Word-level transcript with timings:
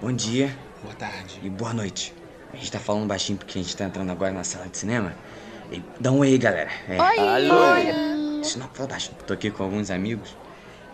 Bom 0.00 0.12
dia 0.12 0.56
Boa 0.82 0.94
tarde. 0.94 1.40
e 1.42 1.50
boa 1.50 1.74
noite. 1.74 2.14
A 2.52 2.56
gente 2.56 2.70
tá 2.70 2.78
falando 2.78 3.06
baixinho 3.06 3.36
porque 3.38 3.58
a 3.58 3.62
gente 3.62 3.76
tá 3.76 3.84
entrando 3.84 4.10
agora 4.10 4.32
na 4.32 4.44
sala 4.44 4.68
de 4.68 4.78
cinema. 4.78 5.12
E 5.70 5.82
dá 6.00 6.12
um 6.12 6.18
oi 6.18 6.38
galera. 6.38 6.70
É, 6.88 6.98
Oi! 7.00 8.40
Deixa 8.40 8.56
eu 8.56 8.62
não 8.62 8.68
falar 8.68 8.88
baixo. 8.88 9.12
Tô 9.26 9.34
aqui 9.34 9.50
com 9.50 9.64
alguns 9.64 9.90
amigos 9.90 10.36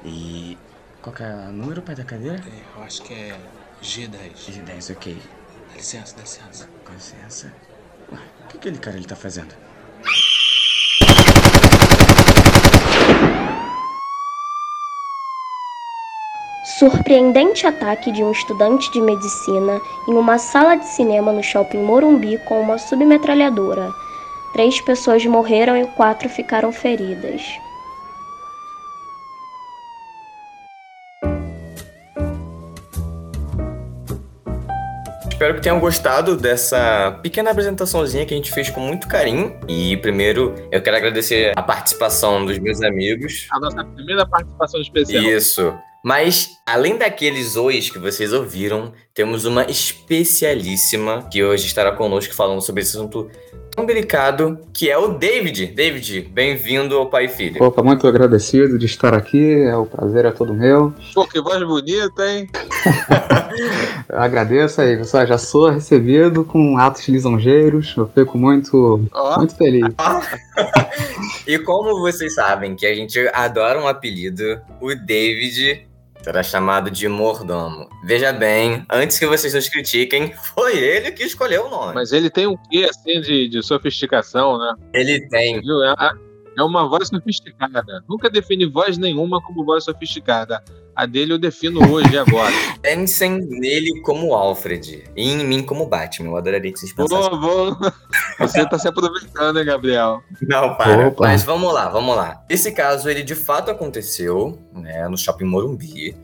e. 0.04 0.56
Qual 1.02 1.14
que 1.14 1.22
é 1.22 1.26
o 1.26 1.52
número, 1.52 1.82
pai 1.82 1.94
da 1.94 2.04
cadeira? 2.04 2.36
É, 2.46 2.78
eu 2.78 2.82
acho 2.82 3.02
que 3.02 3.12
é 3.12 3.38
G10. 3.82 4.62
10, 4.64 4.90
ok. 4.90 5.22
Dá 5.70 5.76
licença, 5.76 6.16
dá 6.16 6.22
licença. 6.22 6.68
Com 6.84 6.92
licença. 6.94 7.52
Ué, 8.10 8.18
o 8.44 8.48
que 8.48 8.56
aquele 8.56 8.78
cara 8.78 8.96
ele 8.96 9.06
tá 9.06 9.14
fazendo? 9.16 9.54
Surpreendente 16.84 17.66
ataque 17.66 18.12
de 18.12 18.22
um 18.22 18.30
estudante 18.30 18.92
de 18.92 19.00
medicina 19.00 19.80
em 20.06 20.12
uma 20.12 20.36
sala 20.36 20.74
de 20.74 20.86
cinema 20.86 21.32
no 21.32 21.42
shopping 21.42 21.78
Morumbi 21.78 22.36
com 22.46 22.60
uma 22.60 22.76
submetralhadora. 22.76 23.90
Três 24.52 24.82
pessoas 24.82 25.24
morreram 25.24 25.78
e 25.78 25.86
quatro 25.86 26.28
ficaram 26.28 26.70
feridas. 26.70 27.40
Espero 35.30 35.54
que 35.54 35.62
tenham 35.62 35.80
gostado 35.80 36.36
dessa 36.36 37.18
pequena 37.22 37.50
apresentaçãozinha 37.50 38.26
que 38.26 38.34
a 38.34 38.36
gente 38.36 38.52
fez 38.52 38.68
com 38.68 38.80
muito 38.80 39.08
carinho. 39.08 39.58
E 39.66 39.96
primeiro 39.96 40.54
eu 40.70 40.82
quero 40.82 40.98
agradecer 40.98 41.54
a 41.56 41.62
participação 41.62 42.44
dos 42.44 42.58
meus 42.58 42.82
amigos. 42.82 43.46
A 43.50 43.58
nossa 43.58 43.82
primeira 43.82 44.26
participação 44.26 44.82
especial. 44.82 45.24
Isso. 45.24 45.74
Mas, 46.04 46.58
além 46.66 46.98
daqueles 46.98 47.56
ois 47.56 47.88
que 47.88 47.98
vocês 47.98 48.30
ouviram, 48.30 48.92
temos 49.14 49.46
uma 49.46 49.64
especialíssima 49.64 51.26
que 51.32 51.42
hoje 51.42 51.66
estará 51.66 51.92
conosco 51.92 52.34
falando 52.34 52.60
sobre 52.60 52.82
esse 52.82 52.94
assunto 52.94 53.30
tão 53.74 53.86
delicado, 53.86 54.60
que 54.74 54.90
é 54.90 54.98
o 54.98 55.14
David. 55.14 55.68
David, 55.68 56.30
bem-vindo 56.30 56.94
ao 56.98 57.08
Pai 57.08 57.24
e 57.24 57.28
Filho. 57.28 57.62
Opa, 57.62 57.82
muito 57.82 58.06
agradecido 58.06 58.78
de 58.78 58.84
estar 58.84 59.14
aqui, 59.14 59.62
é 59.62 59.74
o 59.74 59.86
prazer 59.86 60.26
é 60.26 60.30
todo 60.30 60.52
meu. 60.52 60.92
Pô, 61.14 61.26
que 61.26 61.40
voz 61.40 61.66
bonita, 61.66 62.30
hein? 62.30 62.50
Eu 64.06 64.20
agradeço 64.20 64.82
aí, 64.82 64.98
pessoal, 64.98 65.26
já 65.26 65.38
sou 65.38 65.70
recebido 65.70 66.44
com 66.44 66.76
atos 66.76 67.08
lisonjeiros, 67.08 67.94
eu 67.96 68.06
fico 68.14 68.36
muito, 68.36 69.08
Ó, 69.10 69.38
muito 69.38 69.56
feliz. 69.56 69.88
E 71.46 71.58
como 71.58 72.00
vocês 72.00 72.34
sabem 72.34 72.74
que 72.74 72.86
a 72.86 72.94
gente 72.94 73.18
adora 73.34 73.78
um 73.78 73.86
apelido, 73.86 74.58
o 74.80 74.94
David 74.94 75.86
será 76.24 76.42
chamado 76.42 76.90
de 76.90 77.06
Mordomo. 77.06 77.86
Veja 78.02 78.32
bem, 78.32 78.84
antes 78.90 79.18
que 79.18 79.26
vocês 79.26 79.52
nos 79.52 79.68
critiquem, 79.68 80.32
foi 80.56 80.78
ele 80.78 81.12
que 81.12 81.22
escolheu 81.22 81.66
o 81.66 81.70
nome. 81.70 81.94
mas 81.94 82.12
ele 82.12 82.30
tem 82.30 82.46
um 82.46 82.56
quê, 82.70 82.88
assim, 82.88 83.20
de, 83.20 83.48
de 83.48 83.62
sofisticação, 83.62 84.58
né? 84.58 84.74
Ele 84.94 85.28
tem. 85.28 85.60
Viu? 85.60 85.84
É, 85.84 85.94
é 86.56 86.62
uma 86.62 86.88
voz 86.88 87.08
sofisticada. 87.08 87.84
Nunca 88.08 88.30
defini 88.30 88.66
voz 88.66 88.98
nenhuma 88.98 89.40
como 89.42 89.64
voz 89.64 89.84
sofisticada. 89.84 90.62
A 90.94 91.06
dele 91.06 91.32
eu 91.32 91.38
defino 91.38 91.80
hoje 91.90 92.14
e 92.14 92.18
agora. 92.18 92.52
Pensem 92.80 93.40
nele 93.40 94.00
como 94.02 94.32
Alfred 94.34 95.04
e 95.16 95.30
em 95.30 95.44
mim 95.44 95.62
como 95.64 95.86
Batman. 95.86 96.28
Eu 96.28 96.36
adoraria 96.36 96.72
que 96.72 96.78
vocês 96.78 96.92
pensassem. 96.92 97.30
Vou, 97.30 97.74
vou. 97.74 97.92
Você 98.38 98.68
tá 98.68 98.78
se 98.78 98.86
aproveitando, 98.86 99.58
hein, 99.58 99.64
Gabriel? 99.64 100.22
Não, 100.42 100.74
para. 100.76 101.08
Opa. 101.08 101.26
Mas 101.26 101.42
vamos 101.42 101.72
lá, 101.72 101.88
vamos 101.88 102.14
lá. 102.14 102.44
Esse 102.48 102.70
caso, 102.70 103.08
ele 103.08 103.22
de 103.22 103.34
fato 103.34 103.70
aconteceu, 103.70 104.58
né, 104.72 105.08
no 105.08 105.18
Shopping 105.18 105.46
Morumbi. 105.46 106.16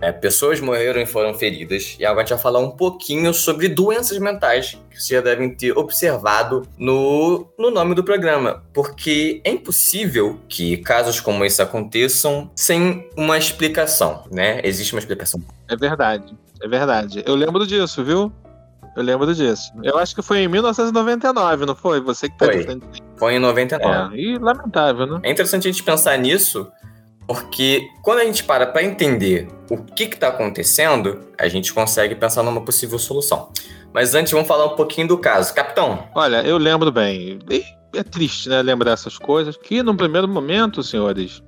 É, 0.00 0.12
pessoas 0.12 0.60
morreram 0.60 1.00
e 1.00 1.06
foram 1.06 1.34
feridas. 1.34 1.96
E 1.98 2.04
agora 2.04 2.22
a 2.22 2.24
gente 2.24 2.34
vai 2.34 2.42
falar 2.42 2.58
um 2.58 2.70
pouquinho 2.70 3.32
sobre 3.32 3.68
doenças 3.68 4.18
mentais 4.18 4.78
que 4.90 5.00
vocês 5.00 5.08
já 5.08 5.20
devem 5.20 5.54
ter 5.54 5.76
observado 5.76 6.62
no, 6.76 7.46
no 7.58 7.70
nome 7.70 7.94
do 7.94 8.04
programa. 8.04 8.62
Porque 8.72 9.40
é 9.44 9.50
impossível 9.50 10.38
que 10.48 10.76
casos 10.78 11.20
como 11.20 11.44
esse 11.44 11.62
aconteçam 11.62 12.50
sem 12.54 13.08
uma 13.16 13.38
explicação, 13.38 14.24
né? 14.30 14.60
Existe 14.64 14.92
uma 14.94 15.00
explicação. 15.00 15.40
É 15.68 15.76
verdade. 15.76 16.36
É 16.62 16.68
verdade. 16.68 17.22
Eu 17.26 17.34
lembro 17.34 17.66
disso, 17.66 18.04
viu? 18.04 18.32
Eu 18.96 19.02
lembro 19.02 19.34
disso. 19.34 19.72
Eu 19.82 19.98
acho 19.98 20.14
que 20.14 20.22
foi 20.22 20.38
em 20.38 20.48
1999, 20.48 21.66
não 21.66 21.74
foi? 21.74 22.00
Você 22.00 22.28
que 22.28 22.38
tá 22.38 22.46
Foi. 22.46 22.80
Foi 23.16 23.34
em 23.34 23.38
99. 23.40 24.16
É, 24.16 24.20
e 24.20 24.38
lamentável, 24.38 25.06
né? 25.06 25.20
É 25.24 25.30
interessante 25.32 25.66
a 25.66 25.72
gente 25.72 25.82
pensar 25.82 26.16
nisso, 26.16 26.70
porque 27.26 27.88
quando 28.02 28.20
a 28.20 28.24
gente 28.24 28.44
para 28.44 28.66
para 28.66 28.82
entender 28.82 29.48
o 29.70 29.78
que 29.78 30.04
está 30.04 30.28
acontecendo, 30.28 31.20
a 31.38 31.48
gente 31.48 31.72
consegue 31.72 32.14
pensar 32.14 32.42
numa 32.42 32.60
possível 32.60 32.98
solução. 32.98 33.50
Mas 33.92 34.14
antes, 34.14 34.32
vamos 34.32 34.48
falar 34.48 34.66
um 34.66 34.76
pouquinho 34.76 35.06
do 35.06 35.18
caso. 35.18 35.54
Capitão, 35.54 36.08
Olha, 36.14 36.42
eu 36.42 36.58
lembro 36.58 36.90
bem. 36.90 37.38
É 37.94 38.02
triste, 38.02 38.48
né, 38.48 38.60
lembrar 38.60 38.92
essas 38.92 39.16
coisas. 39.16 39.56
Que 39.56 39.82
num 39.82 39.96
primeiro 39.96 40.26
momento, 40.26 40.82
senhores, 40.82 41.40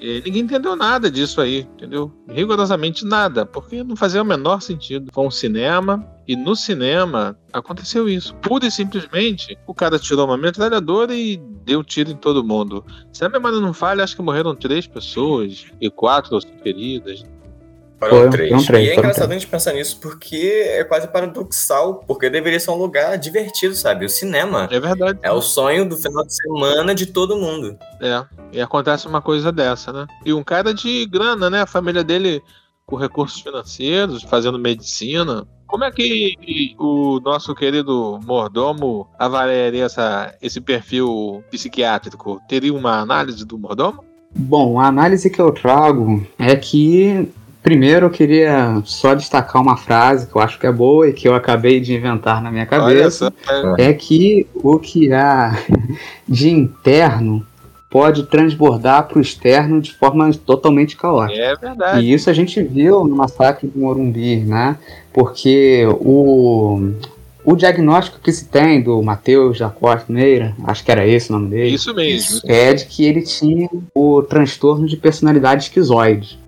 eh, 0.00 0.22
ninguém 0.24 0.42
entendeu 0.42 0.76
nada 0.76 1.10
disso 1.10 1.40
aí, 1.40 1.60
entendeu? 1.74 2.12
Rigorosamente 2.28 3.04
nada, 3.04 3.44
porque 3.44 3.82
não 3.82 3.96
fazia 3.96 4.22
o 4.22 4.24
menor 4.24 4.60
sentido. 4.60 5.10
Foi 5.12 5.26
um 5.26 5.30
cinema 5.30 6.06
e 6.26 6.36
no 6.36 6.54
cinema 6.54 7.38
aconteceu 7.52 8.08
isso. 8.08 8.34
Pura 8.36 8.66
e 8.66 8.70
simplesmente, 8.70 9.58
o 9.66 9.74
cara 9.74 9.98
tirou 9.98 10.26
uma 10.26 10.36
metralhadora 10.36 11.14
e 11.14 11.36
deu 11.64 11.82
tiro 11.82 12.10
em 12.10 12.16
todo 12.16 12.44
mundo. 12.44 12.84
Se 13.12 13.24
a 13.24 13.28
memória 13.28 13.60
não 13.60 13.72
falha, 13.72 14.04
acho 14.04 14.16
que 14.16 14.22
morreram 14.22 14.54
três 14.54 14.86
pessoas 14.86 15.66
e 15.80 15.90
quatro 15.90 16.34
ou 16.34 16.40
três, 18.30 18.50
e 18.50 18.88
é 18.88 18.92
engraçado 18.94 19.14
três. 19.26 19.30
a 19.30 19.32
gente 19.34 19.46
pensar 19.46 19.72
nisso 19.72 19.98
porque 20.00 20.36
é 20.68 20.84
quase 20.84 21.08
paradoxal, 21.08 21.96
porque 22.06 22.30
deveria 22.30 22.60
ser 22.60 22.70
um 22.70 22.76
lugar 22.76 23.16
divertido, 23.18 23.74
sabe? 23.74 24.04
O 24.04 24.08
cinema 24.08 24.68
É 24.70 24.78
verdade. 24.78 25.18
é 25.22 25.32
o 25.32 25.42
sonho 25.42 25.88
do 25.88 25.96
final 25.96 26.24
de 26.24 26.34
semana 26.34 26.94
de 26.94 27.06
todo 27.06 27.36
mundo. 27.36 27.76
É, 28.00 28.24
e 28.52 28.60
acontece 28.60 29.06
uma 29.06 29.20
coisa 29.20 29.50
dessa, 29.50 29.92
né? 29.92 30.06
E 30.24 30.32
um 30.32 30.44
cara 30.44 30.72
de 30.72 31.06
grana, 31.06 31.50
né? 31.50 31.62
A 31.62 31.66
família 31.66 32.04
dele 32.04 32.42
com 32.86 32.96
recursos 32.96 33.40
financeiros, 33.40 34.22
fazendo 34.22 34.58
medicina. 34.58 35.46
Como 35.66 35.84
é 35.84 35.90
que 35.90 36.74
o 36.78 37.20
nosso 37.20 37.54
querido 37.54 38.18
mordomo 38.24 39.06
avaliaria 39.18 39.84
essa, 39.84 40.34
esse 40.40 40.58
perfil 40.58 41.44
psiquiátrico? 41.50 42.40
Teria 42.48 42.72
uma 42.72 43.00
análise 43.00 43.44
do 43.44 43.58
mordomo? 43.58 44.02
Bom, 44.34 44.80
a 44.80 44.86
análise 44.86 45.28
que 45.28 45.38
eu 45.40 45.52
trago 45.52 46.26
é 46.38 46.56
que, 46.56 47.28
primeiro, 47.62 48.06
eu 48.06 48.10
queria 48.10 48.80
só 48.84 49.14
destacar 49.14 49.60
uma 49.60 49.76
frase 49.76 50.26
que 50.26 50.36
eu 50.36 50.40
acho 50.42 50.58
que 50.58 50.66
é 50.66 50.72
boa 50.72 51.08
e 51.08 51.12
que 51.12 51.28
eu 51.28 51.34
acabei 51.34 51.80
de 51.80 51.94
inventar 51.94 52.42
na 52.42 52.50
minha 52.50 52.66
Olha 52.70 52.80
cabeça. 52.80 53.32
só, 53.46 53.74
é, 53.78 53.90
é 53.90 53.92
que 53.92 54.46
o 54.54 54.78
que 54.78 55.12
há 55.12 55.56
de 56.28 56.50
interno 56.50 57.44
pode 57.90 58.24
transbordar 58.24 59.08
para 59.08 59.18
o 59.18 59.20
externo 59.20 59.80
de 59.80 59.92
forma 59.94 60.30
totalmente 60.44 60.94
caótica. 60.96 61.40
é 61.40 61.56
verdade. 61.56 62.04
E 62.04 62.12
isso 62.12 62.28
a 62.28 62.32
gente 62.34 62.62
viu 62.62 63.04
no 63.04 63.16
massacre 63.16 63.66
do 63.66 63.78
Morumbi, 63.78 64.36
né? 64.36 64.76
Porque 65.12 65.86
o, 66.00 66.92
o 67.42 67.56
diagnóstico 67.56 68.18
que 68.22 68.30
se 68.30 68.44
tem 68.44 68.82
do 68.82 69.02
Matheus 69.02 69.58
da 69.58 69.70
Costa 69.70 70.12
Meira, 70.12 70.54
acho 70.64 70.84
que 70.84 70.90
era 70.92 71.06
esse 71.06 71.30
o 71.30 71.32
nome 71.32 71.48
dele, 71.48 71.74
Isso 71.74 71.94
mesmo. 71.94 72.40
é 72.44 72.74
de 72.74 72.84
que 72.84 73.06
ele 73.06 73.22
tinha 73.22 73.70
o 73.94 74.22
transtorno 74.22 74.86
de 74.86 74.96
personalidade 74.98 75.64
esquizoide. 75.64 76.38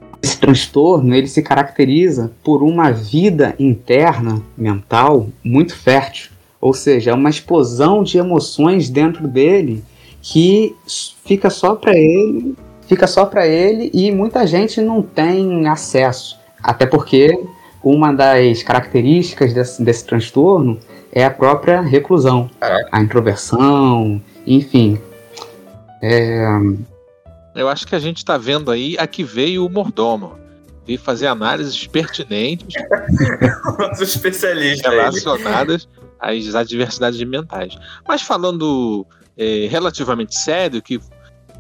Transtorno 0.41 1.15
ele 1.15 1.27
se 1.27 1.43
caracteriza 1.43 2.33
por 2.43 2.63
uma 2.63 2.91
vida 2.91 3.55
interna 3.59 4.43
mental 4.57 5.29
muito 5.45 5.77
fértil, 5.77 6.31
ou 6.61 6.73
seja, 6.73 7.11
é 7.11 7.15
uma 7.15 7.31
explosão 7.31 8.03
de 8.03 8.19
emoções 8.19 8.89
dentro 8.89 9.29
dele 9.29 9.85
que 10.23 10.75
fica 11.25 11.51
só 11.51 11.75
para 11.75 11.97
ele, 11.97 12.55
fica 12.87 13.07
só 13.07 13.25
para 13.27 13.47
ele 13.47 13.91
e 13.93 14.11
muita 14.11 14.47
gente 14.47 14.81
não 14.81 15.03
tem 15.03 15.67
acesso, 15.69 16.39
até 16.63 16.87
porque 16.87 17.39
uma 17.83 18.13
das 18.13 18.63
características 18.63 19.55
desse, 19.55 19.83
desse 19.83 20.05
transtorno 20.05 20.79
é 21.13 21.25
a 21.25 21.31
própria 21.31 21.81
reclusão, 21.81 22.51
a 22.93 23.01
introversão, 23.01 24.21
enfim. 24.47 24.99
É, 26.03 26.47
Eu 27.55 27.69
acho 27.69 27.87
que 27.87 27.95
a 27.95 27.99
gente 27.99 28.25
tá 28.25 28.37
vendo 28.39 28.71
aí 28.71 28.97
a 28.99 29.07
que 29.07 29.25
veio 29.25 29.67
o 29.67 29.71
mordomo. 29.71 30.39
Veio 30.87 30.99
fazer 30.99 31.27
análises 31.27 31.87
pertinentes 31.87 32.75
Nosso 33.79 34.03
especialista. 34.03 34.89
ele. 34.89 34.97
relacionadas 34.97 35.89
às 36.19 36.55
adversidades 36.55 37.23
mentais. 37.23 37.77
Mas 38.07 38.23
falando 38.23 39.07
eh, 39.37 39.67
relativamente 39.71 40.35
sério, 40.39 40.81
que 40.83 41.01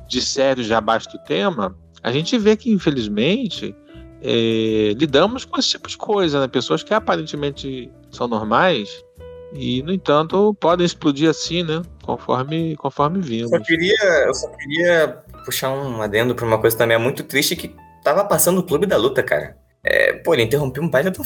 de 0.08 0.20
sério 0.20 0.62
já 0.64 0.80
basta 0.80 1.16
o 1.16 1.20
tema, 1.20 1.76
a 2.02 2.10
gente 2.12 2.36
vê 2.38 2.56
que, 2.56 2.70
infelizmente, 2.70 3.74
eh, 4.22 4.94
lidamos 4.96 5.44
com 5.44 5.58
esse 5.58 5.70
tipo 5.70 5.88
de 5.88 5.96
coisa, 5.96 6.40
né? 6.40 6.48
Pessoas 6.48 6.82
que 6.82 6.92
aparentemente 6.94 7.90
são 8.10 8.26
normais 8.26 9.02
e, 9.54 9.82
no 9.82 9.92
entanto, 9.92 10.54
podem 10.60 10.84
explodir 10.84 11.28
assim, 11.28 11.62
né? 11.62 11.82
Conforme, 12.02 12.76
conforme 12.76 13.18
Eu 13.18 13.22
vimos. 13.22 13.50
só 13.50 13.60
queria, 13.60 14.24
eu 14.26 14.34
só 14.34 14.48
queria 14.56 15.18
puxar 15.44 15.70
um 15.72 16.02
adendo 16.02 16.34
pra 16.34 16.46
uma 16.46 16.58
coisa 16.58 16.76
também 16.76 16.94
é 16.94 16.98
muito 16.98 17.22
triste 17.24 17.56
que 17.56 17.74
tava 18.02 18.24
passando 18.24 18.58
o 18.58 18.62
Clube 18.62 18.86
da 18.86 18.96
Luta, 18.96 19.22
cara. 19.22 19.56
É, 19.82 20.12
pô, 20.12 20.34
ele 20.34 20.42
interrompeu 20.42 20.82
um 20.82 20.88
baita 20.88 21.10
do 21.10 21.24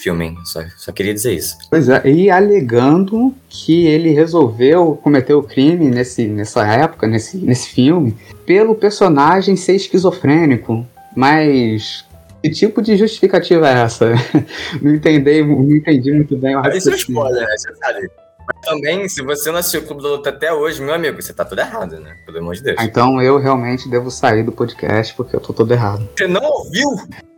filme, 0.00 0.26
hein? 0.26 0.38
Só, 0.44 0.60
só 0.76 0.92
queria 0.92 1.14
dizer 1.14 1.34
isso. 1.34 1.56
Pois 1.70 1.88
é, 1.88 2.08
e 2.08 2.30
alegando 2.30 3.34
que 3.48 3.86
ele 3.86 4.10
resolveu 4.10 4.96
cometer 5.02 5.34
o 5.34 5.42
crime 5.42 5.88
nesse, 5.90 6.26
nessa 6.26 6.66
época, 6.66 7.06
nesse, 7.06 7.36
nesse 7.36 7.68
filme, 7.70 8.16
pelo 8.46 8.74
personagem 8.74 9.56
ser 9.56 9.74
esquizofrênico. 9.74 10.86
Mas 11.16 12.04
que 12.42 12.50
tipo 12.50 12.80
de 12.80 12.96
justificativa 12.96 13.68
é 13.68 13.82
essa? 13.82 14.12
não, 14.80 14.94
entendi, 14.94 15.42
não 15.42 15.76
entendi 15.76 16.12
muito 16.12 16.36
bem 16.36 16.56
o 16.56 16.60
Mas 16.60 16.76
isso 16.76 16.88
é 16.88 16.92
raciocínio. 16.92 17.20
spoiler, 17.20 17.48
né? 17.48 17.56
Você 17.56 17.74
sabe. 17.74 18.10
Mas 18.50 18.60
também, 18.66 19.08
se 19.08 19.22
você 19.22 19.50
não 19.50 19.58
assistiu 19.58 19.82
o 19.82 19.84
Clube 19.84 20.02
da 20.02 20.08
Luta 20.08 20.30
até 20.30 20.52
hoje, 20.52 20.80
meu 20.82 20.94
amigo, 20.94 21.20
você 21.20 21.32
tá 21.32 21.44
tudo 21.44 21.60
errado, 21.60 22.00
né? 22.00 22.16
Pelo 22.24 22.38
amor 22.38 22.54
de 22.54 22.62
Deus. 22.62 22.76
Ah, 22.78 22.84
Então 22.84 23.20
eu 23.20 23.38
realmente 23.38 23.88
devo 23.90 24.10
sair 24.10 24.42
do 24.42 24.52
podcast 24.52 25.14
porque 25.14 25.36
eu 25.36 25.40
tô 25.40 25.52
todo 25.52 25.70
errado. 25.72 26.08
Você 26.16 26.26
não 26.26 26.42
ouviu? 26.42 26.88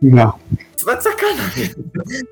Não. 0.01 0.33
Você 0.75 0.85
tá 0.85 0.95
de 0.95 1.03
sacanagem. 1.03 1.75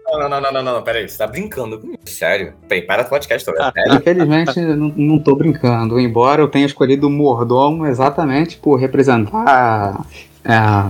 Não, 0.08 0.20
não, 0.20 0.30
não, 0.30 0.42
não, 0.42 0.52
não, 0.52 0.74
não, 0.76 0.82
peraí. 0.82 1.08
Você 1.08 1.18
tá 1.18 1.28
brincando 1.28 1.78
comigo. 1.80 2.00
Sério? 2.06 2.54
Peraí, 2.68 2.84
para 2.86 3.04
o 3.04 3.06
podcast 3.10 3.46
sério? 3.46 3.96
Infelizmente, 3.96 4.60
não, 4.62 4.94
não 4.96 5.20
tô 5.20 5.36
brincando. 5.36 6.00
Embora 6.00 6.42
eu 6.42 6.48
tenha 6.48 6.66
escolhido 6.66 7.08
o 7.08 7.12
mordomo 7.12 7.86
exatamente 7.86 8.58
por 8.58 8.78
representar 8.78 10.04
é, 10.44 10.90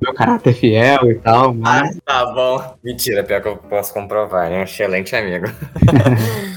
meu 0.00 0.12
caráter 0.12 0.52
fiel 0.52 1.10
e 1.10 1.14
tal, 1.14 1.50
Ah, 1.50 1.54
mas 1.54 1.96
tá 2.04 2.26
bom. 2.26 2.76
Mentira, 2.84 3.24
pior 3.24 3.40
que 3.40 3.48
eu 3.48 3.56
posso 3.56 3.94
comprovar. 3.94 4.50
É 4.52 4.58
um 4.58 4.62
excelente 4.64 5.14
amigo. 5.16 5.46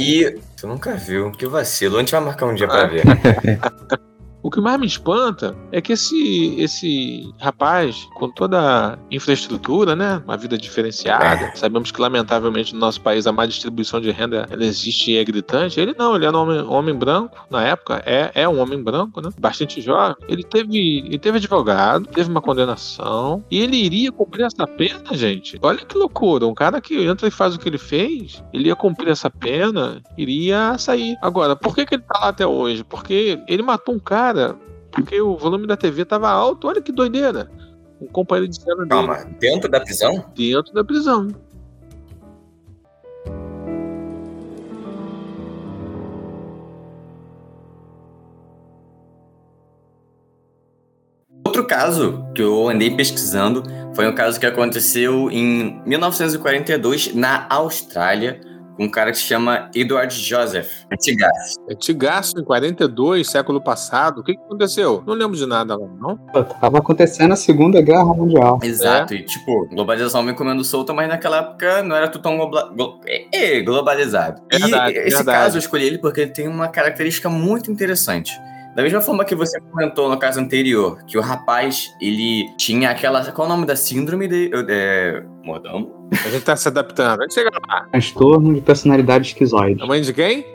e 0.00 0.40
tu 0.56 0.66
nunca 0.66 0.94
viu. 0.94 1.30
Que 1.32 1.46
vacilo. 1.46 1.96
A 1.96 2.00
gente 2.00 2.12
vai 2.12 2.20
marcar 2.20 2.46
um 2.46 2.54
dia 2.54 2.66
pra 2.66 2.86
ver. 2.86 3.04
O 4.42 4.50
que 4.50 4.60
mais 4.60 4.80
me 4.80 4.86
espanta 4.86 5.54
é 5.70 5.80
que 5.80 5.92
esse, 5.92 6.54
esse 6.58 7.32
rapaz, 7.38 8.08
com 8.14 8.30
toda 8.30 8.58
a 8.94 8.98
infraestrutura, 9.10 9.94
né? 9.94 10.22
Uma 10.24 10.36
vida 10.36 10.56
diferenciada. 10.56 11.52
Sabemos 11.54 11.90
que, 11.90 12.00
lamentavelmente, 12.00 12.74
no 12.74 12.80
nosso 12.80 13.00
país 13.00 13.26
a 13.26 13.32
má 13.32 13.46
distribuição 13.46 14.00
de 14.00 14.10
renda 14.10 14.46
ela 14.50 14.64
existe 14.64 15.12
e 15.12 15.18
é 15.18 15.24
gritante. 15.24 15.78
Ele 15.78 15.94
não, 15.98 16.16
ele 16.16 16.26
era 16.26 16.36
um 16.36 16.40
homem, 16.40 16.60
homem 16.62 16.94
branco, 16.94 17.46
na 17.50 17.62
época, 17.64 18.02
é, 18.06 18.30
é 18.34 18.48
um 18.48 18.60
homem 18.60 18.82
branco, 18.82 19.20
né? 19.20 19.30
Bastante 19.38 19.80
jovem. 19.80 20.16
Ele 20.28 20.42
teve, 20.42 20.98
ele 20.98 21.18
teve 21.18 21.38
advogado, 21.38 22.06
teve 22.06 22.30
uma 22.30 22.40
condenação, 22.40 23.44
e 23.50 23.60
ele 23.60 23.76
iria 23.76 24.10
cumprir 24.10 24.44
essa 24.44 24.66
pena, 24.66 25.12
gente. 25.12 25.58
Olha 25.62 25.78
que 25.78 25.96
loucura. 25.96 26.46
Um 26.46 26.54
cara 26.54 26.80
que 26.80 27.04
entra 27.04 27.28
e 27.28 27.30
faz 27.30 27.54
o 27.54 27.58
que 27.58 27.68
ele 27.68 27.78
fez, 27.78 28.42
ele 28.52 28.68
ia 28.68 28.76
cumprir 28.76 29.10
essa 29.10 29.28
pena, 29.28 30.02
iria 30.16 30.76
sair. 30.78 31.16
Agora, 31.20 31.54
por 31.54 31.74
que, 31.74 31.84
que 31.84 31.96
ele 31.96 32.02
tá 32.02 32.18
lá 32.20 32.28
até 32.28 32.46
hoje? 32.46 32.84
Porque 32.84 33.38
ele 33.46 33.62
matou 33.62 33.94
um 33.94 33.98
cara 33.98 34.29
porque 34.90 35.20
o 35.20 35.36
volume 35.36 35.66
da 35.66 35.76
TV 35.76 36.04
tava 36.04 36.28
alto. 36.28 36.68
Olha 36.68 36.80
que 36.80 36.92
doideira. 36.92 37.50
Um 38.00 38.06
companheiro 38.06 38.48
de 38.48 38.56
cena 38.56 38.76
dele 38.76 38.88
Calma, 38.88 39.24
dentro 39.38 39.70
da 39.70 39.80
prisão? 39.80 40.24
dentro 40.34 40.72
da 40.72 40.84
prisão. 40.84 41.28
Outro 51.44 51.66
caso 51.66 52.24
que 52.34 52.42
eu 52.42 52.68
andei 52.68 52.94
pesquisando 52.94 53.62
foi 53.94 54.06
um 54.08 54.14
caso 54.14 54.38
que 54.38 54.46
aconteceu 54.46 55.30
em 55.30 55.82
1942 55.84 57.14
na 57.14 57.46
Austrália 57.50 58.40
um 58.80 58.88
cara 58.88 59.10
que 59.12 59.18
se 59.18 59.24
chama 59.24 59.70
Edward 59.74 60.12
Joseph 60.14 60.84
Antigas. 60.90 61.54
Antigaço, 61.70 62.40
em 62.40 62.42
42, 62.44 63.28
século 63.28 63.60
passado. 63.60 64.22
O 64.22 64.24
que, 64.24 64.34
que 64.34 64.40
aconteceu? 64.42 65.02
Não 65.06 65.12
lembro 65.12 65.36
de 65.36 65.44
nada 65.44 65.76
lá, 65.76 65.86
não. 66.00 66.16
tava 66.60 66.78
acontecendo 66.78 67.32
a 67.32 67.36
Segunda 67.36 67.82
Guerra 67.82 68.04
Mundial. 68.06 68.58
Exato, 68.62 69.14
e 69.14 69.22
tipo, 69.22 69.68
globalização 69.68 70.24
vem 70.24 70.34
comendo 70.34 70.64
solta, 70.64 70.94
mas 70.94 71.08
naquela 71.08 71.38
época 71.38 71.82
não 71.82 71.94
era 71.94 72.08
tudo 72.08 72.22
tão 72.22 72.36
globla- 72.38 72.72
glo- 72.74 73.00
é, 73.06 73.58
é, 73.58 73.60
globalizado. 73.60 74.40
Verdade, 74.50 74.94
e 74.94 74.98
esse 75.00 75.16
verdade. 75.16 75.38
caso 75.38 75.56
eu 75.56 75.60
escolhi 75.60 75.84
ele 75.86 75.98
porque 75.98 76.22
ele 76.22 76.30
tem 76.30 76.48
uma 76.48 76.68
característica 76.68 77.28
muito 77.28 77.70
interessante. 77.70 78.32
Da 78.80 78.84
mesma 78.84 79.02
forma 79.02 79.26
que 79.26 79.34
você 79.34 79.60
comentou 79.60 80.08
no 80.08 80.18
caso 80.18 80.40
anterior, 80.40 81.04
que 81.06 81.18
o 81.18 81.20
rapaz, 81.20 81.94
ele 82.00 82.48
tinha 82.56 82.88
aquela. 82.88 83.22
Qual 83.30 83.46
é 83.46 83.50
o 83.50 83.54
nome 83.54 83.66
da 83.66 83.76
síndrome 83.76 84.26
de. 84.26 84.50
É, 84.70 85.22
mordomo? 85.44 86.08
A 86.24 86.30
gente 86.30 86.46
tá 86.46 86.56
se 86.56 86.66
adaptando. 86.66 87.20
A 87.20 87.22
gente 87.24 87.34
chega 87.34 87.50
lá. 87.68 87.82
Transtorno 87.90 88.54
de 88.54 88.62
personalidade 88.62 89.28
esquizoide. 89.28 89.82
A 89.82 89.86
mãe 89.86 90.00
de 90.00 90.14
quem? 90.14 90.46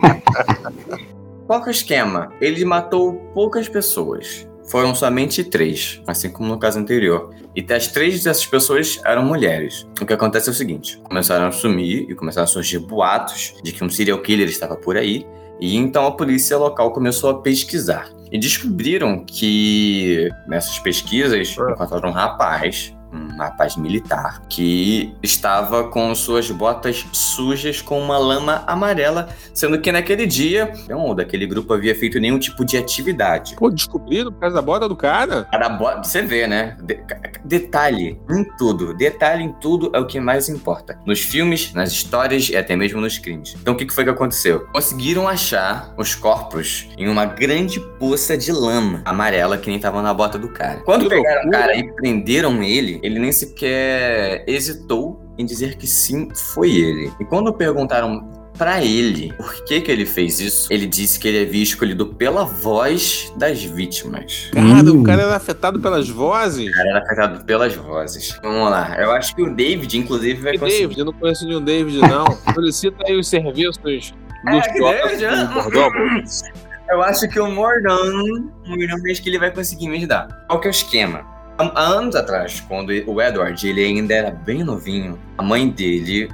Qual 1.48 1.60
que 1.60 1.70
é 1.70 1.70
o 1.70 1.72
esquema? 1.72 2.32
Ele 2.40 2.64
matou 2.64 3.14
poucas 3.34 3.68
pessoas. 3.68 4.48
Foram 4.70 4.94
somente 4.94 5.42
três, 5.42 6.00
assim 6.06 6.30
como 6.30 6.50
no 6.50 6.60
caso 6.60 6.78
anterior. 6.78 7.34
E 7.56 7.66
as 7.72 7.88
três 7.88 8.22
dessas 8.22 8.46
pessoas 8.46 9.00
eram 9.04 9.24
mulheres. 9.24 9.88
O 10.00 10.06
que 10.06 10.12
acontece 10.12 10.48
é 10.48 10.52
o 10.52 10.54
seguinte: 10.54 11.00
começaram 11.02 11.48
a 11.48 11.50
sumir 11.50 12.08
e 12.08 12.14
começaram 12.14 12.44
a 12.44 12.46
surgir 12.46 12.78
boatos 12.78 13.56
de 13.60 13.72
que 13.72 13.82
um 13.82 13.90
serial 13.90 14.20
killer 14.22 14.46
estava 14.46 14.76
por 14.76 14.96
aí. 14.96 15.26
E 15.62 15.76
então 15.76 16.04
a 16.04 16.10
polícia 16.10 16.58
local 16.58 16.90
começou 16.90 17.30
a 17.30 17.40
pesquisar. 17.40 18.08
E 18.32 18.36
descobriram 18.36 19.24
que 19.24 20.28
nessas 20.48 20.76
pesquisas 20.80 21.56
encontraram 21.56 22.08
um 22.08 22.12
rapaz, 22.12 22.92
um 23.12 23.36
rapaz 23.36 23.76
militar, 23.76 24.40
que 24.48 25.14
estava 25.22 25.84
com 25.88 26.14
suas 26.14 26.50
botas 26.50 27.04
sujas 27.12 27.80
com 27.80 28.00
uma 28.00 28.18
lama 28.18 28.62
amarela 28.66 29.28
Sendo 29.54 29.78
que 29.80 29.92
naquele 29.92 30.26
dia, 30.26 30.72
não, 30.88 31.14
daquele 31.14 31.46
grupo 31.46 31.72
havia 31.74 31.94
feito 31.94 32.18
nenhum 32.18 32.38
tipo 32.38 32.64
de 32.64 32.76
atividade. 32.78 33.54
Pô, 33.56 33.68
descobriram 33.70 34.32
por 34.32 34.40
causa 34.40 34.56
da 34.56 34.62
bota 34.62 34.88
do 34.88 34.96
cara? 34.96 35.46
Bo- 35.78 36.02
Você 36.02 36.22
vê, 36.22 36.46
né? 36.46 36.76
De- 36.82 36.98
detalhe 37.44 38.18
em 38.30 38.44
tudo. 38.56 38.94
Detalhe 38.94 39.42
em 39.44 39.52
tudo 39.52 39.90
é 39.94 39.98
o 39.98 40.06
que 40.06 40.18
mais 40.20 40.48
importa. 40.48 40.98
Nos 41.06 41.20
filmes, 41.20 41.72
nas 41.74 41.92
histórias 41.92 42.48
e 42.48 42.56
até 42.56 42.74
mesmo 42.76 43.00
nos 43.00 43.18
crimes. 43.18 43.54
Então 43.60 43.74
o 43.74 43.76
que 43.76 43.88
foi 43.92 44.04
que 44.04 44.10
aconteceu? 44.10 44.66
Conseguiram 44.72 45.28
achar 45.28 45.92
os 45.98 46.14
corpos 46.14 46.88
em 46.96 47.08
uma 47.08 47.24
grande 47.26 47.80
poça 47.98 48.36
de 48.36 48.52
lama 48.52 49.02
amarela 49.04 49.58
que 49.58 49.68
nem 49.70 49.78
tava 49.78 50.00
na 50.02 50.14
bota 50.14 50.38
do 50.38 50.48
cara. 50.48 50.80
Quando 50.84 51.08
Que 51.08 51.16
pegaram 51.16 51.48
o 51.48 51.50
cara 51.50 51.74
e 51.76 51.92
prenderam 51.94 52.62
ele, 52.62 53.00
ele 53.02 53.18
nem 53.18 53.32
sequer 53.32 54.44
hesitou 54.46 55.20
em 55.38 55.44
dizer 55.44 55.76
que 55.76 55.86
sim, 55.86 56.28
foi 56.34 56.70
ele. 56.70 57.12
E 57.20 57.24
quando 57.24 57.52
perguntaram 57.52 58.30
pra 58.58 58.84
ele 58.84 59.32
por 59.32 59.64
que 59.64 59.80
que 59.80 59.90
ele 59.90 60.04
fez 60.04 60.38
isso, 60.38 60.68
ele 60.70 60.86
disse 60.86 61.18
que 61.18 61.26
ele 61.26 61.42
havia 61.48 61.62
escolhido 61.62 62.06
pela 62.14 62.44
voz 62.44 63.32
das 63.36 63.62
vítimas. 63.64 64.50
Cara, 64.52 64.66
Hum. 64.92 65.00
o 65.00 65.02
cara 65.02 65.22
era 65.22 65.36
afetado 65.36 65.80
pelas 65.80 66.08
vozes. 66.08 66.68
O 66.70 66.72
cara 66.74 66.88
era 66.90 66.98
afetado 67.00 67.44
pelas 67.44 67.74
vozes. 67.74 68.38
Vamos 68.42 68.70
lá. 68.70 68.94
Eu 69.00 69.10
acho 69.12 69.34
que 69.34 69.42
o 69.42 69.54
David, 69.54 69.96
inclusive, 69.98 70.40
vai 70.42 70.52
Que 70.52 70.58
conseguir. 70.58 70.80
David, 70.82 70.98
eu 71.00 71.04
não 71.06 71.12
conheço 71.14 71.46
nenhum 71.46 71.62
David, 71.64 71.98
não. 71.98 72.26
Solicita 72.54 72.96
aí 73.06 73.18
os 73.18 73.26
serviços 73.26 73.78
dos 73.78 74.12
É, 74.46 74.62
shoppers 74.78 75.18
David. 75.20 76.52
Eu 76.90 77.02
acho 77.02 77.26
que 77.28 77.40
o 77.40 77.50
Mordão, 77.50 77.96
o 77.96 78.68
Mordão 78.68 78.98
acho 79.10 79.22
que 79.22 79.30
ele 79.30 79.38
vai 79.38 79.50
conseguir 79.50 79.88
me 79.88 79.96
ajudar. 79.96 80.28
Qual 80.46 80.60
que 80.60 80.68
é 80.68 80.70
o 80.70 80.72
esquema? 80.72 81.24
Há 81.58 81.82
anos 81.82 82.16
atrás, 82.16 82.60
quando 82.60 82.90
o 82.90 83.20
Edward 83.20 83.68
ele 83.68 83.84
ainda 83.84 84.14
era 84.14 84.30
bem 84.30 84.64
novinho, 84.64 85.18
a 85.36 85.42
mãe 85.42 85.68
dele 85.68 86.28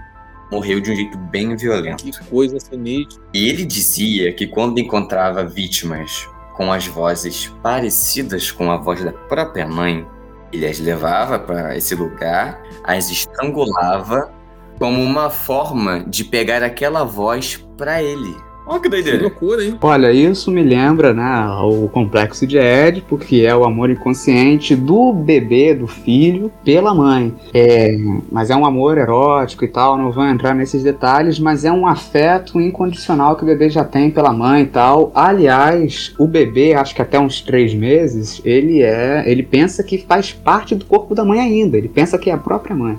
morreu 0.51 0.81
de 0.81 0.91
um 0.91 0.97
jeito 0.97 1.19
bem 1.19 1.57
violento. 1.57 2.05
Que 2.05 2.25
coisa 2.27 2.59
sinistra. 2.59 3.23
E 3.35 3.49
ele 3.49 3.65
dizia 3.65 4.33
que 4.33 4.47
quando 4.47 4.79
encontrava 4.79 5.45
vítimas 5.45 6.29
com 6.57 6.73
as 6.73 6.87
vozes 6.87 7.53
parecidas 7.63 8.51
com 8.51 8.71
a 8.71 8.77
voz 8.77 9.05
da 9.05 9.13
própria 9.13 9.67
mãe, 9.67 10.07
ele 10.53 10.67
as 10.67 10.79
levava 10.79 11.39
para 11.39 11.77
esse 11.77 11.95
lugar, 11.95 12.61
as 12.85 13.11
estrangulava 13.11 14.33
como 14.79 15.03
uma 15.03 15.29
forma 15.29 16.05
de 16.07 16.25
pegar 16.25 16.63
aquela 16.63 17.05
voz 17.05 17.57
para 17.77 18.03
ele. 18.03 18.35
Olha 18.69 18.81
que 18.81 18.83
Que 18.83 18.91
doideira. 18.91 19.23
loucura, 19.23 19.65
hein? 19.65 19.75
Olha, 19.81 20.13
isso 20.13 20.51
me 20.51 20.63
lembra, 20.63 21.15
né, 21.15 21.49
o 21.63 21.89
complexo 21.89 22.47
de 22.47 22.59
Édipo, 22.59 23.17
que 23.17 23.45
é 23.45 23.57
o 23.57 23.65
amor 23.65 23.91
inconsciente 23.91 24.77
do 24.77 25.13
bebê, 25.13 25.75
do 25.75 25.87
filho, 25.87 26.53
pela 26.63 26.95
mãe. 26.95 27.35
É, 27.55 27.97
mas 28.31 28.51
é 28.51 28.57
um 28.57 28.67
amor 28.67 28.99
erótico 28.99 29.65
e 29.65 29.69
tal, 29.69 29.97
não 29.97 30.13
vou 30.13 30.25
entrar 30.25 30.55
nesses 30.55 30.83
detalhes, 30.83 31.39
mas 31.39 31.65
é 31.65 31.73
um 31.73 31.87
afeto 31.87 32.61
incondicional 32.61 33.37
que 33.37 33.43
o 33.43 33.47
bebê 33.47 33.71
já 33.71 33.85
tem 33.85 34.11
pela 34.11 34.33
mãe 34.33 34.63
e 34.63 34.67
tal. 34.67 35.11
Aliás, 35.15 36.15
o 36.19 36.27
bebê, 36.27 36.75
acho 36.75 36.95
que 36.95 37.03
até 37.03 37.19
uns 37.19 37.41
três 37.41 37.73
meses, 37.73 38.41
ele 38.45 38.83
é, 38.83 39.25
ele 39.27 39.43
pensa 39.43 39.83
que 39.83 39.99
faz 39.99 40.33
parte 40.33 40.75
do 40.75 40.85
corpo 40.85 41.15
da 41.15 41.25
mãe 41.25 41.41
ainda. 41.41 41.79
Ele 41.79 41.89
pensa 41.89 42.19
que 42.19 42.29
é 42.29 42.35
a 42.35 42.39
própria 42.39 42.77
mãe. 42.77 42.99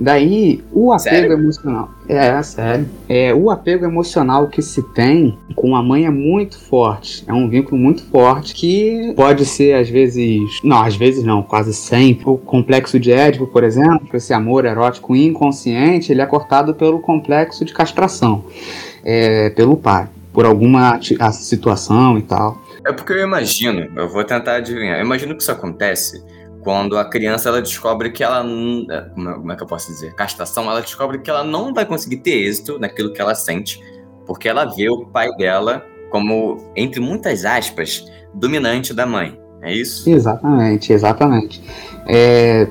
Daí, 0.00 0.64
o 0.72 0.92
apego 0.92 1.14
Sério? 1.14 1.32
emocional. 1.34 1.90
É, 2.08 2.42
sério. 2.42 2.88
É, 3.06 3.34
o 3.34 3.50
apego 3.50 3.84
emocional 3.84 4.48
que 4.48 4.62
se 4.62 4.82
tem 4.94 5.38
com 5.54 5.76
a 5.76 5.82
mãe 5.82 6.06
é 6.06 6.10
muito 6.10 6.58
forte. 6.58 7.22
É 7.26 7.34
um 7.34 7.50
vínculo 7.50 7.78
muito 7.78 8.02
forte 8.04 8.54
que 8.54 9.12
pode 9.14 9.44
ser, 9.44 9.74
às 9.74 9.90
vezes. 9.90 10.58
Não, 10.64 10.80
às 10.80 10.96
vezes 10.96 11.22
não, 11.22 11.42
quase 11.42 11.74
sempre. 11.74 12.24
O 12.26 12.38
complexo 12.38 12.98
de 12.98 13.12
Édipo, 13.12 13.46
por 13.46 13.62
exemplo, 13.62 14.08
esse 14.14 14.32
amor 14.32 14.64
erótico 14.64 15.14
inconsciente, 15.14 16.10
ele 16.10 16.22
é 16.22 16.26
cortado 16.26 16.74
pelo 16.74 17.00
complexo 17.00 17.62
de 17.62 17.74
castração. 17.74 18.46
É, 19.04 19.50
pelo 19.50 19.76
pai. 19.76 20.08
Por 20.32 20.46
alguma 20.46 20.98
situação 21.32 22.16
e 22.16 22.22
tal. 22.22 22.56
É 22.86 22.92
porque 22.92 23.12
eu 23.12 23.22
imagino, 23.22 23.86
eu 23.94 24.08
vou 24.08 24.24
tentar 24.24 24.54
adivinhar. 24.54 24.98
Eu 24.98 25.04
imagino 25.04 25.34
que 25.34 25.42
isso 25.42 25.52
acontece 25.52 26.22
quando 26.62 26.98
a 26.98 27.04
criança 27.04 27.48
ela 27.48 27.60
descobre 27.60 28.10
que 28.10 28.22
ela 28.22 28.44
é, 28.44 28.96
é- 28.96 29.00
como 29.12 29.52
é 29.52 29.56
que 29.56 29.62
eu 29.62 29.66
posso 29.66 29.88
dizer 29.88 30.14
castração 30.14 30.64
ela 30.70 30.80
descobre 30.80 31.18
que 31.18 31.30
ela 31.30 31.44
não 31.44 31.72
vai 31.72 31.86
conseguir 31.86 32.18
ter 32.18 32.46
êxito 32.46 32.78
naquilo 32.78 33.12
que 33.12 33.20
ela 33.20 33.34
sente 33.34 33.80
porque 34.26 34.48
ela 34.48 34.64
vê 34.64 34.88
o 34.88 35.06
pai 35.06 35.30
dela 35.36 35.84
como 36.10 36.72
entre 36.76 37.00
muitas 37.00 37.44
aspas 37.44 38.04
dominante 38.34 38.92
da 38.92 39.06
mãe 39.06 39.38
é 39.62 39.74
isso 39.74 40.08
Exatamente, 40.08 40.92
exatamente. 40.92 41.62
É, 42.06 42.66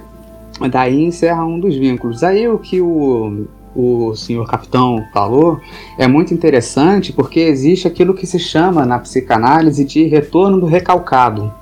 daí 0.72 1.04
encerra 1.04 1.46
um 1.46 1.60
dos 1.60 1.76
vínculos. 1.76 2.24
Aí 2.24 2.48
o 2.48 2.58
que 2.58 2.82
o, 2.82 3.48
o 3.76 4.16
senhor 4.16 4.48
capitão 4.48 5.06
falou 5.14 5.60
é 5.98 6.08
muito 6.08 6.34
interessante 6.34 7.14
porque 7.14 7.40
existe 7.40 7.88
aquilo 7.88 8.14
que 8.14 8.26
se 8.26 8.40
chama 8.40 8.86
na 8.86 9.00
psicanálise 9.00 9.86
de 9.86 10.04
retorno 10.06 10.60
do 10.60 10.66
recalcado. 10.66 11.54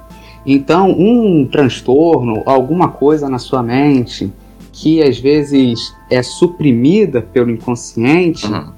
Então, 0.47 0.89
um 0.91 1.45
transtorno, 1.45 2.41
alguma 2.45 2.87
coisa 2.87 3.27
na 3.27 3.37
sua 3.37 3.61
mente 3.61 4.31
que 4.71 5.03
às 5.03 5.19
vezes 5.19 5.93
é 6.09 6.23
suprimida 6.23 7.21
pelo 7.21 7.51
inconsciente, 7.51 8.45
Uhum. 8.47 8.71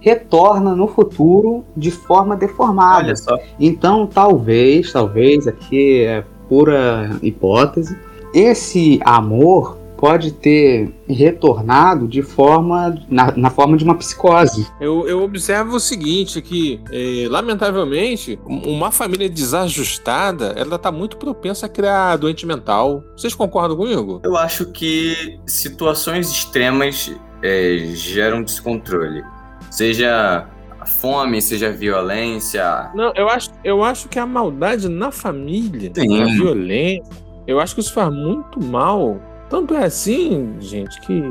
retorna 0.00 0.74
no 0.74 0.88
futuro 0.88 1.64
de 1.76 1.90
forma 1.90 2.34
deformada. 2.34 3.12
Então, 3.60 4.06
talvez, 4.06 4.92
talvez, 4.92 5.46
aqui 5.46 6.02
é 6.02 6.24
pura 6.48 7.16
hipótese, 7.22 7.96
esse 8.34 8.98
amor 9.04 9.77
pode 9.98 10.32
ter 10.32 10.94
retornado 11.08 12.06
de 12.08 12.22
forma 12.22 12.94
na, 13.10 13.32
na 13.36 13.50
forma 13.50 13.76
de 13.76 13.84
uma 13.84 13.94
psicose. 13.96 14.66
Eu, 14.80 15.06
eu 15.08 15.22
observo 15.22 15.76
o 15.76 15.80
seguinte, 15.80 16.40
que, 16.40 16.80
eh, 16.92 17.26
lamentavelmente, 17.28 18.38
um- 18.46 18.70
uma 18.72 18.90
família 18.92 19.28
desajustada, 19.28 20.54
ela 20.56 20.76
está 20.76 20.90
muito 20.92 21.16
propensa 21.16 21.66
a 21.66 21.68
criar 21.68 22.16
doente 22.16 22.46
mental. 22.46 23.02
Vocês 23.16 23.34
concordam 23.34 23.76
comigo? 23.76 24.20
eu 24.24 24.36
acho 24.36 24.66
que 24.66 25.38
situações 25.46 26.30
extremas 26.30 27.12
é, 27.42 27.78
geram 27.94 28.42
descontrole 28.42 29.22
seja 29.70 30.46
a 30.80 30.86
fome 30.86 31.40
seja 31.42 31.68
a 31.68 31.72
violência 31.72 32.90
Não, 32.94 33.12
eu 33.14 33.28
acho, 33.28 33.50
eu 33.64 33.82
acho 33.84 34.08
que 34.08 34.18
a 34.18 34.26
maldade 34.26 34.88
na 34.88 35.10
família, 35.10 35.90
Sim. 35.94 36.22
a 36.22 36.26
violência, 36.26 37.04
eu 37.46 37.58
acho 37.60 37.74
que 37.74 37.80
isso 37.80 37.92
faz 37.92 38.12
muito 38.12 38.62
mal. 38.62 39.18
Tanto 39.48 39.74
é 39.74 39.84
assim, 39.84 40.56
gente, 40.60 41.00
que 41.00 41.22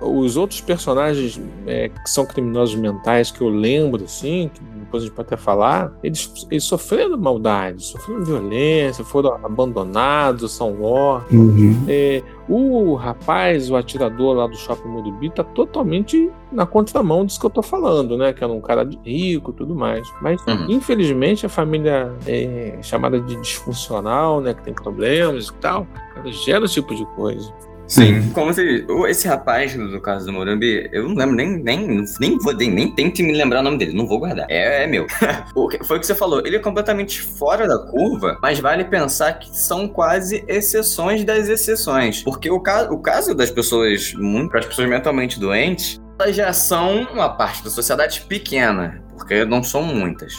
os 0.00 0.36
outros 0.36 0.60
personagens 0.60 1.40
é, 1.66 1.88
que 1.88 2.08
são 2.08 2.24
criminosos 2.24 2.74
mentais 2.76 3.30
que 3.32 3.40
eu 3.40 3.48
lembro, 3.48 4.04
assim, 4.04 4.48
que 4.54 4.60
depois 4.78 5.02
a 5.02 5.06
gente 5.06 5.14
pode 5.14 5.26
até 5.26 5.36
falar, 5.36 5.92
eles, 6.02 6.46
eles 6.50 6.64
sofreram 6.64 7.18
maldade, 7.18 7.84
sofreram 7.84 8.24
violência, 8.24 9.04
foram 9.04 9.34
abandonados, 9.44 10.52
são 10.52 10.80
órfãos. 10.82 11.52
É, 11.88 12.22
o 12.48 12.94
rapaz, 12.94 13.70
o 13.70 13.76
atirador 13.76 14.34
lá 14.36 14.46
do 14.46 14.56
Shopping 14.56 14.88
Morumbi, 14.88 15.28
tá 15.30 15.44
totalmente 15.44 16.30
na 16.50 16.64
contramão 16.64 17.26
disso 17.26 17.38
que 17.38 17.44
eu 17.44 17.50
tô 17.50 17.60
falando, 17.62 18.16
né? 18.16 18.32
Que 18.32 18.42
era 18.42 18.50
um 18.52 18.60
cara 18.62 18.84
de- 18.84 18.98
rico 19.04 19.50
e 19.50 19.54
tudo 19.54 19.74
mais. 19.74 20.08
Mas, 20.22 20.40
Uhum. 20.46 20.66
infelizmente, 20.70 21.44
a 21.44 21.48
família 21.50 22.10
é 22.26 22.78
chamada 22.80 23.20
de 23.20 23.36
disfuncional, 23.36 24.40
né? 24.40 24.54
Que 24.54 24.62
tem 24.62 24.72
problemas 24.72 25.48
e 25.48 25.52
tal, 25.54 25.86
ela 26.18 26.32
gera 26.32 26.64
esse 26.64 26.74
tipo 26.74 26.94
de 26.94 27.04
coisa. 27.14 27.52
Sim. 27.86 28.30
Como 28.34 28.52
você, 28.52 28.84
o- 28.86 29.06
esse 29.06 29.26
rapaz 29.26 29.74
do 29.74 29.98
caso 30.02 30.26
do 30.26 30.32
Morumbi, 30.34 30.90
eu 30.92 31.08
não 31.08 31.14
lembro 31.14 31.34
nem, 31.34 31.56
nem, 31.62 32.04
nem 32.20 32.36
vou 32.38 32.52
nem, 32.54 32.70
nem 32.70 32.90
tente 32.94 33.22
me 33.22 33.32
lembrar 33.32 33.60
o 33.60 33.62
nome 33.62 33.78
dele, 33.78 33.94
não 33.96 34.06
vou 34.06 34.18
guardar. 34.18 34.44
É, 34.50 34.84
é 34.84 34.86
meu. 34.86 35.06
O 35.54 35.68
que- 35.68 35.82
Foi 35.84 35.96
o 35.96 36.00
que 36.00 36.06
você 36.06 36.14
falou, 36.14 36.42
ele 36.44 36.56
é 36.56 36.58
completamente 36.58 37.22
fora 37.22 37.66
da 37.66 37.78
curva, 37.78 38.36
mas 38.42 38.60
vale 38.60 38.84
pensar 38.84 39.32
que 39.38 39.48
são 39.56 39.88
quase 39.88 40.44
exceções 40.46 41.24
das 41.24 41.48
exceções. 41.48 42.22
Porque 42.22 42.50
o, 42.50 42.60
ca 42.60 42.92
o 42.92 42.98
caso 42.98 43.34
das 43.34 43.50
pessoas, 43.50 44.12
muito, 44.12 44.54
as 44.58 44.66
pessoas 44.66 44.86
mentalmente 44.86 45.40
doentes, 45.40 45.98
elas 46.20 46.36
já 46.36 46.52
são 46.52 47.04
uma 47.10 47.30
parte 47.30 47.64
da 47.64 47.70
sociedade 47.70 48.20
pequena, 48.28 49.02
porque 49.16 49.46
não 49.46 49.62
são 49.64 49.82
muitas. 49.82 50.34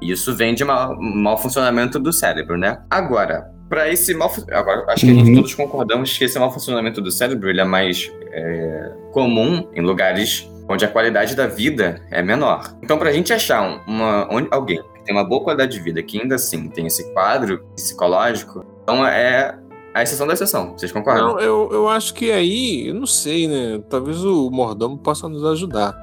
E 0.00 0.12
Isso 0.12 0.36
vem 0.36 0.54
de 0.54 0.64
mau, 0.64 0.96
mau 1.00 1.36
funcionamento 1.36 1.98
do 1.98 2.12
cérebro, 2.12 2.56
né? 2.56 2.78
Agora, 2.88 3.50
para 3.72 3.88
esse 3.88 4.12
agora 4.52 4.84
acho 4.88 5.06
que 5.06 5.10
a 5.10 5.14
gente 5.14 5.30
Uhum. 5.30 5.36
todos 5.36 5.54
concordamos 5.54 6.18
que 6.18 6.24
esse 6.24 6.38
mau 6.38 6.52
funcionamento 6.52 7.00
do 7.00 7.10
cérebro 7.10 7.48
ele 7.48 7.58
é 7.58 7.64
mais 7.64 8.12
é, 8.30 8.92
comum 9.12 9.66
em 9.74 9.80
lugares 9.80 10.46
onde 10.68 10.84
a 10.84 10.88
qualidade 10.88 11.34
da 11.34 11.46
vida 11.46 12.02
é 12.10 12.20
menor. 12.22 12.74
Então, 12.82 12.98
para 12.98 13.08
a 13.08 13.12
gente 13.12 13.32
achar 13.32 13.62
um- 13.62 13.80
uma, 13.90 14.28
onde- 14.30 14.48
alguém 14.50 14.76
que 14.94 15.04
tem 15.04 15.14
uma 15.14 15.24
boa 15.24 15.42
qualidade 15.42 15.72
de 15.72 15.80
vida, 15.80 16.02
que 16.02 16.20
ainda 16.20 16.34
assim 16.34 16.68
tem 16.68 16.86
esse 16.86 17.12
quadro 17.14 17.64
psicológico, 17.74 18.62
então 18.82 19.06
é 19.06 19.58
a 19.94 20.02
exceção 20.02 20.26
da 20.26 20.34
exceção. 20.34 20.72
Vocês 20.76 20.92
concordam? 20.92 21.28
Não, 21.34 21.40
eu, 21.40 21.68
eu 21.72 21.88
acho 21.88 22.12
que 22.14 22.30
aí, 22.30 22.88
eu 22.88 22.94
não 22.94 23.06
sei, 23.06 23.48
né? 23.48 23.82
Talvez 23.88 24.22
o 24.24 24.50
mordomo 24.50 24.96
possa 24.98 25.28
nos 25.28 25.44
ajudar. 25.46 25.94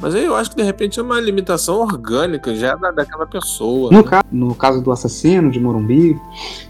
Mas 0.00 0.14
aí 0.14 0.24
eu 0.24 0.36
acho 0.36 0.50
que 0.50 0.56
de 0.56 0.62
repente 0.62 1.00
é 1.00 1.02
uma 1.02 1.18
limitação 1.18 1.80
orgânica 1.80 2.54
já 2.54 2.74
da, 2.74 2.90
daquela 2.90 3.26
pessoa. 3.26 3.90
No, 3.90 3.98
né? 3.98 4.02
ca 4.02 4.24
no 4.30 4.54
caso 4.54 4.82
do 4.82 4.92
assassino 4.92 5.50
de 5.50 5.58
Morumbi, 5.58 6.18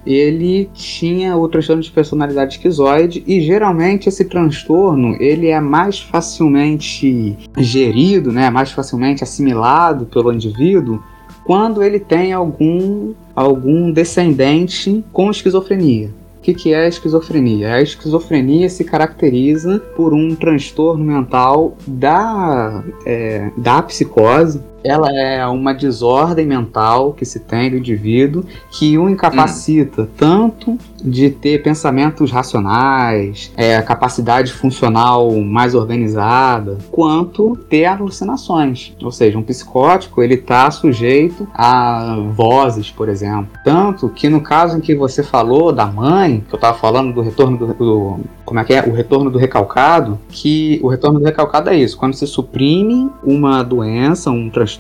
ele 0.07 0.71
tinha 0.73 1.37
o 1.37 1.49
transtorno 1.49 1.83
de 1.83 1.91
personalidade 1.91 2.55
esquizoide 2.55 3.25
e 3.27 3.41
geralmente 3.41 4.09
esse 4.09 4.25
transtorno 4.25 5.17
ele 5.21 5.49
é 5.49 5.61
mais 5.61 5.99
facilmente 5.99 7.37
gerido, 7.59 8.31
né, 8.31 8.49
mais 8.49 8.71
facilmente 8.71 9.25
assimilado 9.25 10.07
pelo 10.07 10.33
indivíduo 10.33 11.03
quando 11.45 11.83
ele 11.83 11.99
tem 11.99 12.33
algum 12.33 13.13
algum 13.35 13.93
descendente 13.93 15.05
com 15.13 15.31
esquizofrenia. 15.31 16.11
Que, 16.47 16.55
que 16.55 16.73
é 16.73 16.85
a 16.85 16.87
esquizofrenia? 16.87 17.75
A 17.75 17.83
esquizofrenia 17.83 18.71
se 18.71 18.85
caracteriza 18.85 19.81
por 19.97 20.15
um 20.15 20.33
transtorno 20.37 21.05
mental 21.05 21.77
da, 21.85 22.85
é, 23.05 23.51
da 23.57 23.83
psicose 23.83 24.63
ela 24.87 25.11
é 25.11 25.45
uma 25.47 25.73
desordem 25.73 26.47
mental 26.47 27.13
que 27.13 27.25
se 27.25 27.41
tem 27.41 27.71
do 27.71 27.77
indivíduo 27.77 28.45
que 28.71 28.97
o 28.97 29.09
incapacita 29.09 30.09
tanto 30.17 30.79
de 31.03 31.31
ter 31.31 31.63
pensamentos 31.63 32.31
racionais, 32.31 33.53
é, 33.57 33.81
capacidade 33.83 34.53
funcional 34.53 35.31
mais 35.41 35.75
organizada, 35.75 36.79
quanto 36.91 37.57
ter 37.69 37.85
alucinações. 37.85 38.95
Ou 39.03 39.13
seja, 39.13 39.39
um 39.39 39.43
psicótico 39.43 40.23
ele 40.23 40.35
está 40.35 40.71
sujeito 40.71 41.47
a 41.55 42.17
vozes, 42.33 42.91
por 42.91 43.09
exemplo. 43.09 43.49
Tanto 43.65 44.09
que 44.09 44.29
no 44.29 44.41
caso 44.41 44.79
em 44.79 44.81
que 44.81 44.95
você 44.95 45.23
falou 45.23 45.73
da 45.73 45.87
mãe, 45.87 46.45
que 46.49 46.55
eu 46.55 46.57
estava 46.59 46.77
falando 46.77 47.13
do 47.13 47.21
retorno 47.21 47.57
do, 47.57 47.67
do 47.75 48.21
como 48.45 48.61
é 48.61 48.65
que 48.65 48.75
é? 48.75 48.83
O 48.83 48.93
retorno 48.93 49.31
do 49.31 49.39
recalcado, 49.39 50.19
que 50.29 50.79
o 50.83 50.89
retorno 50.89 51.19
do 51.19 51.25
recalcado 51.25 51.71
é 51.71 51.77
isso, 51.77 51.97
quando 51.97 52.15
se 52.15 52.27
suprime 52.27 53.11
uma 53.23 53.63
doença, 53.63 54.31
um 54.31 54.49
transtorno 54.49 54.76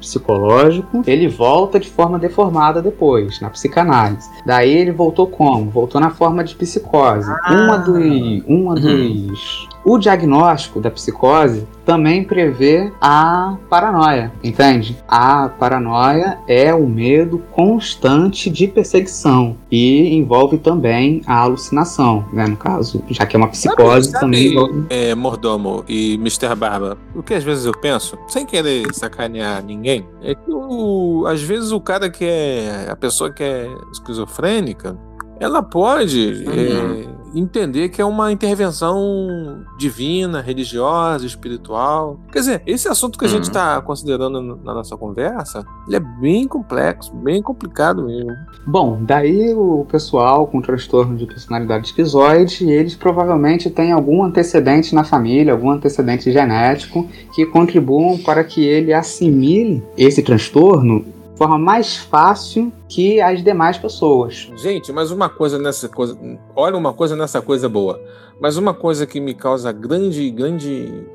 psicológico, 0.00 1.02
ele 1.06 1.28
volta 1.28 1.78
de 1.78 1.90
forma 1.90 2.18
deformada 2.18 2.80
depois, 2.82 3.40
na 3.40 3.50
psicanálise. 3.50 4.28
Daí 4.44 4.70
ele 4.70 4.92
voltou 4.92 5.26
como? 5.26 5.70
Voltou 5.70 6.00
na 6.00 6.10
forma 6.10 6.44
de 6.44 6.54
psicose. 6.54 7.30
Uma 7.48 7.76
dos. 7.78 8.44
Uma 8.46 8.74
dos 8.74 9.68
o 9.84 9.98
diagnóstico 9.98 10.80
da 10.80 10.90
psicose 10.90 11.66
também 11.90 12.22
prevê 12.22 12.92
a 13.00 13.56
paranoia, 13.68 14.32
entende? 14.44 14.96
A 15.08 15.48
paranoia 15.48 16.38
é 16.46 16.72
o 16.72 16.86
medo 16.86 17.38
constante 17.50 18.48
de 18.48 18.68
perseguição 18.68 19.56
e 19.72 20.14
envolve 20.14 20.56
também 20.58 21.20
a 21.26 21.38
alucinação, 21.40 22.24
né? 22.32 22.46
No 22.46 22.56
caso, 22.56 23.02
já 23.10 23.26
que 23.26 23.34
é 23.34 23.38
uma 23.38 23.48
psicose, 23.48 24.10
Sabe- 24.10 24.20
também 24.24 24.42
sabe, 24.44 24.52
envolve. 24.54 24.86
é, 24.88 25.14
Mordomo 25.16 25.84
e 25.88 26.14
Mr. 26.14 26.54
Barba, 26.54 26.96
o 27.12 27.24
que 27.24 27.34
às 27.34 27.42
vezes 27.42 27.64
eu 27.66 27.72
penso, 27.72 28.16
sem 28.28 28.46
querer 28.46 28.86
sacanear 28.94 29.60
ninguém, 29.64 30.06
é 30.22 30.32
que 30.36 30.48
o- 30.52 31.24
às 31.26 31.42
vezes 31.42 31.72
o 31.72 31.80
cara 31.80 32.08
que 32.08 32.24
é. 32.24 32.86
a 32.88 32.94
pessoa 32.94 33.32
que 33.32 33.42
é 33.42 33.66
esquizofrênica, 33.92 34.96
ela 35.40 35.60
pode 35.62 36.44
Uhum. 36.46 36.52
é, 36.52 37.19
entender 37.34 37.88
que 37.88 38.00
é 38.00 38.04
uma 38.04 38.32
intervenção 38.32 39.64
divina, 39.78 40.40
religiosa, 40.40 41.26
espiritual. 41.26 42.18
Quer 42.32 42.40
dizer, 42.40 42.62
esse 42.66 42.88
assunto 42.88 43.18
que 43.18 43.24
a 43.24 43.28
gente 43.28 43.44
Uhum. 43.44 43.48
está 43.48 43.80
considerando 43.80 44.40
na 44.62 44.74
nossa 44.74 44.96
conversa, 44.96 45.64
ele 45.86 45.96
é 45.96 46.00
bem 46.00 46.46
complexo, 46.46 47.14
bem 47.14 47.42
complicado 47.42 48.04
mesmo. 48.04 48.32
Bom, 48.66 48.98
daí 49.02 49.54
o 49.54 49.86
pessoal 49.90 50.46
com 50.46 50.60
transtorno 50.60 51.16
de 51.16 51.26
personalidade 51.26 51.86
esquizoide, 51.86 52.70
eles 52.70 52.94
provavelmente 52.94 53.70
têm 53.70 53.92
algum 53.92 54.22
antecedente 54.22 54.94
na 54.94 55.04
família, 55.04 55.52
algum 55.52 55.70
antecedente 55.70 56.30
genético 56.30 57.08
que 57.34 57.46
contribuam 57.46 58.18
para 58.18 58.44
que 58.44 58.64
ele 58.64 58.92
assimile 58.92 59.82
esse 59.96 60.22
transtorno 60.22 61.04
forma 61.40 61.58
mais 61.58 61.96
fácil 61.96 62.70
que 62.86 63.18
as 63.18 63.42
demais 63.42 63.78
pessoas. 63.78 64.52
Gente, 64.56 64.92
mas 64.92 65.10
uma 65.10 65.30
coisa 65.30 65.58
nessa 65.58 65.88
coisa. 65.88 66.18
Olha 66.54 66.76
uma 66.76 66.92
coisa 66.92 67.16
nessa 67.16 67.40
coisa 67.40 67.66
boa. 67.66 67.98
Mas 68.38 68.58
uma 68.58 68.74
coisa 68.74 69.06
que 69.06 69.18
me 69.18 69.32
causa 69.32 69.72
grande, 69.72 70.30
grande 70.30 71.06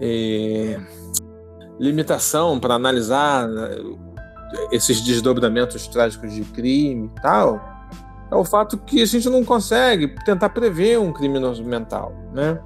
é, 0.00 0.80
limitação 1.78 2.58
para 2.58 2.74
analisar 2.74 3.46
né, 3.46 3.78
esses 4.72 5.00
desdobramentos 5.00 5.86
trágicos 5.86 6.34
de 6.34 6.42
crime 6.42 7.08
e 7.16 7.20
tal, 7.20 7.60
é 8.28 8.34
o 8.34 8.44
fato 8.44 8.76
que 8.76 9.00
a 9.00 9.06
gente 9.06 9.28
não 9.28 9.44
consegue 9.44 10.08
tentar 10.24 10.48
prever 10.48 10.98
um 10.98 11.12
criminoso 11.12 11.62
mental, 11.62 12.12
né? 12.32 12.60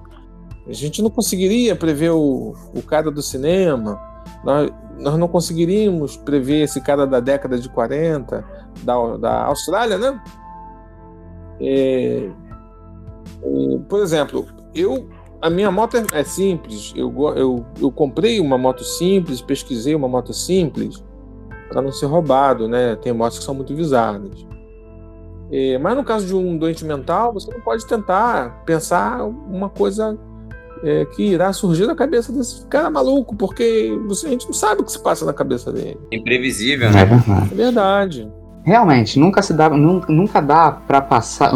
A 0.67 0.73
gente 0.73 1.03
não 1.03 1.11
conseguiria 1.11 1.77
prever 1.77 2.13
o, 2.13 2.55
o 2.75 2.81
cara 2.81 3.11
do 3.11 3.21
cinema, 3.21 4.01
nós, 4.43 4.71
nós 5.01 5.19
não 5.19 5.27
conseguiríamos 5.27 6.17
prever 6.17 6.63
esse 6.63 6.81
cara 6.81 7.07
da 7.07 7.21
década 7.21 7.59
de 7.59 7.69
40, 7.69 8.45
da, 8.83 9.17
da 9.17 9.45
Austrália, 9.47 9.99
né? 9.99 10.23
É, 11.61 12.31
é, 13.43 13.79
por 13.89 14.01
exemplo, 14.01 14.47
eu 14.75 15.09
a 15.43 15.49
minha 15.49 15.71
moto 15.71 15.97
é, 15.97 16.05
é 16.13 16.23
simples. 16.23 16.93
Eu, 16.95 17.13
eu, 17.35 17.67
eu 17.81 17.91
comprei 17.91 18.41
uma 18.41 18.59
moto 18.59 18.85
simples, 18.85 19.41
pesquisei 19.41 19.95
uma 19.95 20.09
moto 20.09 20.35
simples 20.35 21.03
para 21.69 21.81
não 21.81 21.93
ser 21.93 22.07
roubado, 22.07 22.69
né? 22.69 22.97
Tem 22.97 23.13
motos 23.13 23.39
que 23.39 23.45
são 23.45 23.55
muito 23.55 23.75
visadas. 23.75 24.47
É, 25.51 25.79
mas 25.79 25.97
no 25.97 26.05
caso 26.05 26.27
de 26.27 26.35
um 26.35 26.57
doente 26.57 26.85
mental, 26.85 27.33
você 27.33 27.51
não 27.53 27.61
pode 27.61 27.87
tentar 27.87 28.63
pensar 28.65 29.25
uma 29.25 29.69
coisa 29.69 30.19
é, 30.83 31.05
que 31.05 31.23
irá 31.23 31.53
surgir 31.53 31.87
da 31.87 31.95
cabeça 31.95 32.33
desse 32.33 32.67
cara 32.67 32.91
maluco, 32.91 33.37
porque 33.37 33.97
você, 34.07 34.29
a 34.29 34.31
gente 34.31 34.47
não 34.47 34.53
sabe 34.53 34.83
o 34.83 34.85
que 34.85 34.93
se 34.93 35.03
passa 35.03 35.25
na 35.25 35.33
cabeça 35.33 35.73
dele. 35.73 35.99
Imprevisível, 36.13 36.91
né? 36.91 37.03
É 37.03 37.05
verdade. 37.05 37.49
É 37.53 37.55
verdade. 37.55 38.33
Realmente, 38.65 39.19
nunca 39.19 39.43
se 39.43 39.55
dá, 39.55 39.71
nunca, 39.71 40.13
nunca 40.13 40.41
dá 40.41 40.71
para 40.71 41.01
passar, 41.01 41.55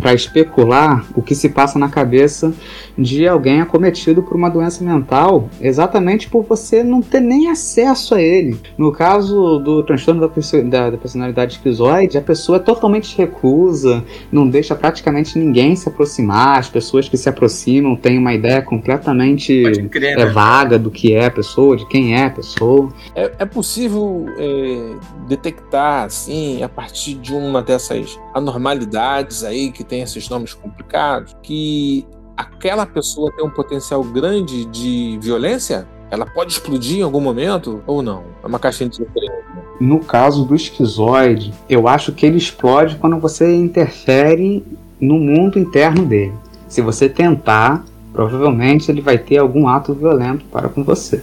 para 0.00 0.14
especular 0.14 1.04
o 1.14 1.22
que 1.22 1.34
se 1.34 1.48
passa 1.48 1.78
na 1.78 1.88
cabeça 1.88 2.52
de 2.96 3.26
alguém 3.26 3.60
acometido 3.60 4.22
por 4.22 4.36
uma 4.36 4.48
doença 4.48 4.82
mental, 4.82 5.48
exatamente 5.60 6.28
por 6.28 6.44
você 6.44 6.82
não 6.82 7.02
ter 7.02 7.20
nem 7.20 7.50
acesso 7.50 8.14
a 8.14 8.22
ele. 8.22 8.58
No 8.76 8.92
caso 8.92 9.58
do 9.58 9.82
transtorno 9.82 10.20
da, 10.20 10.28
da, 10.62 10.90
da 10.90 10.96
personalidade 10.96 11.54
esquizoide, 11.54 12.16
a 12.16 12.22
pessoa 12.22 12.58
totalmente 12.58 13.16
recusa, 13.16 14.04
não 14.32 14.48
deixa 14.48 14.74
praticamente 14.74 15.38
ninguém 15.38 15.76
se 15.76 15.88
aproximar, 15.88 16.58
as 16.58 16.68
pessoas 16.68 17.08
que 17.08 17.16
se 17.16 17.28
aproximam 17.28 17.96
têm 17.96 18.18
uma 18.18 18.32
ideia 18.32 18.62
completamente 18.62 19.88
crer, 19.90 20.12
é, 20.12 20.24
né? 20.24 20.26
vaga 20.26 20.78
do 20.78 20.90
que 20.90 21.14
é 21.14 21.26
a 21.26 21.30
pessoa, 21.30 21.76
de 21.76 21.86
quem 21.86 22.14
é 22.14 22.24
a 22.24 22.30
pessoa. 22.30 22.92
É, 23.14 23.32
é 23.40 23.44
possível 23.44 24.26
é, 24.38 24.94
detectar, 25.28 26.04
assim, 26.04 26.62
a 26.62 26.68
partir 26.68 27.14
de 27.14 27.32
uma 27.32 27.62
dessas 27.62 28.18
anormalidades 28.34 29.44
aí 29.44 29.70
que 29.70 29.84
tem 29.86 30.02
esses 30.02 30.28
nomes 30.28 30.54
complicados, 30.54 31.36
que 31.42 32.06
aquela 32.36 32.84
pessoa 32.84 33.32
tem 33.34 33.44
um 33.44 33.50
potencial 33.50 34.02
grande 34.04 34.64
de 34.66 35.18
violência? 35.20 35.86
Ela 36.10 36.26
pode 36.26 36.52
explodir 36.52 36.98
em 36.98 37.02
algum 37.02 37.20
momento 37.20 37.82
ou 37.86 38.02
não? 38.02 38.24
É 38.42 38.46
uma 38.46 38.58
caixinha 38.58 38.88
de 38.88 38.96
surpresa. 38.96 39.32
No 39.80 40.00
caso 40.00 40.44
do 40.44 40.54
esquizoide, 40.54 41.52
eu 41.68 41.88
acho 41.88 42.12
que 42.12 42.24
ele 42.24 42.38
explode 42.38 42.96
quando 42.96 43.18
você 43.18 43.54
interfere 43.54 44.64
no 45.00 45.18
mundo 45.18 45.58
interno 45.58 46.04
dele. 46.04 46.32
Se 46.68 46.80
você 46.80 47.08
tentar, 47.08 47.84
provavelmente 48.12 48.90
ele 48.90 49.00
vai 49.00 49.18
ter 49.18 49.38
algum 49.38 49.68
ato 49.68 49.92
violento 49.92 50.44
para 50.46 50.68
com 50.68 50.82
você. 50.82 51.22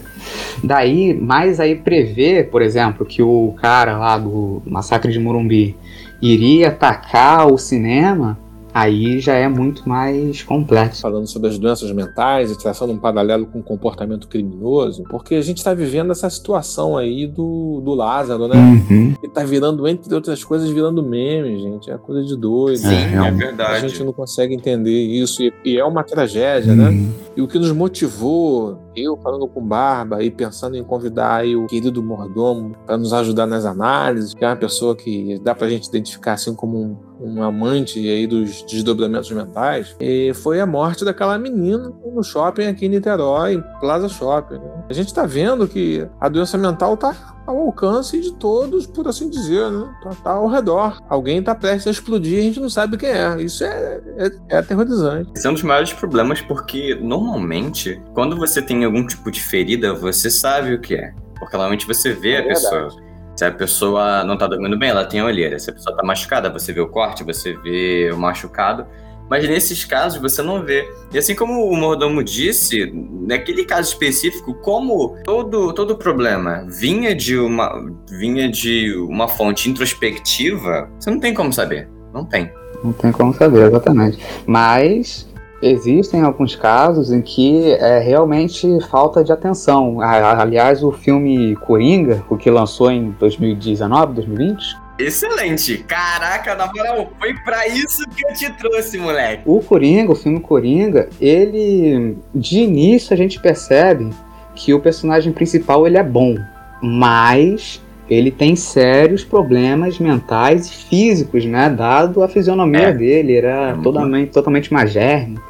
Daí, 0.62 1.12
mais 1.12 1.58
aí 1.58 1.74
prever, 1.74 2.50
por 2.50 2.62
exemplo, 2.62 3.04
que 3.04 3.22
o 3.22 3.54
cara 3.60 3.98
lá 3.98 4.16
do 4.16 4.62
massacre 4.64 5.10
de 5.10 5.18
Morumbi 5.18 5.76
iria 6.22 6.68
atacar 6.68 7.52
o 7.52 7.58
cinema, 7.58 8.38
aí 8.74 9.20
já 9.20 9.34
é 9.34 9.46
muito 9.46 9.88
mais 9.88 10.42
complexo. 10.42 11.00
Falando 11.00 11.28
sobre 11.28 11.48
as 11.48 11.58
doenças 11.58 11.90
mentais 11.92 12.50
e 12.50 12.58
traçando 12.58 12.92
um 12.92 12.98
paralelo 12.98 13.46
com 13.46 13.60
o 13.60 13.62
comportamento 13.62 14.26
criminoso, 14.26 15.04
porque 15.04 15.36
a 15.36 15.40
gente 15.40 15.58
está 15.58 15.72
vivendo 15.72 16.10
essa 16.10 16.28
situação 16.28 16.96
aí 16.96 17.26
do, 17.26 17.80
do 17.84 17.94
Lázaro, 17.94 18.48
né? 18.48 18.56
Uhum. 18.56 19.14
Que 19.20 19.28
tá 19.28 19.44
virando, 19.44 19.86
entre 19.86 20.12
outras 20.12 20.42
coisas, 20.42 20.68
virando 20.68 21.02
meme, 21.02 21.60
gente. 21.60 21.88
É 21.90 21.96
coisa 21.96 22.24
de 22.24 22.36
doido. 22.36 22.78
Sim, 22.78 22.88
É, 22.88 23.02
é, 23.02 23.06
realmente. 23.06 23.44
A 23.44 23.46
verdade. 23.46 23.88
gente 23.88 24.02
não 24.02 24.12
consegue 24.12 24.54
entender 24.54 24.90
isso 24.90 25.40
e, 25.40 25.52
e 25.64 25.78
é 25.78 25.84
uma 25.84 26.02
tragédia, 26.02 26.74
né? 26.74 26.88
Uhum. 26.88 27.12
E 27.36 27.42
o 27.42 27.46
que 27.46 27.58
nos 27.58 27.70
motivou, 27.70 28.78
eu 28.96 29.16
falando 29.16 29.46
com 29.48 29.60
Barba 29.60 30.22
e 30.22 30.30
pensando 30.30 30.76
em 30.76 30.84
convidar 30.84 31.36
aí 31.36 31.56
o 31.56 31.66
querido 31.66 32.02
mordomo 32.02 32.74
para 32.86 32.96
nos 32.96 33.12
ajudar 33.12 33.46
nas 33.46 33.64
análises, 33.64 34.34
que 34.34 34.44
é 34.44 34.48
uma 34.48 34.56
pessoa 34.56 34.96
que 34.96 35.38
dá 35.42 35.54
pra 35.54 35.68
gente 35.68 35.88
identificar 35.88 36.34
assim 36.34 36.54
como 36.54 36.78
um, 36.78 36.96
um 37.20 37.42
amante 37.42 37.98
aí 37.98 38.26
dos 38.26 38.62
desdobramentos 38.62 39.30
mentais, 39.30 39.96
e 40.00 40.32
foi 40.34 40.60
a 40.60 40.66
morte 40.66 41.04
daquela 41.04 41.38
menina 41.38 41.92
no 42.14 42.22
shopping 42.22 42.66
aqui 42.66 42.86
em 42.86 42.90
Niterói, 42.90 43.54
em 43.54 43.64
Plaza 43.80 44.08
Shopping. 44.08 44.54
né? 44.54 44.84
A 44.88 44.92
gente 44.92 45.12
tá 45.12 45.26
vendo 45.26 45.66
que 45.66 46.06
a 46.20 46.28
doença 46.28 46.56
mental 46.56 46.96
tá 46.96 47.33
ao 47.46 47.58
alcance 47.58 48.20
de 48.20 48.32
todos, 48.32 48.86
por 48.86 49.06
assim 49.08 49.28
dizer, 49.28 49.70
né? 49.70 49.88
Tá, 50.02 50.10
tá 50.22 50.30
ao 50.32 50.48
redor. 50.48 51.00
Alguém 51.08 51.42
tá 51.42 51.54
prestes 51.54 51.86
a 51.86 51.90
explodir 51.90 52.38
e 52.38 52.40
a 52.40 52.42
gente 52.42 52.60
não 52.60 52.70
sabe 52.70 52.96
quem 52.96 53.10
é. 53.10 53.40
Isso 53.42 53.64
é, 53.64 54.00
é, 54.16 54.30
é 54.48 54.56
aterrorizante. 54.58 55.30
Esse 55.34 55.46
é 55.46 55.50
um 55.50 55.54
dos 55.54 55.62
maiores 55.62 55.92
problemas 55.92 56.40
porque, 56.40 56.94
normalmente, 56.94 58.00
quando 58.14 58.36
você 58.36 58.62
tem 58.62 58.84
algum 58.84 59.06
tipo 59.06 59.30
de 59.30 59.40
ferida, 59.40 59.94
você 59.94 60.30
sabe 60.30 60.74
o 60.74 60.80
que 60.80 60.94
é. 60.94 61.12
Porque 61.38 61.56
normalmente 61.56 61.86
você 61.86 62.12
vê 62.12 62.32
É 62.32 62.40
a 62.40 62.44
pessoa. 62.44 62.88
Se 63.36 63.44
a 63.44 63.50
pessoa 63.50 64.22
não 64.22 64.38
tá 64.38 64.46
dormindo 64.46 64.78
bem, 64.78 64.90
ela 64.90 65.04
tem 65.04 65.20
a 65.20 65.24
olheira. 65.24 65.58
Se 65.58 65.68
a 65.68 65.72
pessoa 65.72 65.96
tá 65.96 66.04
machucada, 66.04 66.48
você 66.50 66.72
vê 66.72 66.80
o 66.80 66.88
corte, 66.88 67.24
você 67.24 67.52
vê 67.54 68.10
o 68.12 68.16
machucado. 68.16 68.86
Mas 69.28 69.48
nesses 69.48 69.84
casos 69.84 70.20
você 70.20 70.42
não 70.42 70.62
vê. 70.62 70.88
E 71.12 71.18
assim 71.18 71.34
como 71.34 71.68
o 71.68 71.76
mordomo 71.76 72.22
disse, 72.22 72.92
naquele 73.26 73.64
caso 73.64 73.88
específico, 73.88 74.54
como 74.54 75.16
todo 75.24 75.72
todo 75.72 75.96
problema 75.96 76.66
vinha 76.68 77.14
de 77.14 77.36
uma 77.38 77.72
vinha 78.10 78.50
de 78.50 78.94
uma 78.96 79.26
fonte 79.26 79.68
introspectiva, 79.68 80.90
você 80.98 81.10
não 81.10 81.20
tem 81.20 81.32
como 81.32 81.52
saber. 81.52 81.88
Não 82.12 82.24
tem. 82.24 82.50
Não 82.82 82.92
tem 82.92 83.10
como 83.10 83.32
saber, 83.34 83.66
exatamente. 83.66 84.18
Mas 84.46 85.26
existem 85.62 86.20
alguns 86.20 86.54
casos 86.54 87.10
em 87.10 87.22
que 87.22 87.72
é 87.72 87.98
realmente 87.98 88.78
falta 88.90 89.24
de 89.24 89.32
atenção. 89.32 90.00
Aliás, 90.00 90.82
o 90.84 90.92
filme 90.92 91.56
Coringa, 91.56 92.22
o 92.28 92.36
que 92.36 92.50
lançou 92.50 92.90
em 92.90 93.10
2019, 93.18 94.14
2020, 94.14 94.83
Excelente! 94.98 95.78
Caraca, 95.78 96.54
na 96.54 96.66
moral, 96.72 97.12
foi 97.18 97.34
pra 97.44 97.66
isso 97.66 98.04
que 98.10 98.24
eu 98.24 98.32
te 98.34 98.50
trouxe, 98.58 98.96
moleque. 98.98 99.42
o 99.44 99.60
Coringa, 99.60 100.12
o 100.12 100.14
filme 100.14 100.38
Coringa, 100.40 101.08
ele 101.20 102.16
de 102.34 102.60
início 102.60 103.12
a 103.12 103.16
gente 103.16 103.40
percebe 103.40 104.10
que 104.54 104.72
o 104.72 104.78
personagem 104.80 105.32
principal 105.32 105.84
ele 105.86 105.98
é 105.98 106.02
bom, 106.02 106.36
mas 106.80 107.82
ele 108.08 108.30
tem 108.30 108.54
sérios 108.54 109.24
problemas 109.24 109.98
mentais 109.98 110.66
e 110.68 110.74
físicos, 110.88 111.44
né? 111.44 111.68
Dado 111.70 112.22
a 112.22 112.28
fisionomia 112.28 112.88
É. 112.88 112.92
dele, 112.92 113.36
era 113.36 113.74
Uhum. 113.74 113.82
totalmente, 113.82 114.30
totalmente 114.30 114.72
magérrimo, 114.72 115.40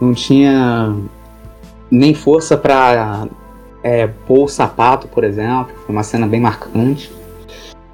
não 0.00 0.14
tinha 0.14 0.94
nem 1.90 2.14
força 2.14 2.56
para 2.56 3.26
pôr 4.26 4.44
o 4.44 4.48
sapato, 4.48 5.06
por 5.06 5.22
exemplo, 5.22 5.68
foi 5.84 5.94
uma 5.94 6.02
cena 6.02 6.26
bem 6.26 6.40
marcante. 6.40 7.12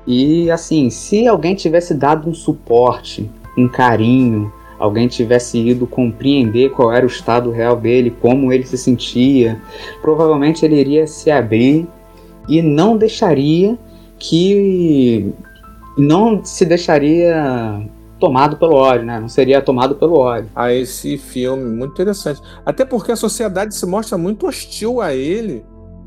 E 0.07 0.51
assim, 0.51 0.91
se 0.91 1.27
alguém 1.27 1.55
tivesse 1.55 1.95
dado 1.95 2.29
um 2.29 2.35
suporte, 2.35 3.31
um 3.57 3.69
carinho, 3.69 4.53
alguém 4.79 5.07
tivesse 5.07 5.59
ido 5.59 5.87
compreender 5.87 6.71
qual 6.71 6.93
era 6.93 7.07
o 7.07 7.09
estado 7.09 7.51
real 7.51 7.77
dele, 7.77 8.15
como 8.21 8.53
ele 8.53 8.67
se 8.67 8.77
sentia, 8.77 9.61
provavelmente 10.01 10.65
ele 10.65 10.77
iria 10.77 11.07
se 11.07 11.31
abrir 11.31 11.87
e 12.49 12.61
não 12.61 12.97
deixaria 12.97 13.79
que 14.19 15.33
não 15.97 16.45
se 16.45 16.65
deixaria 16.65 17.81
tomado 18.19 18.57
pelo 18.57 18.75
ódio, 18.75 19.05
né? 19.05 19.19
Não 19.19 19.29
seria 19.29 19.61
tomado 19.61 19.97
pelo 19.97 20.17
ódio. 20.17 20.49
a 20.55 20.73
esse 20.73 21.19
filme. 21.19 21.65
Muito 21.65 21.93
interessante. 21.93 22.41
Até 22.65 22.85
porque 22.85 23.11
a 23.11 23.17
sociedade 23.17 23.75
se 23.75 23.85
mostra 23.85 24.17
muito 24.17 24.47
hostil 24.47 25.01
a 25.01 25.13
ele. 25.13 25.65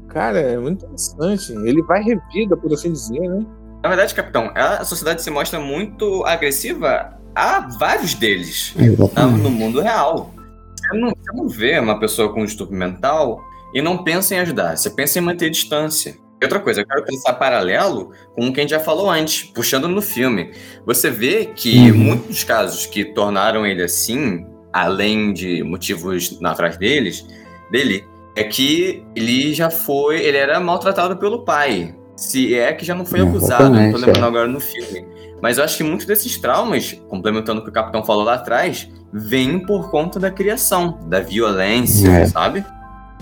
Cara, 0.07 0.39
é 0.39 0.57
muito 0.57 0.85
interessante. 0.85 1.51
Ele 1.67 1.81
vai 1.81 2.01
revida, 2.01 2.55
por 2.55 2.73
assim 2.73 2.93
dizer, 2.93 3.19
né? 3.19 3.45
Na 3.85 3.89
verdade, 3.89 4.15
capitão, 4.15 4.51
a 4.55 4.83
sociedade 4.83 5.21
se 5.21 5.29
mostra 5.29 5.59
muito 5.59 6.25
agressiva 6.25 7.13
a 7.35 7.59
vários 7.77 8.15
deles 8.15 8.73
tá? 8.75 8.83
Exatamente. 8.83 9.43
no 9.43 9.51
mundo 9.51 9.79
real. 9.79 10.33
Você 10.75 10.97
não, 10.97 11.09
você 11.09 11.31
não 11.31 11.47
vê 11.47 11.77
uma 11.77 11.99
pessoa 11.99 12.33
com 12.33 12.43
distúrbio 12.43 12.75
mental 12.79 13.39
e 13.75 13.83
não 13.83 14.03
pensa 14.03 14.33
em 14.33 14.39
ajudar, 14.39 14.75
você 14.75 14.89
pensa 14.89 15.19
em 15.19 15.21
manter 15.21 15.51
distância. 15.51 16.17
E 16.41 16.45
outra 16.45 16.59
coisa, 16.59 16.81
eu 16.81 16.87
quero 16.87 17.05
pensar 17.05 17.33
paralelo 17.33 18.11
com 18.33 18.47
o 18.47 18.51
que 18.51 18.59
a 18.59 18.63
gente 18.63 18.71
já 18.71 18.79
falou 18.79 19.07
antes, 19.07 19.43
puxando 19.43 19.87
no 19.87 20.01
filme. 20.01 20.51
Você 20.83 21.11
vê 21.11 21.45
que 21.45 21.91
Uhum. 21.91 21.97
muitos 21.97 22.43
casos 22.43 22.87
que 22.87 23.05
tornaram 23.05 23.67
ele 23.67 23.83
assim, 23.83 24.47
além 24.73 25.31
de 25.31 25.61
motivos 25.61 26.39
atrás 26.43 26.75
deles, 26.75 27.23
dele, 27.69 28.03
é 28.35 28.43
que 28.43 29.03
ele 29.15 29.53
já 29.53 29.69
foi, 29.69 30.21
ele 30.21 30.37
era 30.37 30.59
maltratado 30.59 31.17
pelo 31.17 31.45
pai. 31.45 31.93
Se 32.15 32.55
é 32.55 32.71
que 32.73 32.85
já 32.85 32.95
não 32.95 33.05
foi 33.05 33.19
acusado, 33.21 33.69
não 33.69 33.91
tô 33.91 33.97
lembrando 33.97 34.23
é. 34.23 34.27
agora 34.27 34.47
no 34.47 34.59
filme. 34.59 35.05
Mas 35.41 35.57
eu 35.57 35.63
acho 35.63 35.77
que 35.77 35.83
muitos 35.83 36.05
desses 36.05 36.37
traumas, 36.37 36.93
complementando 37.09 37.59
o 37.59 37.63
que 37.63 37.69
o 37.69 37.73
capitão 37.73 38.03
falou 38.03 38.23
lá 38.23 38.35
atrás, 38.35 38.89
vêm 39.11 39.59
por 39.59 39.91
conta 39.91 40.19
da 40.19 40.31
criação, 40.31 40.97
da 41.07 41.19
violência, 41.19 42.07
É. 42.09 42.25
sabe? 42.25 42.65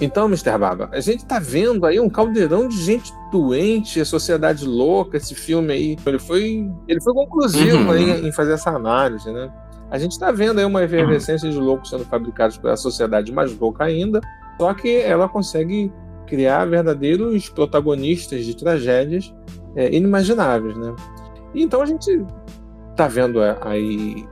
Então, 0.02 0.26
Mr. 0.28 0.58
Baba, 0.58 0.90
a 0.92 1.00
gente 1.00 1.24
tá 1.26 1.40
vendo 1.40 1.86
aí 1.86 2.00
um 2.00 2.10
caldeirão 2.10 2.68
de 2.68 2.78
gente 2.84 3.12
doente, 3.32 4.02
a 4.02 4.06
sociedade 4.06 4.66
louca, 4.66 5.18
esse 5.18 5.36
filme 5.36 5.72
aí. 5.72 5.98
Ele 6.06 6.20
foi, 6.20 6.68
ele 6.88 7.02
foi 7.02 7.14
conclusivo 7.14 7.78
Uhum. 7.78 7.92
aí 7.92 8.28
em 8.28 8.32
fazer 8.32 8.54
essa 8.54 8.72
análise, 8.72 9.32
né? 9.32 9.52
A 9.92 9.98
gente 10.00 10.18
tá 10.18 10.32
vendo 10.32 10.60
aí 10.60 10.66
uma 10.66 10.84
efervescência 10.84 11.50
de 11.50 11.58
loucos 11.58 11.90
sendo 11.92 12.06
fabricados 12.06 12.58
pela 12.58 12.76
sociedade 12.76 13.32
mais 13.32 13.56
louca 13.58 13.84
ainda, 13.84 14.20
só 14.60 14.74
que 14.74 14.98
ela 14.98 15.30
consegue 15.30 15.92
criar 16.28 16.66
verdadeiros 16.66 17.50
protagonistas 17.50 18.46
de 18.46 18.56
tragédias 18.56 19.34
é, 19.76 19.94
inimagináveis, 19.94 20.76
né? 20.78 20.96
Então 21.56 21.82
a 21.82 21.86
gente 21.86 22.24
tá 22.96 23.08
vendo 23.08 23.42
é, 23.42 23.58
aí 23.62 24.26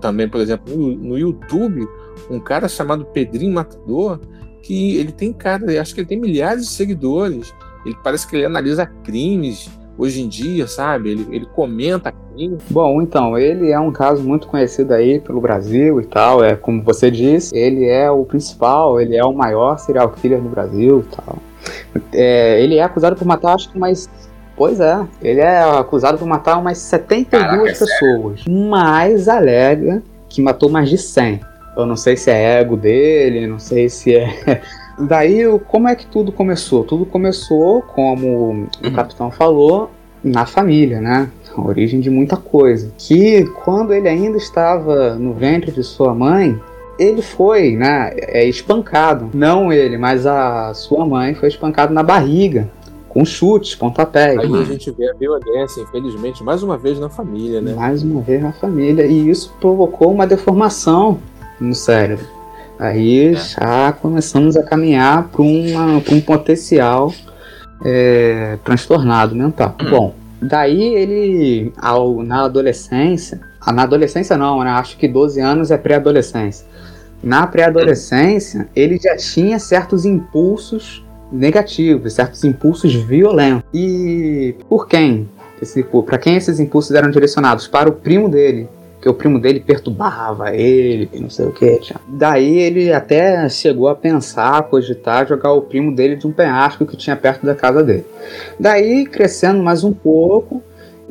também, 0.00 0.28
por 0.28 0.40
exemplo, 0.40 0.76
no, 0.76 0.96
no 0.96 1.18
YouTube, 1.18 1.86
um 2.30 2.40
cara 2.40 2.68
chamado 2.68 3.04
Pedrinho 3.06 3.54
Matador, 3.54 4.20
que 4.62 4.96
ele 4.96 5.12
tem 5.12 5.32
cara, 5.32 5.80
acho 5.80 5.94
que 5.94 6.00
ele 6.00 6.08
tem 6.08 6.20
milhares 6.20 6.66
de 6.66 6.72
seguidores. 6.72 7.54
Ele 7.84 7.96
parece 8.02 8.26
que 8.28 8.36
ele 8.36 8.44
analisa 8.44 8.86
crimes 8.86 9.70
hoje 10.02 10.20
em 10.20 10.28
dia, 10.28 10.66
sabe? 10.66 11.10
Ele, 11.10 11.26
ele 11.30 11.46
comenta. 11.46 12.12
Bom, 12.70 13.00
então, 13.00 13.38
ele 13.38 13.70
é 13.70 13.78
um 13.78 13.92
caso 13.92 14.22
muito 14.22 14.48
conhecido 14.48 14.92
aí 14.92 15.20
pelo 15.20 15.40
Brasil 15.40 16.00
e 16.00 16.06
tal. 16.06 16.42
É 16.42 16.56
como 16.56 16.82
você 16.82 17.10
disse, 17.10 17.56
ele 17.56 17.86
é 17.86 18.10
o 18.10 18.24
principal, 18.24 19.00
ele 19.00 19.16
é 19.16 19.24
o 19.24 19.32
maior 19.32 19.78
serial 19.78 20.10
killer 20.10 20.40
do 20.40 20.48
Brasil 20.48 21.04
e 21.06 21.16
tal. 21.16 21.38
É, 22.12 22.60
ele 22.60 22.76
é 22.76 22.82
acusado 22.82 23.14
por 23.14 23.24
matar, 23.24 23.54
acho 23.54 23.70
que 23.70 23.78
mais. 23.78 24.08
Pois 24.56 24.80
é, 24.80 25.06
ele 25.22 25.40
é 25.40 25.62
acusado 25.62 26.18
por 26.18 26.26
matar 26.26 26.58
umas 26.58 26.78
72 26.78 27.28
Caraca, 27.28 27.68
é 27.68 27.72
pessoas. 27.72 28.44
Mas 28.46 29.28
alega 29.28 30.02
que 30.28 30.42
matou 30.42 30.68
mais 30.68 30.90
de 30.90 30.98
100. 30.98 31.40
Eu 31.76 31.86
não 31.86 31.96
sei 31.96 32.16
se 32.16 32.30
é 32.30 32.60
ego 32.60 32.76
dele, 32.76 33.46
não 33.46 33.58
sei 33.58 33.88
se 33.88 34.16
é. 34.16 34.60
Daí, 34.98 35.42
como 35.68 35.88
é 35.88 35.94
que 35.94 36.06
tudo 36.06 36.32
começou? 36.32 36.84
Tudo 36.84 37.06
começou, 37.06 37.82
como 37.82 38.66
o 38.84 38.92
capitão 38.92 39.30
falou, 39.30 39.90
na 40.22 40.46
família, 40.46 41.00
né? 41.00 41.30
A 41.56 41.60
origem 41.60 42.00
de 42.00 42.10
muita 42.10 42.36
coisa. 42.36 42.92
Que 42.96 43.44
quando 43.64 43.92
ele 43.92 44.08
ainda 44.08 44.36
estava 44.36 45.14
no 45.14 45.32
ventre 45.32 45.72
de 45.72 45.82
sua 45.82 46.14
mãe, 46.14 46.58
ele 46.98 47.22
foi, 47.22 47.76
né, 47.76 48.12
é, 48.16 48.46
espancado. 48.46 49.30
Não 49.34 49.72
ele, 49.72 49.98
mas 49.98 50.26
a 50.26 50.72
sua 50.74 51.04
mãe 51.04 51.34
foi 51.34 51.48
espancado 51.48 51.92
na 51.92 52.02
barriga, 52.02 52.70
com 53.08 53.24
chutes, 53.24 53.74
pontapés. 53.74 54.38
Aí 54.38 54.54
a 54.54 54.64
gente 54.64 54.90
vê 54.90 55.10
a 55.10 55.14
violência, 55.14 55.82
infelizmente, 55.82 56.42
mais 56.42 56.62
uma 56.62 56.78
vez 56.78 56.98
na 56.98 57.10
família, 57.10 57.60
né? 57.60 57.74
Mais 57.74 58.02
uma 58.02 58.22
vez 58.22 58.42
na 58.42 58.52
família. 58.52 59.04
E 59.04 59.28
isso 59.28 59.54
provocou 59.60 60.12
uma 60.12 60.26
deformação 60.26 61.18
no 61.60 61.74
cérebro. 61.74 62.24
Aí 62.82 63.32
já 63.36 63.92
começamos 63.92 64.56
a 64.56 64.62
caminhar 64.64 65.28
para 65.28 65.40
um 65.40 66.20
potencial 66.20 67.14
é, 67.84 68.58
transtornado 68.64 69.36
mental. 69.36 69.76
Hum. 69.80 69.88
Bom, 69.88 70.14
daí 70.40 70.82
ele, 70.82 71.72
ao, 71.80 72.24
na 72.24 72.44
adolescência, 72.44 73.40
ah, 73.60 73.72
na 73.72 73.84
adolescência 73.84 74.36
não, 74.36 74.64
né? 74.64 74.70
Acho 74.70 74.96
que 74.96 75.06
12 75.06 75.40
anos 75.40 75.70
é 75.70 75.78
pré-adolescência. 75.78 76.66
Na 77.22 77.46
pré-adolescência, 77.46 78.68
ele 78.74 78.98
já 78.98 79.16
tinha 79.16 79.60
certos 79.60 80.04
impulsos 80.04 81.04
negativos, 81.30 82.14
certos 82.14 82.42
impulsos 82.42 82.92
violentos. 82.94 83.62
E 83.72 84.56
por 84.68 84.88
quem? 84.88 85.28
Para 86.04 86.18
quem 86.18 86.34
esses 86.34 86.58
impulsos 86.58 86.90
eram 86.96 87.12
direcionados? 87.12 87.68
Para 87.68 87.88
o 87.88 87.92
primo 87.92 88.28
dele, 88.28 88.68
que 89.02 89.08
o 89.08 89.14
primo 89.14 89.40
dele 89.40 89.58
perturbava 89.58 90.54
ele, 90.54 91.10
não 91.20 91.28
sei 91.28 91.46
o 91.46 91.52
que. 91.52 91.80
Daí 92.06 92.60
ele 92.60 92.92
até 92.92 93.48
chegou 93.48 93.88
a 93.88 93.96
pensar, 93.96 94.58
a 94.58 94.62
cogitar 94.62 95.26
jogar 95.26 95.52
o 95.52 95.62
primo 95.62 95.92
dele 95.92 96.14
de 96.14 96.24
um 96.24 96.30
penhasco 96.30 96.86
que 96.86 96.96
tinha 96.96 97.16
perto 97.16 97.44
da 97.44 97.52
casa 97.52 97.82
dele. 97.82 98.06
Daí, 98.60 99.04
crescendo 99.04 99.60
mais 99.60 99.82
um 99.82 99.92
pouco, 99.92 100.62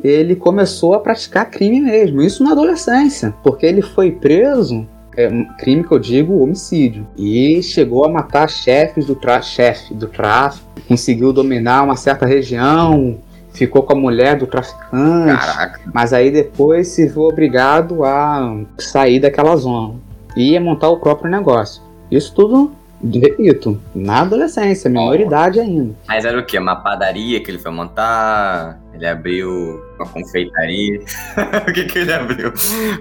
ele 0.02 0.34
começou 0.34 0.94
a 0.94 1.00
praticar 1.00 1.50
crime 1.50 1.82
mesmo, 1.82 2.22
isso 2.22 2.42
na 2.42 2.52
adolescência, 2.52 3.34
porque 3.44 3.66
ele 3.66 3.82
foi 3.82 4.10
preso, 4.10 4.88
é, 5.14 5.28
um 5.28 5.44
crime 5.58 5.84
que 5.84 5.92
eu 5.92 5.98
digo 5.98 6.42
homicídio, 6.42 7.06
e 7.14 7.62
chegou 7.62 8.06
a 8.06 8.08
matar 8.08 8.48
chefes 8.48 9.04
do 9.04 9.14
tra 9.14 9.42
chefe 9.42 9.92
do 9.92 10.06
tráfico, 10.06 10.66
conseguiu 10.88 11.30
dominar 11.30 11.82
uma 11.82 11.94
certa 11.94 12.24
região, 12.24 13.18
ficou 13.52 13.82
com 13.82 13.92
a 13.92 13.96
mulher 13.96 14.36
do 14.36 14.46
traficante, 14.46 15.38
Caraca. 15.38 15.80
mas 15.92 16.12
aí 16.12 16.30
depois 16.30 16.88
se 16.88 17.06
viu 17.06 17.22
obrigado 17.22 18.04
a 18.04 18.60
sair 18.78 19.20
daquela 19.20 19.56
zona 19.56 19.94
e 20.36 20.52
ia 20.52 20.60
montar 20.60 20.88
o 20.88 20.98
próprio 20.98 21.30
negócio. 21.30 21.82
Isso 22.10 22.34
tudo, 22.34 22.72
repito, 23.02 23.80
na 23.94 24.20
adolescência, 24.20 24.90
minoridade 24.90 25.60
ainda. 25.60 25.94
Mas 26.06 26.24
era 26.24 26.38
o 26.38 26.44
quê? 26.44 26.58
Uma 26.58 26.76
padaria 26.76 27.42
que 27.42 27.50
ele 27.50 27.58
foi 27.58 27.70
montar? 27.70 28.78
Ele 28.94 29.06
abriu 29.06 29.82
uma 29.96 30.06
confeitaria? 30.06 31.00
o 31.68 31.72
que 31.72 31.84
que 31.84 31.98
ele 32.00 32.12
abriu? 32.12 32.52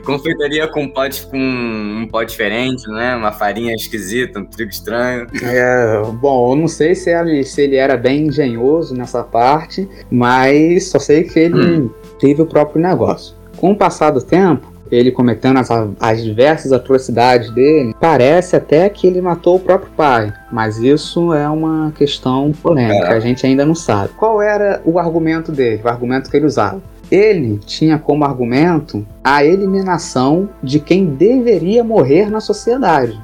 Confeitaria 0.06 0.68
com 0.68 0.90
pote 0.90 1.26
com 1.28 1.38
um 1.38 2.08
pó 2.10 2.24
diferente, 2.24 2.88
né? 2.90 3.16
Uma 3.16 3.32
farinha 3.32 3.74
esquisita, 3.76 4.40
um 4.40 4.46
trigo 4.46 4.72
estranho. 4.72 5.28
É, 5.44 6.02
bom, 6.14 6.54
eu 6.54 6.56
não 6.56 6.68
sei 6.68 6.96
se 6.96 7.10
ele, 7.10 7.44
se 7.44 7.62
ele 7.62 7.76
era 7.76 7.98
bem 7.98 8.28
engenhoso 8.28 8.96
nessa 8.96 9.24
parte, 9.24 9.88
mas 10.10 10.90
só 10.90 11.00
sei 11.00 11.24
que 11.24 11.40
ele 11.40 11.90
teve 12.20 12.42
o 12.42 12.46
próprio 12.46 12.82
negócio. 12.82 13.36
Com 13.58 13.72
o 13.72 13.78
passar 13.78 14.12
do 14.12 14.22
tempo, 14.22 14.71
ele 14.92 15.12
cometendo 15.12 15.58
as, 15.58 15.70
as 16.00 16.24
diversas 16.24 16.72
atrocidades 16.74 17.50
dele, 17.52 17.96
parece 18.00 18.56
até 18.56 18.90
que 18.90 19.08
ele 19.08 19.22
matou 19.22 19.56
o 19.56 19.60
próprio 19.60 19.92
pai. 19.96 20.34
Mas 20.52 20.78
isso 20.78 21.34
é 21.34 21.48
uma 21.48 21.92
questão 21.96 22.52
polêmica, 22.62 23.00
Caraca. 23.00 23.16
a 23.16 23.20
gente 23.20 23.46
ainda 23.46 23.66
não 23.66 23.76
sabe. 23.76 24.14
Qual 24.18 24.42
era 24.42 24.82
o 24.84 25.00
argumento 25.00 25.52
dele, 25.52 25.82
o 25.84 25.88
argumento 25.88 26.30
que 26.30 26.36
ele 26.36 26.46
usava? 26.46 26.82
Ele 27.10 27.60
tinha 27.66 27.98
como 27.98 28.24
argumento 28.24 29.06
a 29.24 29.44
eliminação 29.44 30.50
de 30.64 30.80
quem 30.80 31.06
deveria 31.06 31.84
morrer 31.84 32.30
na 32.30 32.40
sociedade. 32.40 33.20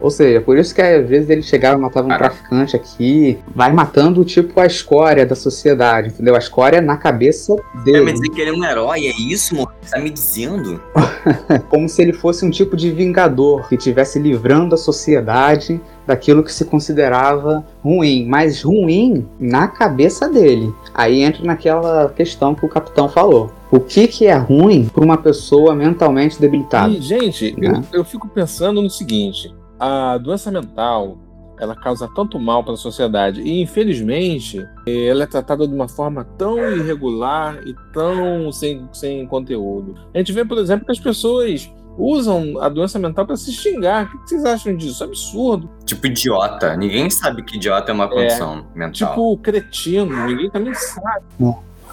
Ou 0.00 0.10
seja, 0.10 0.40
por 0.40 0.56
isso 0.56 0.74
que 0.74 0.80
às 0.80 1.06
vezes 1.08 1.28
ele 1.28 1.42
chegava 1.42 1.78
e 1.78 1.82
matava 1.82 2.06
um 2.06 2.10
Caraca. 2.10 2.30
traficante 2.34 2.74
aqui, 2.76 3.38
vai 3.54 3.72
matando 3.72 4.24
tipo 4.24 4.58
a 4.60 4.66
escória 4.66 5.26
da 5.26 5.34
sociedade, 5.34 6.08
entendeu? 6.08 6.34
A 6.34 6.38
escória 6.38 6.80
na 6.80 6.96
cabeça 6.96 7.54
Quer 7.56 7.82
dele. 7.84 8.04
me 8.06 8.12
dizer 8.12 8.28
que 8.30 8.40
ele 8.40 8.50
é 8.50 8.52
um 8.52 8.64
herói? 8.64 9.06
É 9.06 9.12
isso, 9.20 9.54
mano? 9.54 9.68
Você 9.82 9.90
tá 9.94 10.00
me 10.00 10.10
dizendo? 10.10 10.80
como 11.68 11.88
se 11.88 12.00
ele 12.02 12.12
fosse 12.12 12.44
um 12.44 12.50
tipo 12.50 12.76
de 12.76 12.90
vingador 12.90 13.68
que 13.68 13.74
estivesse 13.74 14.18
livrando 14.18 14.74
a 14.74 14.78
sociedade 14.78 15.80
daquilo 16.06 16.42
que 16.42 16.52
se 16.52 16.64
considerava 16.64 17.64
ruim, 17.84 18.26
mas 18.26 18.62
ruim 18.62 19.26
na 19.38 19.68
cabeça 19.68 20.28
dele. 20.28 20.72
Aí 20.94 21.20
entra 21.22 21.44
naquela 21.44 22.08
questão 22.16 22.54
que 22.54 22.64
o 22.64 22.68
capitão 22.68 23.08
falou. 23.08 23.50
O 23.70 23.78
que, 23.78 24.08
que 24.08 24.26
é 24.26 24.34
ruim 24.36 24.88
para 24.92 25.04
uma 25.04 25.16
pessoa 25.16 25.74
mentalmente 25.74 26.40
debilitada? 26.40 26.92
E, 26.92 27.00
gente, 27.00 27.54
Né? 27.56 27.82
eu, 27.92 28.00
eu 28.00 28.04
fico 28.04 28.26
pensando 28.28 28.82
no 28.82 28.90
seguinte: 28.90 29.54
a 29.80 30.18
doença 30.18 30.50
mental 30.50 31.18
ela 31.58 31.74
causa 31.76 32.08
tanto 32.14 32.38
mal 32.38 32.64
para 32.64 32.72
a 32.72 32.76
sociedade 32.76 33.42
e, 33.42 33.60
infelizmente, 33.60 34.66
ela 34.86 35.24
é 35.24 35.26
tratada 35.26 35.68
de 35.68 35.74
uma 35.74 35.88
forma 35.88 36.24
tão 36.38 36.56
irregular 36.74 37.60
e 37.66 37.74
tão 37.92 38.50
sem, 38.50 38.88
sem 38.92 39.26
conteúdo. 39.26 39.94
A 40.14 40.18
gente 40.18 40.32
vê, 40.32 40.42
por 40.42 40.56
exemplo, 40.56 40.86
que 40.86 40.92
as 40.92 40.98
pessoas 40.98 41.70
usam 41.98 42.58
a 42.62 42.68
doença 42.70 42.98
mental 42.98 43.26
para 43.26 43.36
se 43.36 43.52
xingar. 43.52 44.06
O 44.06 44.22
que 44.22 44.28
vocês 44.30 44.44
acham 44.46 44.74
disso? 44.74 45.04
É 45.04 45.06
absurdo. 45.06 45.68
Tipo 45.84 46.06
idiota. 46.06 46.74
Ninguém 46.76 47.10
sabe 47.10 47.42
que 47.42 47.56
idiota 47.56 47.90
é 47.92 47.94
uma 47.94 48.08
condição 48.08 48.64
mental. 48.74 49.10
Tipo, 49.10 49.36
cretino. 49.38 50.26
Ninguém 50.26 50.48
também 50.50 50.72
sabe. 50.72 51.24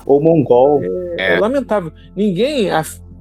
Ou 0.06 0.21
mongol. 0.21 0.82
É, 1.17 1.36
É. 1.36 1.39
lamentável. 1.41 1.91
Ninguém 2.15 2.69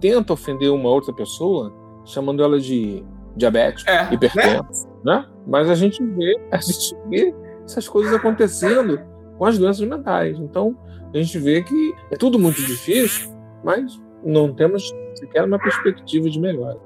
tenta 0.00 0.32
ofender 0.32 0.70
uma 0.70 0.88
outra 0.90 1.12
pessoa 1.12 1.72
chamando 2.04 2.40
ela 2.40 2.60
de 2.60 3.02
diabético, 3.36 3.90
É, 3.90 4.12
hipertenso, 4.12 4.88
né? 5.04 5.26
Mas 5.46 5.70
a 5.70 5.74
gente 5.74 6.02
vê, 6.02 6.34
a 6.50 6.56
gente 6.56 6.96
vê 7.08 7.34
essas 7.64 7.88
coisas 7.88 8.12
acontecendo 8.14 9.00
com 9.38 9.44
as 9.44 9.58
doenças 9.58 9.86
mentais. 9.86 10.38
Então, 10.38 10.76
a 11.12 11.16
gente 11.18 11.38
vê 11.38 11.62
que 11.62 11.94
é 12.10 12.16
tudo 12.16 12.38
muito 12.38 12.60
difícil, 12.62 13.30
mas 13.64 14.00
não 14.24 14.52
temos 14.52 14.92
sequer 15.14 15.44
uma 15.44 15.58
perspectiva 15.58 16.28
de 16.28 16.40
melhora. 16.40 16.78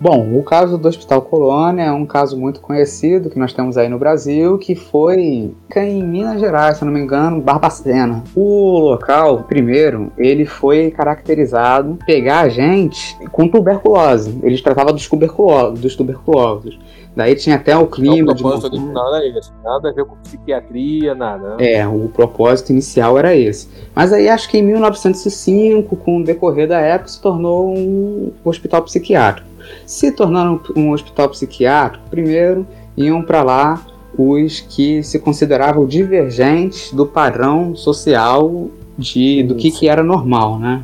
Bom, 0.00 0.38
o 0.38 0.44
caso 0.44 0.78
do 0.78 0.86
Hospital 0.86 1.22
Colônia 1.22 1.82
é 1.82 1.92
um 1.92 2.06
caso 2.06 2.38
muito 2.38 2.60
conhecido 2.60 3.28
que 3.28 3.38
nós 3.38 3.52
temos 3.52 3.76
aí 3.76 3.88
no 3.88 3.98
Brasil, 3.98 4.56
que 4.56 4.76
foi 4.76 5.52
em 5.74 6.02
Minas 6.04 6.38
Gerais, 6.38 6.76
se 6.76 6.84
não 6.84 6.92
me 6.92 7.00
engano, 7.00 7.40
Barbacena. 7.40 8.22
O 8.36 8.78
local, 8.78 9.42
primeiro, 9.42 10.12
ele 10.16 10.46
foi 10.46 10.92
caracterizado 10.92 11.98
pegar 12.06 12.42
a 12.42 12.48
gente 12.48 13.18
com 13.32 13.48
tuberculose. 13.48 14.38
Eles 14.44 14.62
tratavam 14.62 14.92
dos, 14.92 15.08
tuberculo 15.08 15.72
dos 15.72 15.96
tuberculosos. 15.96 16.78
Daí 17.16 17.34
tinha 17.34 17.56
até 17.56 17.76
o 17.76 17.80
Então, 17.80 17.90
clima 17.90 18.30
o 18.30 18.34
de 18.36 18.44
era 18.44 19.26
esse. 19.26 19.50
Nada 19.64 19.88
a 19.88 19.92
ver 19.92 20.04
com 20.04 20.14
psiquiatria, 20.18 21.16
nada. 21.16 21.56
né? 21.56 21.72
É, 21.72 21.88
o 21.88 22.08
propósito 22.08 22.70
inicial 22.70 23.18
era 23.18 23.34
esse. 23.34 23.68
Mas 23.96 24.12
aí 24.12 24.28
acho 24.28 24.48
que 24.48 24.58
em 24.58 24.62
1905, 24.62 25.96
com 25.96 26.18
o 26.18 26.24
decorrer 26.24 26.68
da 26.68 26.78
época, 26.78 27.08
se 27.08 27.20
tornou 27.20 27.76
um 27.76 28.30
hospital 28.44 28.82
psiquiátrico. 28.82 29.47
Se 29.86 30.12
tornando 30.12 30.60
um 30.76 30.92
hospital 30.92 31.28
psiquiátrico, 31.30 32.08
primeiro 32.10 32.66
iam 32.96 33.22
para 33.22 33.42
lá 33.42 33.86
os 34.16 34.60
que 34.60 35.02
se 35.02 35.18
consideravam 35.18 35.86
divergentes 35.86 36.92
do 36.92 37.06
padrão 37.06 37.76
social 37.76 38.68
de, 38.98 39.44
do 39.44 39.54
que, 39.54 39.70
que 39.70 39.88
era 39.88 40.02
normal, 40.02 40.58
né? 40.58 40.82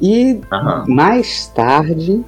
E 0.00 0.40
Aham. 0.52 0.84
mais 0.86 1.46
tarde 1.48 2.22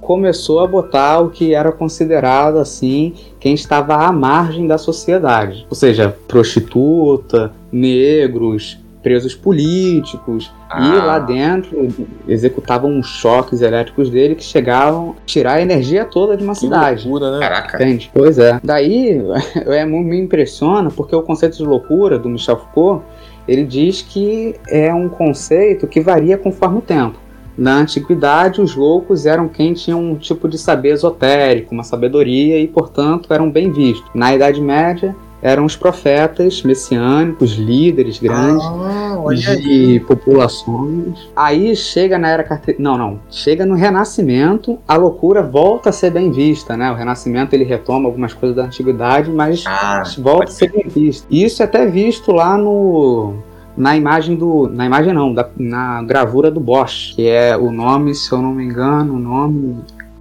começou 0.00 0.60
a 0.60 0.66
botar 0.66 1.20
o 1.20 1.30
que 1.30 1.54
era 1.54 1.70
considerado 1.70 2.58
assim 2.58 3.14
quem 3.38 3.54
estava 3.54 3.94
à 3.94 4.12
margem 4.12 4.66
da 4.66 4.76
sociedade, 4.76 5.66
ou 5.70 5.76
seja, 5.76 6.16
prostituta, 6.26 7.52
negros, 7.70 8.78
presos 9.02 9.34
políticos 9.34 10.50
e 10.78 10.98
Ah. 11.00 11.04
lá 11.04 11.18
dentro 11.18 11.88
executavam 12.26 12.90
uns 12.90 13.06
choques 13.06 13.60
elétricos 13.62 14.08
dele 14.10 14.34
que 14.34 14.44
chegavam 14.44 15.10
a 15.10 15.26
tirar 15.26 15.54
a 15.54 15.62
energia 15.62 16.04
toda 16.04 16.36
de 16.36 16.42
uma 16.44 16.54
Que 16.54 16.60
cidade. 16.60 17.06
loucura, 17.08 17.32
né? 17.32 17.38
Caraca. 17.40 17.76
Entende? 17.76 18.10
Pois 18.14 18.38
é. 18.38 18.60
Daí 18.62 19.20
é, 19.66 19.84
me 19.84 20.18
impressiona 20.20 20.90
porque 20.90 21.14
o 21.14 21.22
conceito 21.22 21.56
de 21.56 21.64
loucura 21.64 22.18
do 22.18 22.28
Michel 22.28 22.56
Foucault 22.56 23.04
ele 23.46 23.64
diz 23.64 24.02
que 24.02 24.54
é 24.68 24.92
um 24.94 25.08
conceito 25.08 25.86
que 25.86 26.00
varia 26.00 26.38
conforme 26.38 26.78
o 26.78 26.82
tempo. 26.82 27.18
Na 27.58 27.76
antiguidade, 27.76 28.62
os 28.62 28.74
loucos 28.74 29.26
eram 29.26 29.46
quem 29.46 29.74
tinha 29.74 29.96
um 29.96 30.14
tipo 30.14 30.48
de 30.48 30.56
saber 30.56 30.90
esotérico, 30.90 31.74
uma 31.74 31.82
sabedoria 31.82 32.58
e, 32.58 32.66
portanto, 32.66 33.30
eram 33.32 33.50
bem 33.50 33.70
vistos. 33.70 34.08
Na 34.14 34.34
Idade 34.34 34.60
Média, 34.60 35.14
eram 35.42 35.64
os 35.64 35.74
profetas 35.74 36.62
messiânicos, 36.62 37.52
líderes 37.54 38.18
grandes 38.20 38.64
Ah, 38.64 39.16
de 39.60 40.00
populações. 40.06 41.28
Aí 41.34 41.74
chega 41.74 42.16
na 42.18 42.28
era 42.28 42.44
carte... 42.44 42.76
não, 42.78 42.96
não, 42.96 43.18
chega 43.28 43.66
no 43.66 43.74
Renascimento, 43.74 44.78
a 44.86 44.96
loucura 44.96 45.42
volta 45.42 45.90
a 45.90 45.92
ser 45.92 46.10
bem 46.10 46.30
vista, 46.30 46.76
né? 46.76 46.90
O 46.90 46.94
Renascimento 46.94 47.54
ele 47.54 47.64
retoma 47.64 48.08
algumas 48.08 48.32
coisas 48.32 48.56
da 48.56 48.64
antiguidade, 48.64 49.30
mas 49.30 49.64
Ah, 49.66 50.02
volta 50.18 50.44
a 50.44 50.54
ser 50.54 50.70
bem 50.70 50.86
visto. 50.88 51.26
E 51.28 51.44
isso 51.44 51.60
é 51.60 51.64
até 51.64 51.86
visto 51.86 52.30
lá 52.32 52.56
no 52.56 53.34
na 53.76 53.96
imagem 53.96 54.36
do, 54.36 54.68
na 54.68 54.84
imagem 54.84 55.14
não, 55.14 55.32
da- 55.32 55.48
na 55.58 56.02
gravura 56.02 56.50
do 56.50 56.60
Bosch, 56.60 57.14
que 57.16 57.26
é 57.26 57.56
o 57.56 57.72
nome, 57.72 58.14
se 58.14 58.30
eu 58.30 58.42
não 58.42 58.52
me 58.54 58.62
engano, 58.64 59.14
o 59.14 59.18
nome 59.18 59.76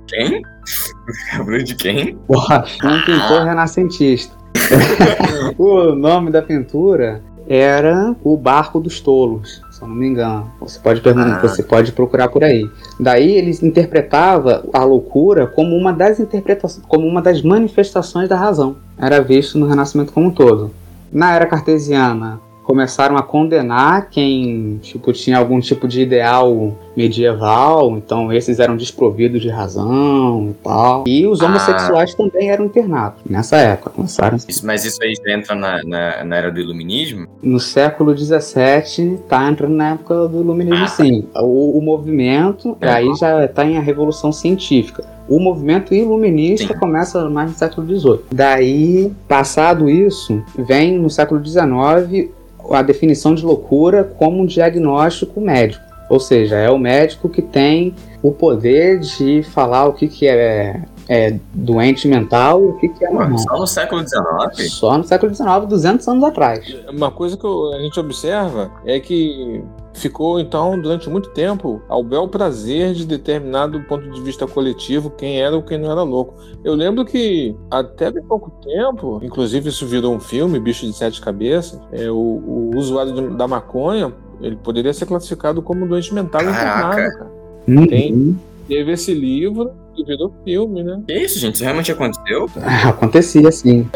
quem? 0.07 0.41
Lembrou 1.37 1.57
de 1.61 1.75
quem? 1.75 2.17
Bosch, 2.27 2.77
um 2.83 2.87
Ah. 2.87 3.03
pintor 3.05 3.43
renascentista. 3.43 4.33
o 5.57 5.95
nome 5.95 6.31
da 6.31 6.41
pintura 6.41 7.21
era 7.47 8.15
o 8.23 8.37
Barco 8.37 8.79
dos 8.79 8.99
Tolos, 9.01 9.61
se 9.71 9.81
eu 9.81 9.87
não 9.87 9.95
me 9.95 10.07
engano. 10.07 10.49
Você 10.61 10.79
pode 10.79 11.01
perguntar, 11.01 11.37
Ah. 11.37 11.47
você 11.47 11.61
pode 11.63 11.91
procurar 11.91 12.29
por 12.29 12.43
aí. 12.43 12.69
Daí 12.99 13.31
ele 13.33 13.51
interpretava 13.61 14.63
a 14.71 14.83
loucura 14.83 15.47
como 15.47 15.75
uma 15.75 15.91
das 15.91 16.19
interpretações, 16.19 16.85
como 16.87 17.05
uma 17.07 17.21
das 17.21 17.41
manifestações 17.41 18.29
da 18.29 18.37
razão. 18.37 18.77
Era 18.97 19.21
visto 19.21 19.57
no 19.57 19.67
Renascimento 19.67 20.13
como 20.13 20.27
um 20.27 20.31
todo. 20.31 20.71
Na 21.11 21.35
era 21.35 21.45
cartesiana, 21.45 22.39
começaram 22.75 23.17
a 23.17 23.21
condenar 23.21 24.07
quem 24.09 24.79
tipo, 24.81 25.11
tinha 25.11 25.37
algum 25.37 25.59
tipo 25.59 25.89
de 25.89 25.99
ideal 26.01 26.73
medieval, 26.95 27.97
então 27.97 28.31
esses 28.31 28.59
eram 28.59 28.77
desprovidos 28.77 29.41
de 29.41 29.49
razão 29.49 30.51
e 30.51 30.63
tal. 30.63 31.03
E 31.05 31.27
os 31.27 31.41
Ah. 31.41 31.47
homossexuais 31.47 32.15
também 32.15 32.49
eram 32.49 32.63
internados 32.65 33.19
nessa 33.29 33.57
época. 33.57 33.89
Começaram 33.89 34.37
Isso- 34.37 34.65
mas 34.65 34.85
isso 34.85 35.03
aí 35.03 35.13
já 35.15 35.33
entra 35.37 35.53
na, 35.53 35.83
na, 35.83 36.23
na 36.23 36.35
era 36.37 36.49
do 36.49 36.61
iluminismo? 36.61 37.27
no 37.43 37.59
século 37.59 38.15
XVII, 38.17 39.17
tá 39.27 39.49
entrando 39.49 39.73
na 39.75 39.89
época 39.91 40.29
do 40.29 40.39
iluminismo 40.39 40.85
Ah. 40.85 40.87
sim. 40.87 41.27
O, 41.41 41.77
o 41.77 41.81
movimento, 41.81 42.77
É. 42.79 42.87
aí 42.89 43.13
já 43.19 43.45
tá 43.49 43.65
em 43.65 43.77
a 43.77 43.81
revolução 43.81 44.31
científica. 44.31 45.03
O 45.27 45.39
movimento 45.39 45.93
iluminista 45.93 46.73
Sim. 46.73 46.79
começa 46.79 47.29
mais 47.29 47.49
no 47.51 47.57
século 47.57 47.85
XVIII. 47.87 48.19
Daí, 48.33 49.11
passado 49.27 49.89
isso, 49.89 50.41
vem 50.57 50.97
no 50.97 51.09
século 51.09 51.41
XIX 51.45 52.29
a 52.69 52.81
definição 52.81 53.33
de 53.33 53.43
loucura 53.43 54.03
como 54.03 54.41
um 54.41 54.45
diagnóstico 54.45 55.39
médico. 55.41 55.83
Ou 56.09 56.19
seja, 56.19 56.57
é 56.57 56.69
o 56.69 56.77
médico 56.77 57.29
que 57.29 57.41
tem 57.41 57.95
o 58.21 58.31
poder 58.31 58.99
de 58.99 59.41
falar 59.43 59.85
o 59.85 59.93
que, 59.93 60.07
que 60.07 60.27
é, 60.27 60.83
é 61.07 61.39
doente 61.53 62.07
mental 62.07 62.61
e 62.63 62.67
o 62.67 62.73
que, 62.73 62.89
que 62.89 63.05
é 63.05 63.09
normal. 63.09 63.37
só 63.37 63.57
no 63.57 63.65
século 63.65 64.01
XIX? 64.05 64.71
Só 64.71 64.97
no 64.97 65.03
século 65.05 65.33
XIX, 65.33 65.47
200 65.67 66.07
anos 66.07 66.23
atrás. 66.25 66.65
Uma 66.89 67.11
coisa 67.11 67.37
que 67.37 67.47
a 67.47 67.79
gente 67.79 67.97
observa 67.97 68.69
é 68.85 68.99
que 68.99 69.63
ficou, 69.93 70.39
então, 70.39 70.79
durante 70.79 71.09
muito 71.09 71.29
tempo, 71.31 71.81
ao 71.89 72.03
bel 72.03 72.27
prazer 72.27 72.93
de 72.93 73.05
determinado 73.05 73.79
ponto 73.83 74.09
de 74.09 74.21
vista 74.21 74.47
coletivo 74.47 75.09
quem 75.09 75.41
era 75.41 75.55
ou 75.55 75.61
quem 75.61 75.77
não 75.77 75.91
era 75.91 76.01
louco. 76.03 76.33
Eu 76.63 76.73
lembro 76.75 77.03
que, 77.05 77.55
até 77.69 78.09
bem 78.11 78.23
pouco 78.23 78.51
tempo, 78.63 79.19
inclusive 79.23 79.69
isso 79.69 79.85
virou 79.85 80.15
um 80.15 80.19
filme, 80.19 80.59
Bicho 80.59 80.85
de 80.85 80.93
Sete 80.93 81.19
Cabeças, 81.21 81.79
é, 81.91 82.09
o, 82.09 82.15
o 82.15 82.71
usuário 82.77 83.11
de- 83.13 83.35
da 83.35 83.47
maconha, 83.47 84.13
ele 84.41 84.55
poderia 84.55 84.93
ser 84.93 85.05
classificado 85.05 85.61
como 85.61 85.87
doente 85.87 86.13
mental 86.13 86.41
Caraca. 86.41 86.59
internado, 87.01 87.17
cara. 87.17 87.31
Uhum. 87.67 87.87
Tem. 87.87 88.39
Teve 88.67 88.91
esse 88.93 89.13
livro 89.13 89.71
e 89.97 90.03
virou 90.05 90.33
filme, 90.45 90.81
né? 90.81 91.01
Que 91.05 91.13
isso, 91.13 91.37
gente? 91.37 91.55
Isso 91.55 91.63
realmente 91.63 91.91
aconteceu? 91.91 92.49
Acontecia 92.87 93.49
assim. 93.49 93.87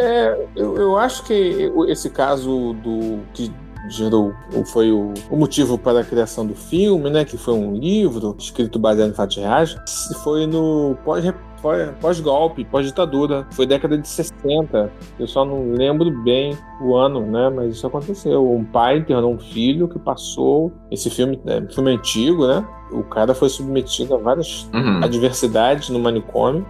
Eu, 0.56 0.76
eu 0.78 0.98
acho 0.98 1.24
que 1.24 1.72
esse 1.88 2.10
caso 2.10 2.74
do 2.84 3.20
que 3.34 3.50
gerou 3.90 4.34
ou 4.56 4.66
foi 4.66 4.92
o, 4.92 5.14
o 5.30 5.36
motivo 5.38 5.78
para 5.78 6.00
a 6.00 6.04
criação 6.04 6.46
do 6.46 6.56
filme, 6.56 7.10
né, 7.10 7.24
que 7.26 7.38
foi 7.38 7.54
um 7.54 7.74
livro 7.76 8.36
escrito 8.38 8.78
baseado 8.80 9.10
em 9.10 9.14
fatos 9.14 9.38
reais, 9.38 9.76
foi 10.24 10.46
no 10.48 10.96
pós 11.06 11.24
pós- 11.62 11.90
pós-golpe, 12.00 12.64
pós-ditadura, 12.66 13.48
foi 13.52 13.66
década 13.66 13.98
de 13.98 14.08
60. 14.08 14.92
Eu 15.20 15.28
só 15.28 15.44
não 15.44 15.72
lembro 15.72 16.12
bem 16.24 16.56
o 16.82 16.96
ano, 16.96 17.22
né, 17.22 17.50
mas 17.50 17.76
isso 17.76 17.88
aconteceu. 17.88 18.48
Um 18.52 18.64
pai 18.64 18.98
internou 19.00 19.34
um 19.34 19.40
filho 19.40 19.88
que 19.88 19.98
passou 19.98 20.72
esse 20.92 21.10
filme, 21.10 21.40
é, 21.46 21.62
filme 21.74 21.92
antigo, 21.92 22.46
né? 22.48 22.64
O 22.92 23.02
cara 23.04 23.34
foi 23.34 23.50
submetido 23.50 24.14
a 24.14 24.18
várias 24.18 24.70
Uhum. 24.74 25.04
adversidades 25.04 25.90
no 25.90 25.98
manicômio 26.00 26.66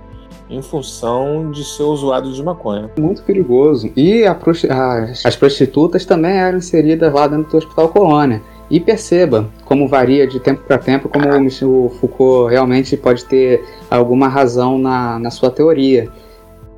em 0.50 0.62
função 0.62 1.52
de 1.52 1.64
ser 1.64 1.84
usuário 1.84 2.32
de 2.32 2.44
maconha. 2.44 2.90
Muito 2.98 3.24
perigoso. 3.24 3.92
E 3.96 4.24
prosti- 4.40 4.70
as, 4.70 5.26
as 5.26 5.36
prostitutas 5.36 6.06
também 6.06 6.34
eram 6.38 6.58
inseridas 6.58 7.12
lá 7.14 7.28
dentro 7.28 7.50
do 7.52 7.58
Hospital 7.58 7.90
Colônia. 7.90 8.42
E 8.70 8.80
perceba 8.80 9.48
como 9.64 9.88
varia 9.88 10.26
de 10.26 10.40
tempo 10.40 10.64
para 10.68 10.78
tempo, 10.78 11.08
como 11.08 11.28
o 11.64 11.90
Foucault 11.90 12.52
realmente 12.52 12.98
pode 12.98 13.24
ter 13.26 13.64
alguma 13.92 14.28
razão 14.28 14.78
na, 14.78 15.20
na 15.20 15.30
sua 15.30 15.52
teoria. 15.52 16.10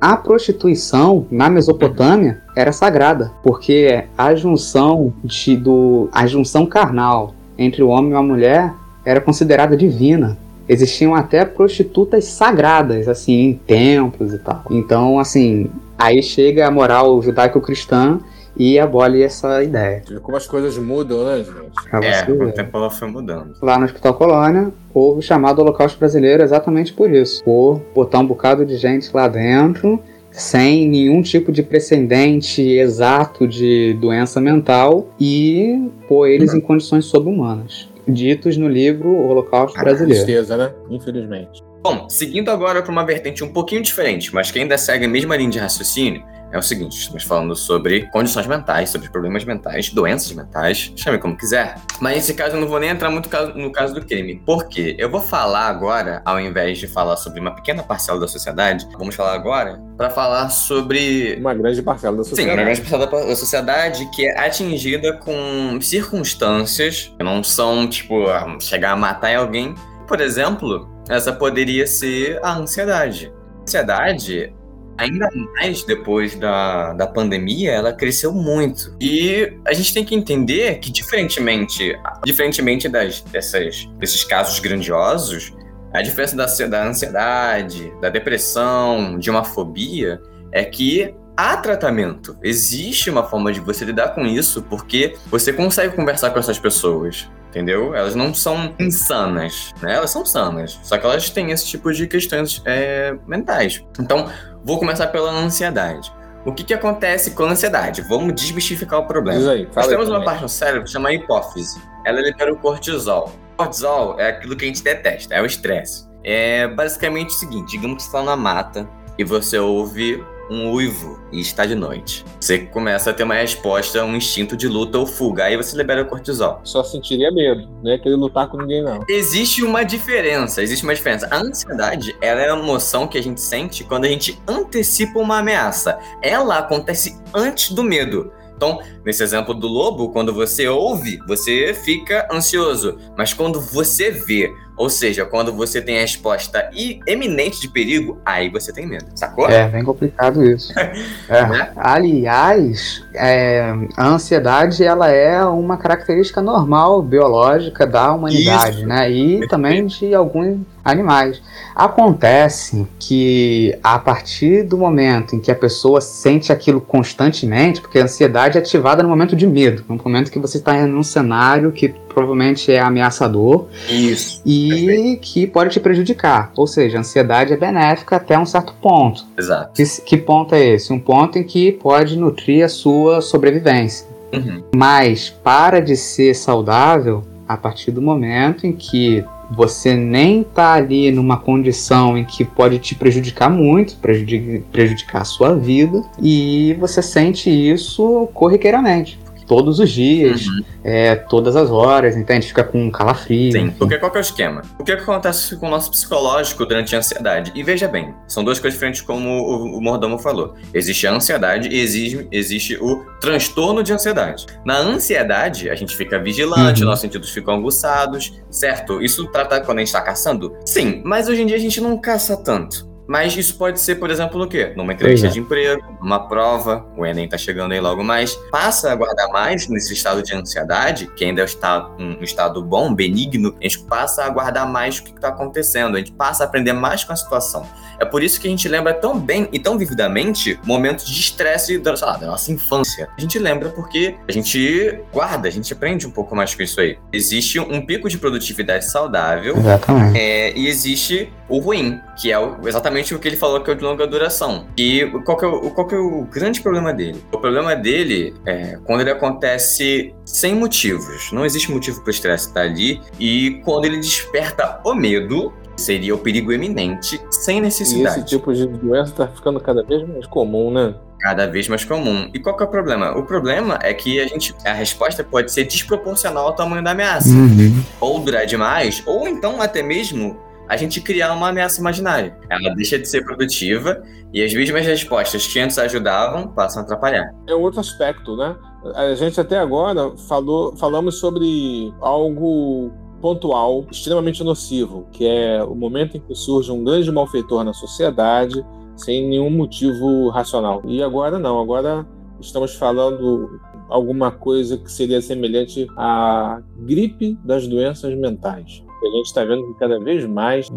A 0.00 0.16
prostituição 0.16 1.26
na 1.30 1.48
Mesopotâmia 1.48 2.40
era 2.54 2.72
sagrada, 2.72 3.32
porque 3.42 4.04
a 4.16 4.34
junção 4.34 5.12
de, 5.24 5.56
do, 5.56 6.08
a 6.12 6.26
junção 6.26 6.66
carnal 6.66 7.34
entre 7.56 7.82
o 7.82 7.88
homem 7.88 8.12
e 8.12 8.14
a 8.14 8.22
mulher 8.22 8.72
era 9.04 9.20
considerada 9.20 9.76
divina. 9.76 10.38
Existiam 10.68 11.14
até 11.14 11.44
prostitutas 11.44 12.24
sagradas, 12.26 13.08
assim, 13.08 13.32
em 13.32 13.54
templos 13.54 14.34
e 14.34 14.38
tal. 14.38 14.64
Então, 14.70 15.18
assim, 15.18 15.70
aí 15.96 16.22
chega 16.22 16.66
a 16.66 16.70
moral 16.70 17.20
judaico-cristã 17.22 18.20
e 18.58 18.78
abole 18.78 19.22
essa 19.22 19.62
ideia. 19.62 20.02
Como 20.20 20.36
as 20.36 20.46
coisas 20.46 20.76
mudam, 20.76 21.24
né, 21.24 21.38
gente? 21.38 21.88
Pra 21.88 22.04
É, 22.04 22.22
com 22.24 22.44
o 22.44 22.52
tempo 22.52 22.76
ela 22.76 22.90
foi 22.90 23.08
mudando. 23.08 23.54
Lá 23.62 23.78
no 23.78 23.84
Hospital 23.84 24.14
Colônia, 24.14 24.72
houve 24.92 25.20
o 25.20 25.22
chamado 25.22 25.60
Holocausto 25.60 25.98
Brasileiro 25.98 26.42
exatamente 26.42 26.92
por 26.92 27.10
isso. 27.10 27.42
Por 27.44 27.80
botar 27.94 28.18
um 28.18 28.26
bocado 28.26 28.66
de 28.66 28.76
gente 28.76 29.08
lá 29.14 29.28
dentro, 29.28 30.00
sem 30.32 30.88
nenhum 30.88 31.22
tipo 31.22 31.52
de 31.52 31.62
precedente 31.62 32.62
exato 32.62 33.46
de 33.46 33.96
doença 34.00 34.40
mental 34.40 35.08
e 35.20 35.90
pôr 36.08 36.26
eles 36.26 36.52
em 36.52 36.60
condições 36.60 37.04
sobre-humanas. 37.04 37.87
Ditos 38.08 38.56
no 38.56 38.68
livro 38.68 39.08
O 39.08 39.28
Holocausto 39.28 39.78
Brasileiro. 39.78 40.24
Tristeza, 40.24 40.56
né? 40.56 40.72
Infelizmente. 40.90 41.62
Bom, 41.82 42.08
seguindo 42.08 42.50
agora 42.50 42.82
para 42.82 42.90
uma 42.90 43.04
vertente 43.04 43.44
um 43.44 43.52
pouquinho 43.52 43.82
diferente, 43.82 44.34
mas 44.34 44.50
que 44.50 44.58
ainda 44.58 44.76
segue 44.76 45.04
a 45.04 45.08
mesma 45.08 45.36
linha 45.36 45.50
de 45.50 45.58
raciocínio, 45.58 46.24
é 46.52 46.58
o 46.58 46.62
seguinte: 46.62 46.98
estamos 46.98 47.24
falando 47.24 47.54
sobre 47.54 48.08
condições 48.10 48.46
mentais, 48.46 48.90
sobre 48.90 49.08
problemas 49.08 49.44
mentais, 49.44 49.90
doenças 49.90 50.32
mentais, 50.32 50.92
chame 50.96 51.18
como 51.18 51.36
quiser. 51.36 51.76
Mas 52.00 52.16
nesse 52.16 52.34
caso 52.34 52.56
eu 52.56 52.60
não 52.60 52.68
vou 52.68 52.80
nem 52.80 52.90
entrar 52.90 53.10
muito 53.10 53.28
no 53.54 53.72
caso 53.72 53.94
do 53.94 54.04
crime. 54.04 54.42
Por 54.44 54.68
quê? 54.68 54.96
Eu 54.98 55.10
vou 55.10 55.20
falar 55.20 55.66
agora, 55.66 56.22
ao 56.24 56.40
invés 56.40 56.78
de 56.78 56.86
falar 56.86 57.16
sobre 57.16 57.40
uma 57.40 57.54
pequena 57.54 57.82
parcela 57.82 58.18
da 58.18 58.28
sociedade, 58.28 58.88
vamos 58.98 59.14
falar 59.14 59.34
agora 59.34 59.80
para 59.96 60.10
falar 60.10 60.48
sobre 60.50 61.36
Uma 61.40 61.54
grande 61.54 61.82
parcela 61.82 62.16
da 62.16 62.24
Sim, 62.24 62.30
sociedade. 62.30 62.56
uma 62.58 62.64
grande 62.64 62.80
parcela 62.80 63.06
da 63.06 63.28
da 63.28 63.36
sociedade 63.36 64.08
que 64.14 64.26
é 64.26 64.38
atingida 64.38 65.12
com 65.14 65.78
circunstâncias 65.80 67.12
que 67.16 67.24
não 67.24 67.42
são, 67.42 67.88
tipo, 67.88 68.24
chegar 68.60 68.92
a 68.92 68.96
matar 68.96 69.34
alguém. 69.36 69.74
Por 70.06 70.20
exemplo, 70.20 70.88
essa 71.08 71.32
poderia 71.32 71.86
ser 71.86 72.38
a 72.42 72.54
ansiedade. 72.54 73.32
A 73.58 73.62
ansiedade, 73.62 74.54
ainda 74.98 75.30
mais 75.54 75.84
depois 75.84 76.34
da, 76.34 76.92
da 76.92 77.06
pandemia, 77.06 77.70
ela 77.70 77.92
cresceu 77.92 78.32
muito. 78.32 78.94
E 79.00 79.52
a 79.66 79.72
gente 79.72 79.94
tem 79.94 80.04
que 80.04 80.14
entender 80.14 80.80
que, 80.80 80.90
diferentemente, 80.90 81.96
diferentemente 82.24 82.88
das, 82.88 83.20
dessas, 83.22 83.86
desses 83.98 84.24
casos 84.24 84.58
grandiosos, 84.58 85.54
a 85.94 86.02
diferença 86.02 86.36
da, 86.36 86.46
da 86.66 86.86
ansiedade, 86.86 87.92
da 88.00 88.10
depressão, 88.10 89.18
de 89.18 89.30
uma 89.30 89.44
fobia, 89.44 90.20
é 90.52 90.64
que 90.64 91.14
há 91.38 91.56
tratamento. 91.56 92.36
Existe 92.42 93.08
uma 93.08 93.22
forma 93.22 93.52
de 93.52 93.60
você 93.60 93.84
lidar 93.84 94.08
com 94.08 94.26
isso, 94.26 94.60
porque 94.62 95.16
você 95.26 95.52
consegue 95.52 95.94
conversar 95.94 96.30
com 96.30 96.40
essas 96.40 96.58
pessoas. 96.58 97.30
Entendeu? 97.48 97.94
Elas 97.94 98.14
não 98.14 98.34
são 98.34 98.74
insanas, 98.78 99.72
né? 99.80 99.94
Elas 99.94 100.10
são 100.10 100.26
sanas. 100.26 100.78
Só 100.82 100.98
que 100.98 101.06
elas 101.06 101.30
têm 101.30 101.50
esse 101.50 101.66
tipo 101.66 101.92
de 101.92 102.06
questões 102.06 102.60
é, 102.66 103.16
mentais. 103.26 103.82
Então, 103.98 104.28
vou 104.64 104.78
começar 104.78 105.06
pela 105.06 105.30
ansiedade. 105.30 106.12
O 106.44 106.52
que, 106.52 106.62
que 106.62 106.74
acontece 106.74 107.30
com 107.30 107.44
a 107.44 107.50
ansiedade? 107.50 108.02
Vamos 108.02 108.34
desmistificar 108.34 108.98
o 108.98 109.06
problema. 109.06 109.38
Diz 109.38 109.48
aí, 109.48 109.64
Nós 109.64 109.74
fala 109.74 109.86
aí 109.86 109.92
temos 109.92 110.08
uma 110.08 110.24
parte 110.24 110.42
no 110.42 110.48
cérebro 110.48 110.84
que 110.84 110.90
chama 110.90 111.12
hipófise. 111.12 111.80
Ela 112.04 112.20
libera 112.20 112.52
o 112.52 112.56
cortisol. 112.56 113.32
O 113.54 113.56
cortisol 113.56 114.20
é 114.20 114.28
aquilo 114.28 114.54
que 114.54 114.64
a 114.64 114.68
gente 114.68 114.82
detesta, 114.82 115.34
é 115.34 115.40
o 115.40 115.46
estresse. 115.46 116.06
É 116.22 116.68
basicamente 116.68 117.30
o 117.30 117.32
seguinte: 117.32 117.70
digamos 117.70 117.96
que 117.96 118.02
você 118.02 118.08
está 118.08 118.22
na 118.22 118.36
mata 118.36 118.88
e 119.16 119.24
você 119.24 119.58
ouve 119.58 120.22
um 120.50 120.72
uivo 120.72 121.18
e 121.32 121.40
está 121.40 121.66
de 121.66 121.74
noite. 121.74 122.24
Você 122.40 122.58
começa 122.58 123.10
a 123.10 123.14
ter 123.14 123.22
uma 123.22 123.34
resposta, 123.34 124.04
um 124.04 124.16
instinto 124.16 124.56
de 124.56 124.68
luta 124.68 124.98
ou 124.98 125.06
fuga. 125.06 125.44
Aí 125.44 125.56
você 125.56 125.76
libera 125.76 126.02
o 126.02 126.06
cortisol. 126.06 126.60
Só 126.64 126.82
sentiria 126.82 127.30
medo, 127.30 127.68
não 127.82 127.92
é 127.92 127.98
querer 127.98 128.16
lutar 128.16 128.48
com 128.48 128.58
ninguém, 128.58 128.82
não. 128.82 129.04
Existe 129.08 129.62
uma 129.62 129.84
diferença, 129.84 130.62
existe 130.62 130.84
uma 130.84 130.94
diferença. 130.94 131.28
A 131.30 131.38
ansiedade, 131.38 132.16
ela 132.20 132.40
é 132.40 132.52
uma 132.52 132.62
emoção 132.62 133.06
que 133.06 133.18
a 133.18 133.22
gente 133.22 133.40
sente 133.40 133.84
quando 133.84 134.04
a 134.04 134.08
gente 134.08 134.40
antecipa 134.46 135.18
uma 135.18 135.38
ameaça. 135.38 135.98
Ela 136.22 136.58
acontece 136.58 137.20
antes 137.34 137.72
do 137.72 137.82
medo. 137.82 138.32
Então, 138.58 138.80
nesse 139.04 139.22
exemplo 139.22 139.54
do 139.54 139.68
lobo, 139.68 140.08
quando 140.08 140.34
você 140.34 140.66
ouve, 140.66 141.20
você 141.28 141.72
fica 141.72 142.26
ansioso. 142.30 142.98
Mas 143.16 143.32
quando 143.32 143.60
você 143.60 144.10
vê, 144.10 144.52
ou 144.76 144.90
seja, 144.90 145.24
quando 145.24 145.52
você 145.52 145.80
tem 145.80 145.98
a 145.98 146.00
resposta 146.00 146.68
eminente 147.06 147.60
de 147.60 147.68
perigo, 147.68 148.20
aí 148.26 148.50
você 148.50 148.72
tem 148.72 148.84
medo. 148.84 149.06
Sacou? 149.14 149.48
É, 149.48 149.68
bem 149.68 149.84
complicado 149.84 150.44
isso. 150.44 150.74
É. 151.28 151.46
Né? 151.46 151.72
Aliás, 151.76 153.04
é, 153.14 153.72
a 153.96 154.08
ansiedade 154.08 154.82
ela 154.82 155.10
é 155.10 155.44
uma 155.44 155.76
característica 155.76 156.40
normal, 156.40 157.02
biológica 157.02 157.86
da 157.86 158.12
humanidade, 158.12 158.78
Isso. 158.78 158.86
né? 158.86 159.10
E 159.10 159.46
também 159.46 159.86
de 159.86 160.14
alguns 160.14 160.60
animais. 160.88 161.40
Acontece 161.74 162.86
que 162.98 163.76
a 163.82 163.98
partir 163.98 164.64
do 164.64 164.76
momento 164.76 165.36
em 165.36 165.40
que 165.40 165.50
a 165.50 165.54
pessoa 165.54 166.00
sente 166.00 166.52
aquilo 166.52 166.80
constantemente, 166.80 167.80
porque 167.80 167.98
a 167.98 168.04
ansiedade 168.04 168.58
é 168.58 168.60
ativada 168.60 169.02
no 169.02 169.08
momento 169.08 169.36
de 169.36 169.46
medo, 169.46 169.84
no 169.88 170.00
momento 170.02 170.30
que 170.30 170.38
você 170.38 170.58
está 170.58 170.76
em 170.76 170.92
um 170.94 171.02
cenário 171.02 171.70
que 171.70 171.94
provavelmente 172.08 172.72
é 172.72 172.80
ameaçador 172.80 173.66
Isso. 173.88 174.42
e 174.44 175.18
que 175.22 175.46
pode 175.46 175.70
te 175.70 175.78
prejudicar. 175.78 176.50
Ou 176.56 176.66
seja, 176.66 176.96
a 176.96 177.00
ansiedade 177.00 177.52
é 177.52 177.56
benéfica 177.56 178.16
até 178.16 178.36
um 178.36 178.46
certo 178.46 178.74
ponto. 178.82 179.24
Exato. 179.38 179.72
Que, 179.72 179.84
que 180.02 180.16
ponto 180.16 180.54
é 180.54 180.64
esse? 180.64 180.92
Um 180.92 180.98
ponto 180.98 181.38
em 181.38 181.44
que 181.44 181.70
pode 181.70 182.18
nutrir 182.18 182.64
a 182.64 182.68
sua 182.68 183.20
sobrevivência. 183.20 184.06
Uhum. 184.32 184.62
Mas 184.74 185.30
para 185.30 185.80
de 185.80 185.96
ser 185.96 186.34
saudável 186.34 187.24
a 187.48 187.56
partir 187.56 187.90
do 187.90 188.02
momento 188.02 188.66
em 188.66 188.72
que 188.72 189.24
você 189.50 189.94
nem 189.94 190.42
tá 190.42 190.74
ali 190.74 191.10
numa 191.10 191.36
condição 191.36 192.16
em 192.16 192.24
que 192.24 192.44
pode 192.44 192.78
te 192.78 192.94
prejudicar 192.94 193.50
muito, 193.50 193.96
prejudicar, 193.96 195.22
a 195.22 195.24
sua 195.24 195.54
vida, 195.54 196.02
e 196.20 196.76
você 196.78 197.02
sente 197.02 197.50
isso 197.50 198.28
corriqueiramente. 198.34 199.18
Todos 199.48 199.78
os 199.80 199.90
dias, 199.90 200.46
Uhum. 200.46 200.62
é, 200.84 201.14
todas 201.16 201.56
as 201.56 201.70
horas, 201.70 202.16
entende? 202.16 202.46
Fica 202.46 202.62
com 202.62 202.84
um 202.84 202.90
calafrio. 202.90 203.50
Sim, 203.50 203.58
enfim. 203.68 203.76
porque 203.78 203.96
qual 203.98 204.10
que 204.12 204.18
é 204.18 204.20
o 204.20 204.22
esquema? 204.22 204.62
O 204.78 204.84
que, 204.84 204.94
que 204.94 205.02
acontece 205.02 205.56
com 205.56 205.66
o 205.66 205.70
nosso 205.70 205.90
psicológico 205.90 206.66
durante 206.66 206.94
a 206.94 206.98
ansiedade? 206.98 207.50
E 207.54 207.62
veja 207.62 207.88
bem, 207.88 208.14
são 208.26 208.44
duas 208.44 208.58
coisas 208.60 208.74
diferentes 208.78 209.00
como 209.00 209.28
o, 209.28 209.78
o 209.78 209.80
Mordomo 209.80 210.18
falou. 210.18 210.54
Existe 210.74 211.06
a 211.06 211.12
ansiedade 211.12 211.68
e 211.68 211.80
existe, 211.80 212.28
existe 212.30 212.76
o 212.80 213.04
transtorno 213.20 213.82
de 213.82 213.92
ansiedade. 213.92 214.46
Na 214.64 214.76
ansiedade, 214.78 215.70
a 215.70 215.74
gente 215.74 215.96
fica 215.96 216.18
vigilante, 216.18 216.82
Uhum. 216.82 216.88
nossos 216.88 217.00
sentidos 217.02 217.30
ficam 217.30 217.54
aguçados, 217.54 218.38
certo? 218.50 219.02
Isso 219.02 219.26
trata 219.28 219.60
quando 219.60 219.78
a 219.78 219.80
gente 219.80 219.92
tá 219.92 220.00
caçando? 220.00 220.54
Sim, 220.66 221.00
mas 221.04 221.28
hoje 221.28 221.42
em 221.42 221.46
dia 221.46 221.56
a 221.56 221.60
gente 221.60 221.80
não 221.80 221.96
caça 221.98 222.36
tanto. 222.36 222.87
Mas 223.08 223.34
isso 223.38 223.56
pode 223.56 223.80
ser, 223.80 223.94
por 223.94 224.10
exemplo, 224.10 224.38
no 224.38 224.46
quê? 224.46 224.74
Numa 224.76 224.92
entrevista 224.92 225.28
é. 225.28 225.30
de 225.30 225.40
emprego, 225.40 225.82
numa 225.98 226.28
prova, 226.28 226.86
o 226.94 227.06
Enem 227.06 227.26
tá 227.26 227.38
chegando 227.38 227.72
aí 227.72 227.80
logo 227.80 228.04
mais. 228.04 228.34
Passa 228.50 228.92
a 228.92 228.94
guardar 228.94 229.28
mais 229.30 229.66
nesse 229.66 229.94
estado 229.94 230.22
de 230.22 230.34
ansiedade, 230.34 231.06
que 231.16 231.24
ainda 231.24 231.42
está 231.42 231.90
um 231.98 232.22
estado 232.22 232.62
bom, 232.62 232.94
benigno, 232.94 233.56
a 233.58 233.62
gente 233.62 233.78
passa 233.80 234.24
a 234.24 234.28
guardar 234.28 234.70
mais 234.70 234.98
o 234.98 235.04
que 235.04 235.10
está 235.10 235.28
acontecendo, 235.28 235.96
a 235.96 235.98
gente 235.98 236.12
passa 236.12 236.44
a 236.44 236.46
aprender 236.46 236.74
mais 236.74 237.02
com 237.02 237.14
a 237.14 237.16
situação. 237.16 237.66
É 238.00 238.04
por 238.04 238.22
isso 238.22 238.40
que 238.40 238.46
a 238.46 238.50
gente 238.50 238.68
lembra 238.68 238.94
tão 238.94 239.18
bem 239.18 239.48
e 239.52 239.58
tão 239.58 239.76
vividamente 239.78 240.58
momentos 240.64 241.06
de 241.06 241.20
estresse 241.20 241.78
da, 241.78 241.94
lá, 242.00 242.16
da 242.16 242.26
nossa 242.28 242.52
infância. 242.52 243.08
A 243.16 243.20
gente 243.20 243.38
lembra 243.38 243.70
porque 243.70 244.14
a 244.28 244.32
gente 244.32 245.00
guarda, 245.12 245.48
a 245.48 245.50
gente 245.50 245.72
aprende 245.72 246.06
um 246.06 246.10
pouco 246.10 246.34
mais 246.36 246.54
com 246.54 246.62
isso 246.62 246.80
aí. 246.80 246.98
Existe 247.12 247.58
um 247.58 247.84
pico 247.84 248.08
de 248.08 248.18
produtividade 248.18 248.84
saudável 248.84 249.56
Exatamente. 249.56 250.18
é, 250.18 250.56
e 250.56 250.68
existe 250.68 251.32
o 251.48 251.58
ruim, 251.58 251.98
que 252.20 252.30
é 252.30 252.38
o- 252.38 252.56
exatamente 252.68 253.14
o 253.14 253.18
que 253.18 253.26
ele 253.26 253.36
falou 253.36 253.60
que 253.62 253.70
é 253.70 253.72
o 253.72 253.76
de 253.76 253.82
longa 253.82 254.06
duração. 254.06 254.66
E 254.76 255.06
qual 255.24 255.36
que 255.36 255.44
é 255.44 255.48
o, 255.48 255.70
qual 255.70 255.86
que 255.86 255.94
é 255.94 255.98
o 255.98 256.22
grande 256.24 256.60
problema 256.60 256.92
dele? 256.92 257.22
O 257.32 257.38
problema 257.38 257.74
dele 257.74 258.34
é 258.46 258.78
quando 258.84 259.00
ele 259.00 259.10
acontece 259.10 260.14
sem 260.24 260.54
motivos. 260.54 261.32
Não 261.32 261.44
existe 261.44 261.70
motivo 261.70 262.00
para 262.02 262.08
o 262.08 262.10
estresse 262.10 262.48
estar 262.48 262.60
ali. 262.62 263.00
E 263.18 263.60
quando 263.64 263.86
ele 263.86 263.96
desperta 263.98 264.80
o 264.84 264.94
medo, 264.94 265.52
seria 265.80 266.14
o 266.14 266.18
perigo 266.18 266.52
eminente, 266.52 267.20
sem 267.30 267.56
E 267.62 267.66
esse 267.66 267.82
necessidade. 267.82 268.26
tipo 268.26 268.52
de 268.52 268.66
doença 268.66 269.12
tá 269.12 269.28
ficando 269.28 269.60
cada 269.60 269.82
vez 269.82 270.06
mais 270.08 270.26
comum, 270.26 270.70
né? 270.70 270.94
Cada 271.20 271.46
vez 271.46 271.66
mais 271.68 271.84
comum. 271.84 272.30
E 272.32 272.38
qual 272.38 272.56
que 272.56 272.62
é 272.62 272.66
o 272.66 272.70
problema? 272.70 273.16
O 273.18 273.24
problema 273.24 273.78
é 273.82 273.92
que 273.92 274.20
a 274.20 274.26
gente. 274.26 274.54
A 274.64 274.72
resposta 274.72 275.24
pode 275.24 275.50
ser 275.50 275.64
desproporcional 275.64 276.46
ao 276.46 276.54
tamanho 276.54 276.82
da 276.84 276.92
ameaça. 276.92 277.28
Uhum. 277.30 277.82
ou 278.00 278.20
durar 278.20 278.46
demais, 278.46 279.02
ou 279.06 279.26
então 279.26 279.60
até 279.60 279.82
mesmo 279.82 280.36
a 280.68 280.76
gente 280.76 281.00
criar 281.00 281.32
uma 281.32 281.48
ameaça 281.48 281.80
imaginária. 281.80 282.36
Ela 282.50 282.74
deixa 282.74 282.98
de 282.98 283.08
ser 283.08 283.24
produtiva 283.24 284.02
e 284.32 284.44
as 284.44 284.52
mesmas 284.52 284.84
respostas 284.86 285.46
que 285.46 285.58
antes 285.58 285.78
ajudavam 285.78 286.48
passam 286.48 286.82
a 286.82 286.84
atrapalhar. 286.84 287.32
É 287.48 287.54
outro 287.54 287.80
aspecto, 287.80 288.36
né? 288.36 288.54
A 288.94 289.14
gente 289.14 289.40
até 289.40 289.58
agora 289.58 290.12
falou, 290.28 290.76
falamos 290.76 291.18
sobre 291.18 291.92
algo 292.00 292.92
pontual, 293.20 293.84
extremamente 293.90 294.42
nocivo, 294.42 295.06
que 295.12 295.26
é 295.26 295.62
o 295.62 295.74
momento 295.74 296.16
em 296.16 296.20
que 296.20 296.34
surge 296.34 296.70
um 296.70 296.82
grande 296.82 297.10
malfeitor 297.10 297.64
na 297.64 297.72
sociedade 297.72 298.64
sem 298.96 299.28
nenhum 299.28 299.50
motivo 299.50 300.28
racional. 300.28 300.82
E 300.84 301.02
agora 301.02 301.38
não, 301.38 301.60
agora 301.60 302.06
estamos 302.40 302.74
falando 302.74 303.60
alguma 303.88 304.30
coisa 304.30 304.76
que 304.76 304.90
seria 304.90 305.20
semelhante 305.20 305.86
à 305.96 306.60
gripe 306.78 307.38
das 307.44 307.66
doenças 307.66 308.14
mentais. 308.16 308.82
A 309.00 309.16
gente 309.16 309.26
está 309.26 309.44
vendo 309.44 309.64
que 309.68 309.78
cada 309.78 310.00
vez 310.00 310.26
mais 310.26 310.68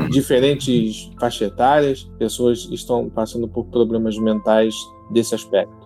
Hum, 0.00 0.08
diferentes 0.10 1.10
faixas 1.18 1.48
etárias, 1.48 2.10
pessoas 2.18 2.68
estão 2.70 3.08
passando 3.08 3.48
por 3.48 3.64
problemas 3.66 4.18
mentais 4.18 4.74
desse 5.10 5.34
aspecto. 5.34 5.79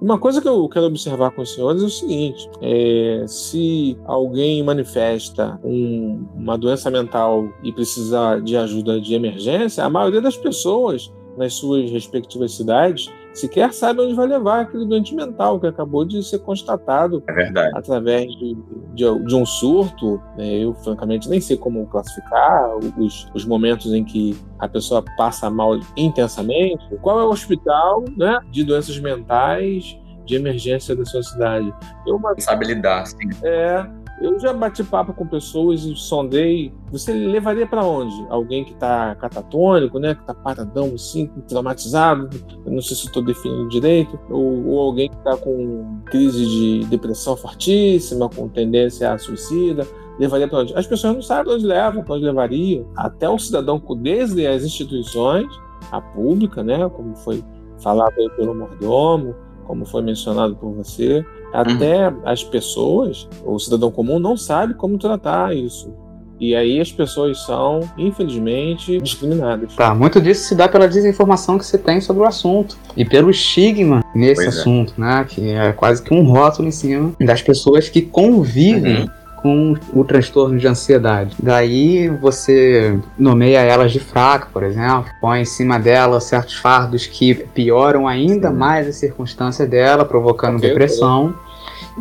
Uma 0.00 0.18
coisa 0.18 0.40
que 0.40 0.48
eu 0.48 0.66
quero 0.68 0.86
observar 0.86 1.30
com 1.30 1.42
os 1.42 1.52
senhores 1.54 1.82
é 1.82 1.86
o 1.86 1.90
seguinte: 1.90 2.48
é, 2.62 3.24
se 3.28 3.98
alguém 4.04 4.62
manifesta 4.62 5.60
um- 5.62 6.24
uma 6.34 6.56
doença 6.56 6.90
mental 6.90 7.48
e 7.62 7.70
precisar 7.70 8.40
de 8.40 8.56
ajuda 8.56 8.98
de 9.00 9.14
emergência, 9.14 9.84
a 9.84 9.90
maioria 9.90 10.20
das 10.22 10.36
pessoas 10.36 11.12
nas 11.36 11.54
suas 11.54 11.90
respectivas 11.90 12.52
cidades 12.52 13.10
sequer 13.32 13.72
sabe 13.72 14.00
onde 14.00 14.14
vai 14.14 14.26
levar 14.26 14.60
aquele 14.62 14.84
doente 14.86 15.14
mental 15.14 15.58
que 15.60 15.66
acabou 15.66 16.04
de 16.04 16.22
ser 16.22 16.40
constatado 16.40 17.22
é 17.28 17.70
através 17.74 18.26
de, 18.36 18.56
de- 18.94 19.24
de 19.24 19.34
um 19.34 19.46
surto, 19.46 20.20
né, 20.36 20.46
eu 20.64 20.74
francamente 20.74 21.28
nem 21.28 21.40
sei 21.40 21.56
como 21.56 21.86
classificar 21.86 22.76
os, 22.98 23.28
os 23.34 23.44
momentos 23.44 23.92
em 23.92 24.04
que 24.04 24.36
a 24.58 24.68
pessoa 24.68 25.02
passa 25.16 25.48
mal 25.48 25.78
intensamente. 25.96 26.84
Qual 27.00 27.20
é 27.20 27.24
o 27.24 27.28
hospital 27.30 28.04
né, 28.16 28.38
de 28.50 28.64
doenças 28.64 28.98
mentais 28.98 29.96
de 30.26 30.34
emergência 30.36 30.94
da 30.94 31.04
sua 31.04 31.22
cidade? 31.22 31.72
Eu, 32.06 32.16
uma, 32.16 32.34
Sabe 32.38 32.66
lidar, 32.66 33.06
sim. 33.06 33.16
é, 33.42 33.86
eu 34.20 34.38
já 34.38 34.52
bati 34.52 34.84
papo 34.84 35.14
com 35.14 35.26
pessoas 35.26 35.82
e 35.84 35.96
sondei. 35.96 36.72
Você 36.92 37.12
levaria 37.12 37.66
para 37.66 37.82
onde? 37.84 38.14
Alguém 38.28 38.64
que 38.64 38.72
está 38.72 39.14
catatônico, 39.14 39.98
né? 39.98 40.14
Que 40.14 40.20
está 40.20 40.34
paradão, 40.34 40.92
assim, 40.94 41.26
traumatizado. 41.48 42.28
Eu 42.64 42.72
não 42.72 42.82
sei 42.82 42.96
se 42.96 43.06
estou 43.06 43.22
definindo 43.22 43.68
direito. 43.68 44.18
Ou, 44.28 44.66
ou 44.66 44.80
alguém 44.80 45.08
que 45.08 45.16
está 45.16 45.36
com 45.36 46.00
crise 46.06 46.44
de 46.44 46.84
depressão 46.86 47.34
fortíssima, 47.34 48.28
com 48.28 48.46
tendência 48.48 49.10
a 49.12 49.18
suicida. 49.18 49.86
Levaria 50.18 50.46
para 50.46 50.58
onde? 50.58 50.74
As 50.74 50.86
pessoas 50.86 51.14
não 51.14 51.22
sabem 51.22 51.44
pra 51.44 51.54
onde 51.54 51.66
levam, 51.66 52.04
para 52.04 52.14
onde 52.14 52.24
levariam. 52.24 52.86
Até 52.96 53.28
um 53.28 53.38
cidadão, 53.38 53.82
desde 53.96 54.46
as 54.46 54.62
instituições, 54.62 55.48
a 55.90 55.98
pública, 56.00 56.62
né? 56.62 56.86
Como 56.90 57.16
foi 57.16 57.42
falado 57.82 58.12
aí 58.18 58.28
pelo 58.36 58.54
mordomo, 58.54 59.34
como 59.66 59.86
foi 59.86 60.02
mencionado 60.02 60.54
por 60.56 60.72
você, 60.72 61.24
até 61.52 62.12
as 62.24 62.42
pessoas, 62.44 63.28
o 63.44 63.58
cidadão 63.58 63.90
comum, 63.90 64.18
não 64.18 64.36
sabe 64.36 64.74
como 64.74 64.98
tratar 64.98 65.54
isso. 65.54 65.92
E 66.40 66.54
aí 66.56 66.80
as 66.80 66.90
pessoas 66.90 67.38
são, 67.44 67.80
infelizmente, 67.98 68.98
discriminadas. 69.02 69.74
Tá, 69.76 69.94
muito 69.94 70.18
disso 70.22 70.48
se 70.48 70.54
dá 70.54 70.66
pela 70.66 70.88
desinformação 70.88 71.58
que 71.58 71.66
se 71.66 71.76
tem 71.76 72.00
sobre 72.00 72.22
o 72.22 72.26
assunto 72.26 72.78
e 72.96 73.04
pelo 73.04 73.30
estigma 73.30 74.02
nesse 74.14 74.44
Pois 74.44 74.56
é. 74.56 74.60
assunto, 74.60 74.94
né? 74.96 75.26
Que 75.28 75.50
é 75.50 75.72
quase 75.72 76.02
que 76.02 76.14
um 76.14 76.22
rótulo 76.22 76.66
em 76.66 76.70
cima 76.72 77.12
das 77.20 77.42
pessoas 77.42 77.90
que 77.90 78.00
convivem 78.00 79.02
Uhum. 79.02 79.08
Com 79.42 79.74
o 79.92 80.04
transtorno 80.04 80.58
de 80.58 80.66
ansiedade. 80.66 81.34
Daí 81.38 82.08
você 82.08 82.98
nomeia 83.18 83.60
elas 83.60 83.92
de 83.92 84.00
fraca, 84.00 84.48
por 84.52 84.62
exemplo, 84.62 85.10
põe 85.20 85.40
em 85.40 85.44
cima 85.44 85.78
dela 85.78 86.20
certos 86.20 86.56
fardos 86.56 87.06
que 87.06 87.34
pioram 87.34 88.06
ainda 88.06 88.50
mais 88.50 88.86
a 88.88 88.92
circunstância 88.92 89.66
dela, 89.66 90.04
provocando 90.04 90.56
Ok, 90.56 90.68
depressão. 90.68 91.34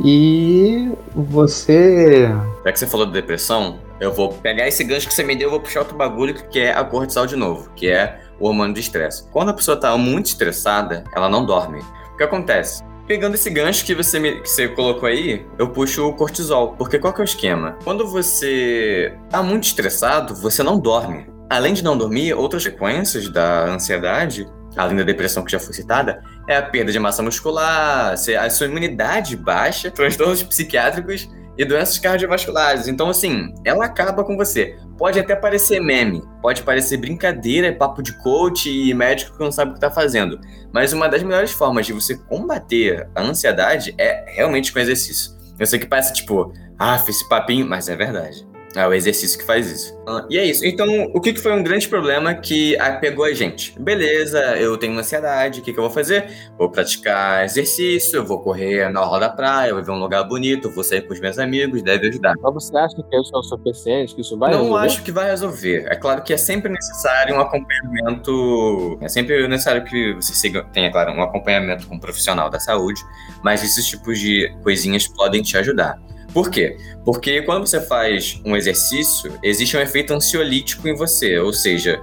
E 0.04 0.92
você 1.14 2.30
Já 2.64 2.72
que 2.72 2.80
você 2.80 2.88
falou 2.88 3.06
de 3.06 3.14
depressão, 3.14 3.80
eu 4.00 4.14
vou 4.14 4.30
pegar 4.30 4.68
esse 4.68 4.84
gancho 4.84 5.08
que 5.08 5.14
você 5.14 5.24
me 5.24 5.36
deu 5.36 5.50
e 5.50 5.52
vou 5.52 5.60
puxar 5.60 5.82
outro 5.82 5.96
bagulho 5.96 6.34
que 6.34 6.60
é 6.60 6.74
a 6.74 6.84
cortisol 6.84 7.26
de 7.26 7.36
novo, 7.36 7.70
que 7.76 7.90
é 7.90 8.22
o 8.40 8.48
hormônio 8.48 8.74
do 8.74 8.80
estresse. 8.80 9.28
Quando 9.32 9.50
a 9.50 9.54
pessoa 9.54 9.78
tá 9.78 9.96
muito 9.98 10.28
estressada, 10.28 11.04
ela 11.16 11.30
não 11.30 11.46
dorme. 11.46 11.80
O 12.14 12.18
que 12.18 12.24
acontece? 12.24 12.82
Pegando 13.10 13.34
esse 13.34 13.50
gancho 13.50 13.84
que 13.84 13.96
você, 13.96 14.20
me- 14.20 14.40
que 14.40 14.48
você 14.48 14.68
colocou 14.68 15.10
aí, 15.10 15.44
eu 15.58 15.68
puxo 15.70 16.08
o 16.08 16.14
cortisol. 16.14 16.76
Porque 16.78 17.00
qual 17.00 17.12
que 17.12 17.20
é 17.20 17.24
o 17.24 17.26
esquema? 17.26 17.76
Quando 17.84 18.08
você 18.08 19.12
tá 19.32 19.42
muito 19.42 19.64
estressado, 19.64 20.36
você 20.36 20.62
não 20.62 20.80
dorme. 20.80 21.26
Além 21.50 21.74
de 21.74 21.84
não 21.84 21.98
dormir, 21.98 22.36
outras 22.36 22.64
consequências 22.68 23.28
da 23.28 23.66
ansiedade, 23.66 24.46
além 24.78 24.96
da 24.96 25.02
depressão 25.02 25.44
que 25.44 25.52
já 25.52 25.60
foi 25.60 25.74
citada, 25.74 26.22
é 26.48 26.56
a 26.56 26.62
perda 26.62 26.92
de 26.92 27.00
massa 27.00 27.24
muscular, 27.24 28.14
a 28.14 28.50
sua 28.52 28.68
imunidade 28.68 29.36
baixa, 29.36 29.90
transtornos 29.90 30.44
psiquiátricos 30.44 31.28
e 31.60 31.66
doenças 31.66 31.98
cardiovasculares. 31.98 32.88
Então, 32.88 33.10
assim, 33.10 33.54
ela 33.66 33.84
acaba 33.84 34.24
com 34.24 34.38
você. 34.38 34.78
Pode 34.98 35.20
até 35.20 35.36
parecer 35.36 35.82
meme, 35.82 36.24
pode 36.42 36.64
parecer 36.64 36.96
brincadeira, 36.96 37.76
papo 37.76 38.02
de 38.02 38.14
coach 38.24 38.70
e 38.70 38.94
médico 38.94 39.38
que 39.38 39.44
não 39.44 39.52
sabe 39.52 39.72
o 39.72 39.74
que 39.74 39.80
tá 39.82 39.92
fazendo. 39.92 40.40
Mas 40.72 40.94
uma 40.94 41.10
das 41.10 41.22
melhores 41.22 41.52
formas 41.52 41.86
de 41.86 41.92
você 41.92 42.18
combater 42.18 43.10
a 43.14 43.22
ansiedade 43.22 43.94
é 43.98 44.24
realmente 44.36 44.72
com 44.72 44.80
exercício. 44.80 45.38
Eu 45.60 45.66
sei 45.66 45.78
que 45.78 45.86
parece 45.86 46.14
tipo, 46.14 46.54
ah, 46.80 46.96
esse 47.06 47.28
papinho, 47.28 47.68
mas 47.68 47.90
é 47.90 47.96
verdade. 47.96 48.48
É 48.76 48.88
o 48.88 48.94
exercício 48.94 49.38
que 49.40 49.46
faz 49.46 49.70
isso. 49.70 50.00
Ah, 50.08 50.26
E 50.30 50.38
é 50.38 50.46
isso. 50.46 50.66
Então, 50.66 50.88
o 51.14 51.20
que 51.20 51.34
que 51.34 51.40
foi 51.40 51.52
um 51.54 51.64
grande 51.64 51.88
problema 51.88 52.34
que 52.36 52.78
pegou 53.02 53.26
a 53.26 53.34
gente? 53.34 53.80
Beleza, 53.80 54.40
eu 54.58 54.78
tenho 54.78 54.98
ansiedade, 54.98 55.60
o 55.60 55.64
que, 55.64 55.74
que 55.74 55.80
eu 55.80 55.84
vou 55.84 55.92
fazer? 55.92 56.28
Vou 56.58 56.70
praticar 56.70 57.44
exercício, 57.44 58.18
eu 58.18 58.26
vou 58.26 58.40
correr 58.42 58.90
na 58.90 59.02
orla 59.02 59.22
da 59.22 59.30
praia, 59.30 59.74
vou 59.74 59.84
ver 59.84 59.92
um 59.92 60.00
lugar 60.00 60.24
bonito, 60.24 60.70
vou 60.70 60.84
sair 60.84 61.02
com 61.02 61.14
os 61.14 61.20
meus 61.20 61.40
amigos, 61.40 61.82
deve 61.82 62.08
ajudar. 62.10 62.34
Mas 62.42 62.54
você 62.54 62.78
acha 62.78 62.96
que 62.96 63.16
isso 63.18 63.36
é 63.36 63.38
o 63.38 63.44
suficiente, 63.44 64.14
que 64.16 64.22
isso 64.22 64.38
vai 64.38 64.52
não 64.52 64.64
resolver? 64.64 64.86
acho 64.86 65.04
que 65.04 65.12
vai 65.12 65.30
resolver. 65.30 65.86
É 65.90 65.96
claro 65.96 66.22
que 66.22 66.34
é 66.34 66.38
sempre 66.38 66.72
necessário 66.72 67.36
um 67.36 67.40
acompanhamento. 67.40 68.98
É 69.02 69.08
sempre 69.08 69.48
necessário 69.48 69.84
que 69.84 70.14
você 70.14 70.34
siga, 70.34 70.64
tenha, 70.74 70.92
claro, 70.92 71.12
um 71.12 71.22
acompanhamento 71.22 71.88
com 71.88 71.96
um 71.96 72.00
profissional 72.00 72.50
da 72.50 72.60
saúde, 72.60 73.02
mas 73.44 73.64
esses 73.64 73.86
tipos 73.88 74.20
de 74.20 74.52
coisinhas 74.64 75.08
podem 75.08 75.42
te 75.42 75.58
ajudar. 75.58 75.98
Por 76.34 76.50
quê? 76.50 76.78
Porque 77.04 77.42
quando 77.42 77.66
você 77.68 77.82
faz 77.82 78.40
um 78.46 78.56
exercício, 78.56 79.34
existe 79.42 79.76
um 79.76 79.80
efeito 79.80 80.14
ansiolítico 80.14 80.88
em 80.88 80.96
você, 80.96 81.40
ou 81.40 81.52
seja, 81.52 82.02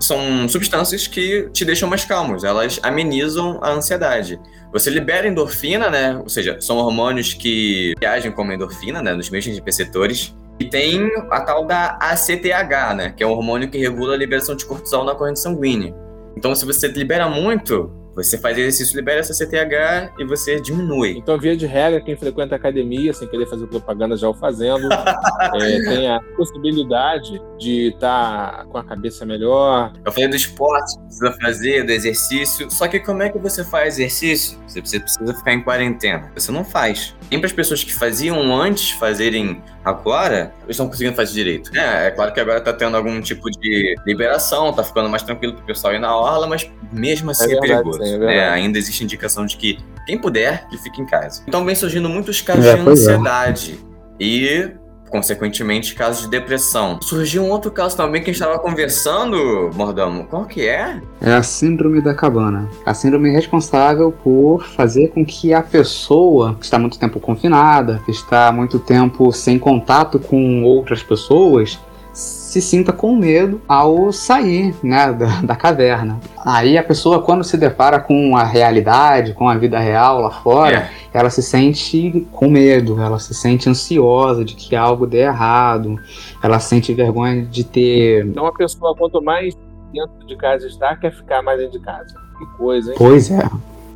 são 0.00 0.48
substâncias 0.48 1.06
que 1.06 1.48
te 1.52 1.64
deixam 1.64 1.88
mais 1.88 2.04
calmos, 2.04 2.44
elas 2.44 2.78
amenizam 2.82 3.58
a 3.62 3.70
ansiedade. 3.70 4.38
Você 4.72 4.90
libera 4.90 5.28
endorfina, 5.28 5.90
né? 5.90 6.16
Ou 6.16 6.28
seja, 6.28 6.60
são 6.60 6.78
hormônios 6.78 7.34
que 7.34 7.94
agem 8.04 8.32
como 8.32 8.52
endorfina, 8.52 9.02
né? 9.02 9.14
Nos 9.14 9.30
mesmos 9.30 9.58
receptores. 9.64 10.34
E 10.58 10.64
tem 10.68 11.10
a 11.30 11.40
tal 11.40 11.66
da 11.66 11.98
ACTH, 12.00 12.94
né? 12.96 13.14
Que 13.16 13.22
é 13.22 13.26
um 13.26 13.30
hormônio 13.30 13.70
que 13.70 13.78
regula 13.78 14.14
a 14.14 14.16
liberação 14.16 14.56
de 14.56 14.64
cortisol 14.64 15.04
na 15.04 15.14
corrente 15.14 15.40
sanguínea. 15.40 15.94
Então, 16.36 16.54
se 16.54 16.64
você 16.64 16.88
libera 16.88 17.28
muito, 17.28 17.92
você 18.14 18.38
faz 18.38 18.58
exercício, 18.58 18.96
libera 18.96 19.20
essa 19.20 19.32
CTH 19.32 20.14
e 20.18 20.24
você 20.24 20.60
diminui. 20.60 21.16
Então, 21.16 21.38
via 21.38 21.56
de 21.56 21.66
regra, 21.66 22.00
quem 22.00 22.16
frequenta 22.16 22.54
academia, 22.54 23.12
sem 23.12 23.28
querer 23.28 23.46
fazer 23.46 23.66
propaganda, 23.66 24.16
já 24.16 24.28
o 24.28 24.34
fazendo, 24.34 24.88
é, 24.92 25.82
tem 25.82 26.10
a 26.10 26.20
possibilidade 26.36 27.40
de 27.62 27.88
estar 27.88 28.64
com 28.66 28.78
a 28.78 28.84
cabeça 28.84 29.24
melhor. 29.24 29.92
Eu 30.04 30.12
falei 30.12 30.28
do 30.28 30.36
esporte 30.36 30.96
que 30.96 31.04
precisa 31.04 31.32
fazer, 31.40 31.84
do 31.84 31.92
exercício. 31.92 32.70
Só 32.70 32.88
que 32.88 32.98
como 33.00 33.22
é 33.22 33.28
que 33.30 33.38
você 33.38 33.64
faz 33.64 33.94
exercício? 33.98 34.58
Você 34.66 34.80
você 34.80 34.98
precisa 35.00 35.34
ficar 35.34 35.52
em 35.52 35.62
quarentena. 35.62 36.30
Você 36.34 36.50
não 36.50 36.64
faz. 36.64 37.14
Nem 37.30 37.38
para 37.40 37.46
as 37.46 37.52
pessoas 37.52 37.84
que 37.84 37.94
faziam 37.94 38.54
antes 38.54 38.90
fazerem 38.92 39.62
agora, 39.84 40.52
eles 40.64 40.70
estão 40.70 40.88
conseguindo 40.88 41.14
fazer 41.16 41.32
direito. 41.32 41.70
É, 41.76 42.08
é 42.08 42.10
claro 42.10 42.32
que 42.32 42.40
agora 42.40 42.60
tá 42.60 42.72
tendo 42.72 42.96
algum 42.96 43.20
tipo 43.20 43.50
de 43.50 43.94
liberação, 44.06 44.72
tá 44.72 44.82
ficando 44.84 45.08
mais 45.08 45.22
tranquilo 45.22 45.54
pro 45.54 45.64
pessoal 45.64 45.94
ir 45.94 45.98
na 45.98 46.14
orla, 46.16 46.46
mas 46.46 46.70
mesmo 46.92 47.30
assim 47.30 47.44
é, 47.44 47.48
verdade, 47.60 47.68
perigoso. 47.68 48.02
sim, 48.04 48.14
é 48.14 48.18
né? 48.18 48.48
Ainda 48.50 48.78
existe 48.78 49.02
indicação 49.04 49.46
de 49.46 49.56
que 49.56 49.78
quem 50.06 50.18
puder, 50.18 50.68
que 50.68 50.76
fique 50.78 51.00
em 51.00 51.06
casa. 51.06 51.42
Então 51.46 51.64
vem 51.64 51.74
surgindo 51.74 52.08
muitos 52.08 52.40
casos 52.40 52.64
É, 52.64 52.74
de 52.74 52.80
é. 52.80 52.90
ansiedade. 52.90 53.78
E 54.20 54.70
consequentemente, 55.12 55.94
casos 55.94 56.22
de 56.22 56.30
depressão. 56.30 56.98
Surgiu 57.02 57.44
um 57.44 57.50
outro 57.50 57.70
caso 57.70 57.94
também 57.94 58.22
que 58.22 58.30
a 58.30 58.32
gente 58.32 58.42
estava 58.42 58.58
conversando, 58.58 59.70
Mordamo. 59.74 60.24
Qual 60.24 60.46
que 60.46 60.66
é? 60.66 61.00
É 61.20 61.34
a 61.34 61.42
síndrome 61.42 62.00
da 62.00 62.14
cabana. 62.14 62.68
A 62.84 62.94
síndrome 62.94 63.30
responsável 63.30 64.10
por 64.10 64.66
fazer 64.68 65.08
com 65.08 65.24
que 65.24 65.52
a 65.52 65.62
pessoa 65.62 66.54
que 66.54 66.64
está 66.64 66.78
muito 66.78 66.98
tempo 66.98 67.20
confinada, 67.20 68.00
que 68.06 68.10
está 68.10 68.50
muito 68.50 68.78
tempo 68.78 69.30
sem 69.32 69.58
contato 69.58 70.18
com 70.18 70.64
outras 70.64 71.02
pessoas, 71.02 71.78
se 72.12 72.60
sinta 72.60 72.92
com 72.92 73.16
medo 73.16 73.60
ao 73.66 74.12
sair 74.12 74.74
né, 74.82 75.12
da, 75.12 75.40
da 75.40 75.56
caverna. 75.56 76.20
Aí 76.44 76.76
a 76.76 76.82
pessoa, 76.84 77.22
quando 77.22 77.42
se 77.42 77.56
depara 77.56 77.98
com 77.98 78.36
a 78.36 78.44
realidade, 78.44 79.32
com 79.32 79.48
a 79.48 79.56
vida 79.56 79.78
real 79.78 80.20
lá 80.20 80.30
fora, 80.30 80.90
É. 81.14 81.18
ela 81.18 81.30
se 81.30 81.42
sente 81.42 82.26
com 82.30 82.48
medo, 82.50 83.00
ela 83.00 83.18
se 83.18 83.34
sente 83.34 83.68
ansiosa 83.68 84.44
de 84.44 84.54
que 84.54 84.76
algo 84.76 85.06
dê 85.06 85.20
errado, 85.22 85.96
ela 86.42 86.58
sente 86.58 86.92
vergonha 86.92 87.42
de 87.46 87.64
ter 87.64 88.26
Então, 88.26 88.46
a 88.46 88.52
pessoa, 88.52 88.94
quanto 88.94 89.22
mais 89.22 89.54
dentro 89.92 90.26
de 90.26 90.36
casa 90.36 90.66
está, 90.66 90.94
quer 90.96 91.12
ficar 91.12 91.42
mais 91.42 91.58
dentro 91.58 91.78
de 91.78 91.84
casa. 91.84 92.14
Que 92.38 92.46
coisa, 92.58 92.90
hein? 92.90 92.96
Pois 92.98 93.30
é. 93.30 93.48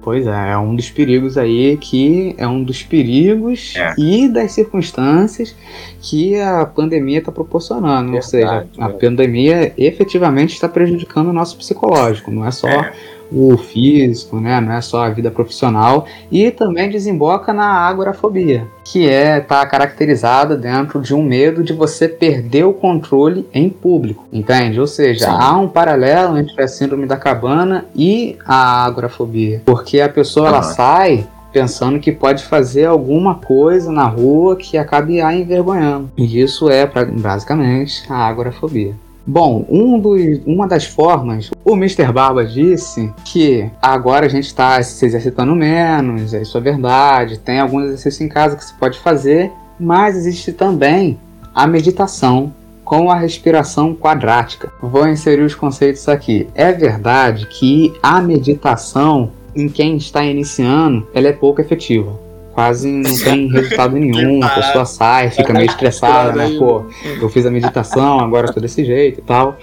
Pois 0.07 0.25
é, 0.25 0.53
é 0.53 0.57
um 0.57 0.77
dos 0.77 0.89
perigos 0.89 1.37
aí 1.37 1.77
que 1.79 2.33
é 2.39 2.47
um 2.47 2.63
dos 2.63 2.81
perigos 2.81 3.75
É. 3.75 3.93
e 3.99 4.29
das 4.29 4.53
circunstâncias 4.53 5.53
que 6.01 6.39
a 6.41 6.65
pandemia 6.65 7.19
está 7.19 7.33
proporcionando. 7.33 8.13
Ou 8.15 8.21
Verdade, 8.23 8.31
seja, 8.31 8.49
a 8.79 8.87
verdade. 8.87 9.01
pandemia 9.01 9.73
efetivamente 9.77 10.55
está 10.55 10.69
prejudicando 10.69 11.31
o 11.31 11.33
nosso 11.33 11.57
psicológico, 11.57 12.31
não 12.31 12.47
é 12.47 12.53
só 12.53 12.69
É. 12.69 12.93
o 13.31 13.57
físico, 13.57 14.41
né? 14.41 14.61
Não 14.61 14.73
é 14.73 14.81
só 14.81 15.05
a 15.05 15.11
vida 15.11 15.31
profissional 15.31 16.07
e 16.31 16.51
também 16.51 16.91
desemboca 16.91 17.53
na 17.53 17.67
agorafobia, 17.67 18.67
que 18.85 19.09
é 19.09 19.41
tá 19.41 19.65
caracterizada 19.67 20.57
dentro 20.57 21.01
de 21.01 21.15
um 21.15 21.23
medo 21.23 21.63
de 21.63 21.73
você 21.73 22.09
perder 22.09 22.65
o 22.65 22.73
controle 22.73 23.47
em 23.53 23.69
público, 23.69 24.25
entende? 24.33 24.81
Ou 24.81 24.87
seja, 24.87 25.27
Sim. 25.27 25.37
há 25.39 25.59
um 25.59 25.69
paralelo 25.69 26.39
entre 26.39 26.63
a 26.63 26.69
síndrome 26.69 27.07
da 27.07 27.17
cabana 27.17 27.87
e 27.95 28.37
a 28.47 28.85
agorafobia, 28.85 29.63
porque 29.65 30.01
a 30.01 30.09
pessoa 30.09 30.49
ela 30.49 30.63
sai 30.63 31.27
pensando 31.53 31.99
que 31.99 32.13
pode 32.13 32.45
fazer 32.45 32.85
alguma 32.85 33.37
coisa 33.37 33.91
na 33.91 34.07
rua 34.07 34.57
que 34.57 34.77
acabe 34.77 35.23
a 35.23 35.35
envergonhando. 35.35 36.11
E 36.15 36.39
isso 36.39 36.69
é 36.69 36.85
basicamente 36.87 38.05
a 38.11 38.27
agorafobia. 38.27 38.95
Bom, 39.27 39.67
um 39.69 39.99
dos- 39.99 40.41
uma 40.47 40.69
das 40.69 40.85
formas, 40.85 41.51
o 41.65 41.75
Mr. 41.75 42.13
Barba 42.13 42.45
disse 42.45 43.13
que 43.25 43.69
agora 43.83 44.27
a 44.27 44.29
gente 44.29 44.47
está 44.47 44.81
se 44.83 45.05
exercitando 45.05 45.55
menos, 45.55 46.33
isso 46.33 46.57
é 46.57 46.61
verdade, 46.61 47.39
tem 47.39 47.59
alguns 47.59 47.87
exercícios 47.87 48.21
em 48.21 48.29
casa 48.29 48.55
que 48.57 48.65
se 48.65 48.73
pode 48.75 48.99
fazer, 49.01 49.51
mas 49.81 50.17
existe 50.17 50.53
também 50.53 51.19
a 51.53 51.67
meditação 51.67 52.55
com 52.85 53.11
a 53.11 53.17
respiração 53.17 53.97
quadrática. 53.97 54.71
Vou 54.81 55.09
inserir 55.09 55.43
os 55.43 55.57
conceitos 55.57 56.09
aqui. 56.09 56.47
É 56.55 56.71
verdade 56.71 57.47
que 57.47 57.93
a 58.01 58.21
meditação 58.23 59.31
em 59.57 59.69
quem 59.69 59.97
está 59.97 60.25
iniciando, 60.25 61.05
ela 61.13 61.27
é 61.27 61.33
pouco 61.33 61.61
efetiva. 61.61 62.13
Quase 62.57 62.91
não 62.91 63.13
tem 63.23 63.49
resultado 63.49 63.97
nenhum, 63.97 64.43
a 64.43 64.49
pessoa 64.49 64.87
sai, 64.87 65.29
fica 65.29 65.53
meio 65.53 65.67
estressada, 65.67 66.33
né? 66.33 66.57
Pô, 66.59 66.87
eu 67.21 67.29
fiz 67.29 67.45
a 67.45 67.51
meditação, 67.51 68.19
agora 68.19 68.51
tô 68.51 68.59
desse 68.59 68.83
jeito 68.83 69.21
e 69.21 69.23
tal. 69.23 69.59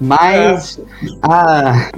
Mas, 0.00 0.80
ah, 1.22 1.88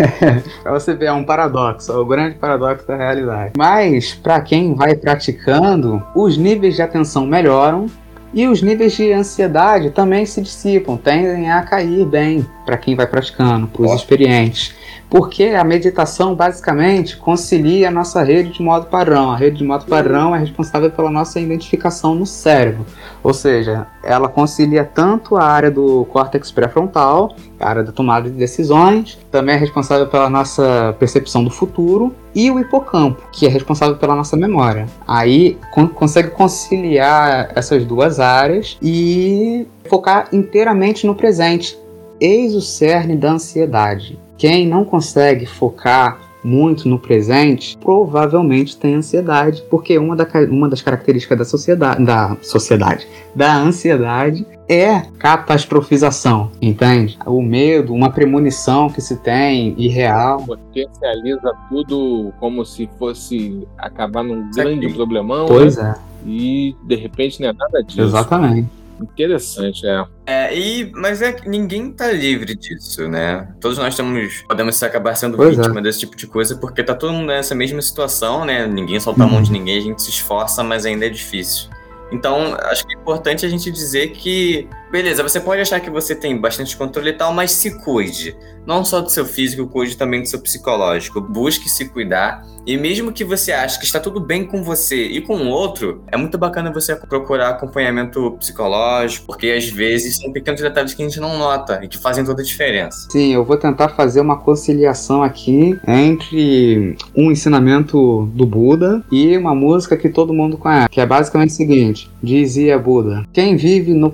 pra 0.62 0.72
você 0.72 0.94
ver, 0.94 1.06
é 1.06 1.12
um 1.12 1.24
paradoxo, 1.24 1.92
é 1.92 1.96
o 1.96 2.06
grande 2.06 2.36
paradoxo 2.36 2.86
da 2.86 2.96
realidade. 2.96 3.52
Mas, 3.54 4.14
pra 4.14 4.40
quem 4.40 4.74
vai 4.74 4.94
praticando, 4.94 6.02
os 6.14 6.38
níveis 6.38 6.76
de 6.76 6.80
atenção 6.80 7.26
melhoram 7.26 7.84
e 8.32 8.48
os 8.48 8.62
níveis 8.62 8.96
de 8.96 9.12
ansiedade 9.12 9.90
também 9.90 10.24
se 10.24 10.40
dissipam, 10.40 10.96
tendem 10.96 11.52
a 11.52 11.60
cair 11.60 12.06
bem 12.06 12.46
para 12.64 12.78
quem 12.78 12.96
vai 12.96 13.06
praticando, 13.06 13.66
para 13.66 13.82
os 13.82 13.90
Ó. 13.90 13.94
experientes. 13.94 14.74
Porque 15.08 15.44
a 15.44 15.64
meditação 15.64 16.34
basicamente 16.34 17.16
concilia 17.16 17.88
a 17.88 17.90
nossa 17.90 18.22
rede 18.22 18.52
de 18.52 18.62
modo 18.62 18.86
padrão. 18.86 19.30
A 19.30 19.36
rede 19.36 19.58
de 19.58 19.64
modo 19.64 19.84
padrão 19.86 20.34
é 20.34 20.38
responsável 20.38 20.90
pela 20.90 21.10
nossa 21.10 21.38
identificação 21.40 22.14
no 22.14 22.26
cérebro. 22.26 22.84
Ou 23.22 23.34
seja, 23.34 23.86
ela 24.04 24.28
concilia 24.28 24.84
tanto 24.84 25.36
a 25.36 25.44
área 25.44 25.70
do 25.70 26.04
córtex 26.06 26.50
pré-frontal, 26.50 27.34
a 27.58 27.68
área 27.68 27.82
da 27.82 27.92
tomada 27.92 28.30
de 28.30 28.36
decisões, 28.36 29.18
também 29.30 29.54
é 29.54 29.58
responsável 29.58 30.06
pela 30.06 30.30
nossa 30.30 30.94
percepção 30.98 31.42
do 31.42 31.50
futuro, 31.50 32.14
e 32.34 32.50
o 32.50 32.60
hipocampo, 32.60 33.22
que 33.32 33.46
é 33.46 33.48
responsável 33.48 33.96
pela 33.96 34.14
nossa 34.14 34.36
memória. 34.36 34.86
Aí 35.08 35.58
con 35.72 35.88
consegue 35.88 36.30
conciliar 36.30 37.50
essas 37.54 37.84
duas 37.84 38.20
áreas 38.20 38.76
e 38.82 39.66
focar 39.88 40.28
inteiramente 40.32 41.06
no 41.06 41.14
presente. 41.14 41.78
Eis 42.20 42.54
o 42.54 42.60
cerne 42.60 43.16
da 43.16 43.32
ansiedade. 43.32 44.18
Quem 44.36 44.66
não 44.66 44.84
consegue 44.84 45.46
focar 45.46 46.18
muito 46.46 46.88
no 46.88 46.98
presente, 46.98 47.76
provavelmente 47.78 48.76
tem 48.76 48.94
ansiedade, 48.94 49.62
porque 49.68 49.98
uma, 49.98 50.14
da, 50.14 50.26
uma 50.48 50.68
das 50.68 50.80
características 50.80 51.38
da 51.38 51.44
sociedade, 51.44 52.04
da 52.04 52.36
sociedade, 52.40 53.06
da 53.34 53.56
ansiedade 53.56 54.46
é 54.68 55.00
catastrofização, 55.18 56.50
entende? 56.62 57.18
O 57.26 57.42
medo, 57.42 57.92
uma 57.92 58.10
premonição 58.10 58.88
que 58.88 59.00
se 59.00 59.16
tem 59.16 59.74
irreal. 59.76 60.42
Potencializa 60.44 61.52
tudo 61.68 62.32
como 62.38 62.64
se 62.64 62.88
fosse 62.98 63.66
acabar 63.76 64.22
num 64.22 64.50
grande 64.50 64.88
problemão. 64.92 65.46
Pois 65.46 65.76
né? 65.76 65.96
é. 65.96 66.28
E 66.28 66.76
de 66.84 66.96
repente 66.96 67.40
não 67.40 67.48
é 67.48 67.52
nada 67.52 67.82
disso. 67.82 68.02
Exatamente. 68.02 68.68
Interessante, 69.00 69.86
é. 69.86 70.04
É, 70.26 70.58
e, 70.58 70.90
mas 70.94 71.22
é 71.22 71.32
que 71.32 71.48
ninguém 71.48 71.92
tá 71.92 72.10
livre 72.10 72.54
disso, 72.54 73.08
né? 73.08 73.48
Todos 73.60 73.78
nós 73.78 73.94
temos, 73.94 74.42
podemos 74.48 74.82
acabar 74.82 75.14
sendo 75.14 75.36
Pois 75.36 75.56
é. 75.58 75.62
vítima 75.62 75.82
desse 75.82 76.00
tipo 76.00 76.16
de 76.16 76.26
coisa, 76.26 76.56
porque 76.56 76.82
tá 76.82 76.94
todo 76.94 77.12
mundo 77.12 77.26
nessa 77.26 77.54
mesma 77.54 77.80
situação, 77.82 78.44
né? 78.44 78.66
Ninguém 78.66 78.98
solta 79.00 79.22
a 79.22 79.26
mão 79.26 79.36
Uhum. 79.36 79.42
de 79.42 79.52
ninguém, 79.52 79.78
a 79.78 79.82
gente 79.82 80.02
se 80.02 80.10
esforça, 80.10 80.62
mas 80.64 80.86
ainda 80.86 81.06
é 81.06 81.08
difícil. 81.08 81.68
Então, 82.12 82.56
acho 82.70 82.86
que 82.86 82.94
é 82.96 82.98
importante 83.00 83.44
a 83.44 83.48
gente 83.48 83.70
dizer 83.70 84.12
que, 84.12 84.68
beleza, 84.90 85.22
você 85.22 85.40
pode 85.40 85.60
achar 85.60 85.80
que 85.80 85.90
você 85.90 86.14
tem 86.14 86.38
bastante 86.40 86.76
controle 86.76 87.10
e 87.10 87.12
tal, 87.12 87.32
mas 87.32 87.52
se 87.52 87.78
cuide. 87.82 88.36
Não 88.66 88.84
só 88.84 89.00
do 89.00 89.08
seu 89.08 89.24
físico, 89.24 89.68
cuide 89.68 89.96
também 89.96 90.22
do 90.22 90.28
seu 90.28 90.40
psicológico. 90.40 91.20
Busque 91.20 91.68
se 91.68 91.88
cuidar. 91.88 92.44
E 92.66 92.76
mesmo 92.76 93.12
que 93.12 93.24
você 93.24 93.52
ache 93.52 93.78
que 93.78 93.84
está 93.84 94.00
tudo 94.00 94.18
bem 94.18 94.44
com 94.44 94.60
você 94.60 95.06
e 95.06 95.20
com 95.20 95.36
o 95.36 95.48
outro, 95.48 96.02
é 96.08 96.16
muito 96.16 96.36
bacana 96.36 96.72
você 96.72 96.96
procurar 96.96 97.50
acompanhamento 97.50 98.32
psicológico, 98.40 99.26
porque 99.26 99.50
às 99.50 99.68
vezes 99.68 100.16
são 100.16 100.32
pequenos 100.32 100.60
detalhes 100.60 100.92
que 100.92 101.00
a 101.00 101.06
gente 101.06 101.20
não 101.20 101.38
nota 101.38 101.78
e 101.84 101.86
que 101.86 101.96
fazem 101.96 102.24
toda 102.24 102.42
a 102.42 102.44
diferença. 102.44 103.06
Sim, 103.08 103.32
eu 103.32 103.44
vou 103.44 103.56
tentar 103.56 103.90
fazer 103.90 104.20
uma 104.20 104.36
conciliação 104.38 105.22
aqui 105.22 105.78
entre 105.86 106.96
um 107.14 107.30
ensinamento 107.30 108.28
do 108.34 108.44
Buda 108.44 109.00
e 109.12 109.36
uma 109.36 109.54
música 109.54 109.96
que 109.96 110.08
todo 110.08 110.34
mundo 110.34 110.58
conhece, 110.58 110.88
que 110.88 111.00
é 111.00 111.06
basicamente 111.06 111.50
o 111.50 111.54
seguinte: 111.54 112.10
dizia 112.20 112.76
Buda, 112.76 113.24
quem 113.32 113.54
vive 113.54 113.94
no 113.94 114.10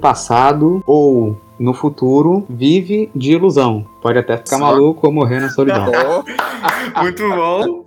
passado 0.62 0.82
ou 0.86 1.36
no 1.58 1.74
futuro 1.74 2.44
vive 2.48 3.10
de 3.14 3.32
ilusão. 3.32 3.84
Pode 4.00 4.18
até 4.18 4.36
ficar 4.36 4.58
Só- 4.58 4.58
maluco 4.58 5.06
ou 5.06 5.12
morrer 5.12 5.40
na 5.40 5.48
solidão. 5.50 5.86
Muito 7.02 7.28
bom. 7.28 7.84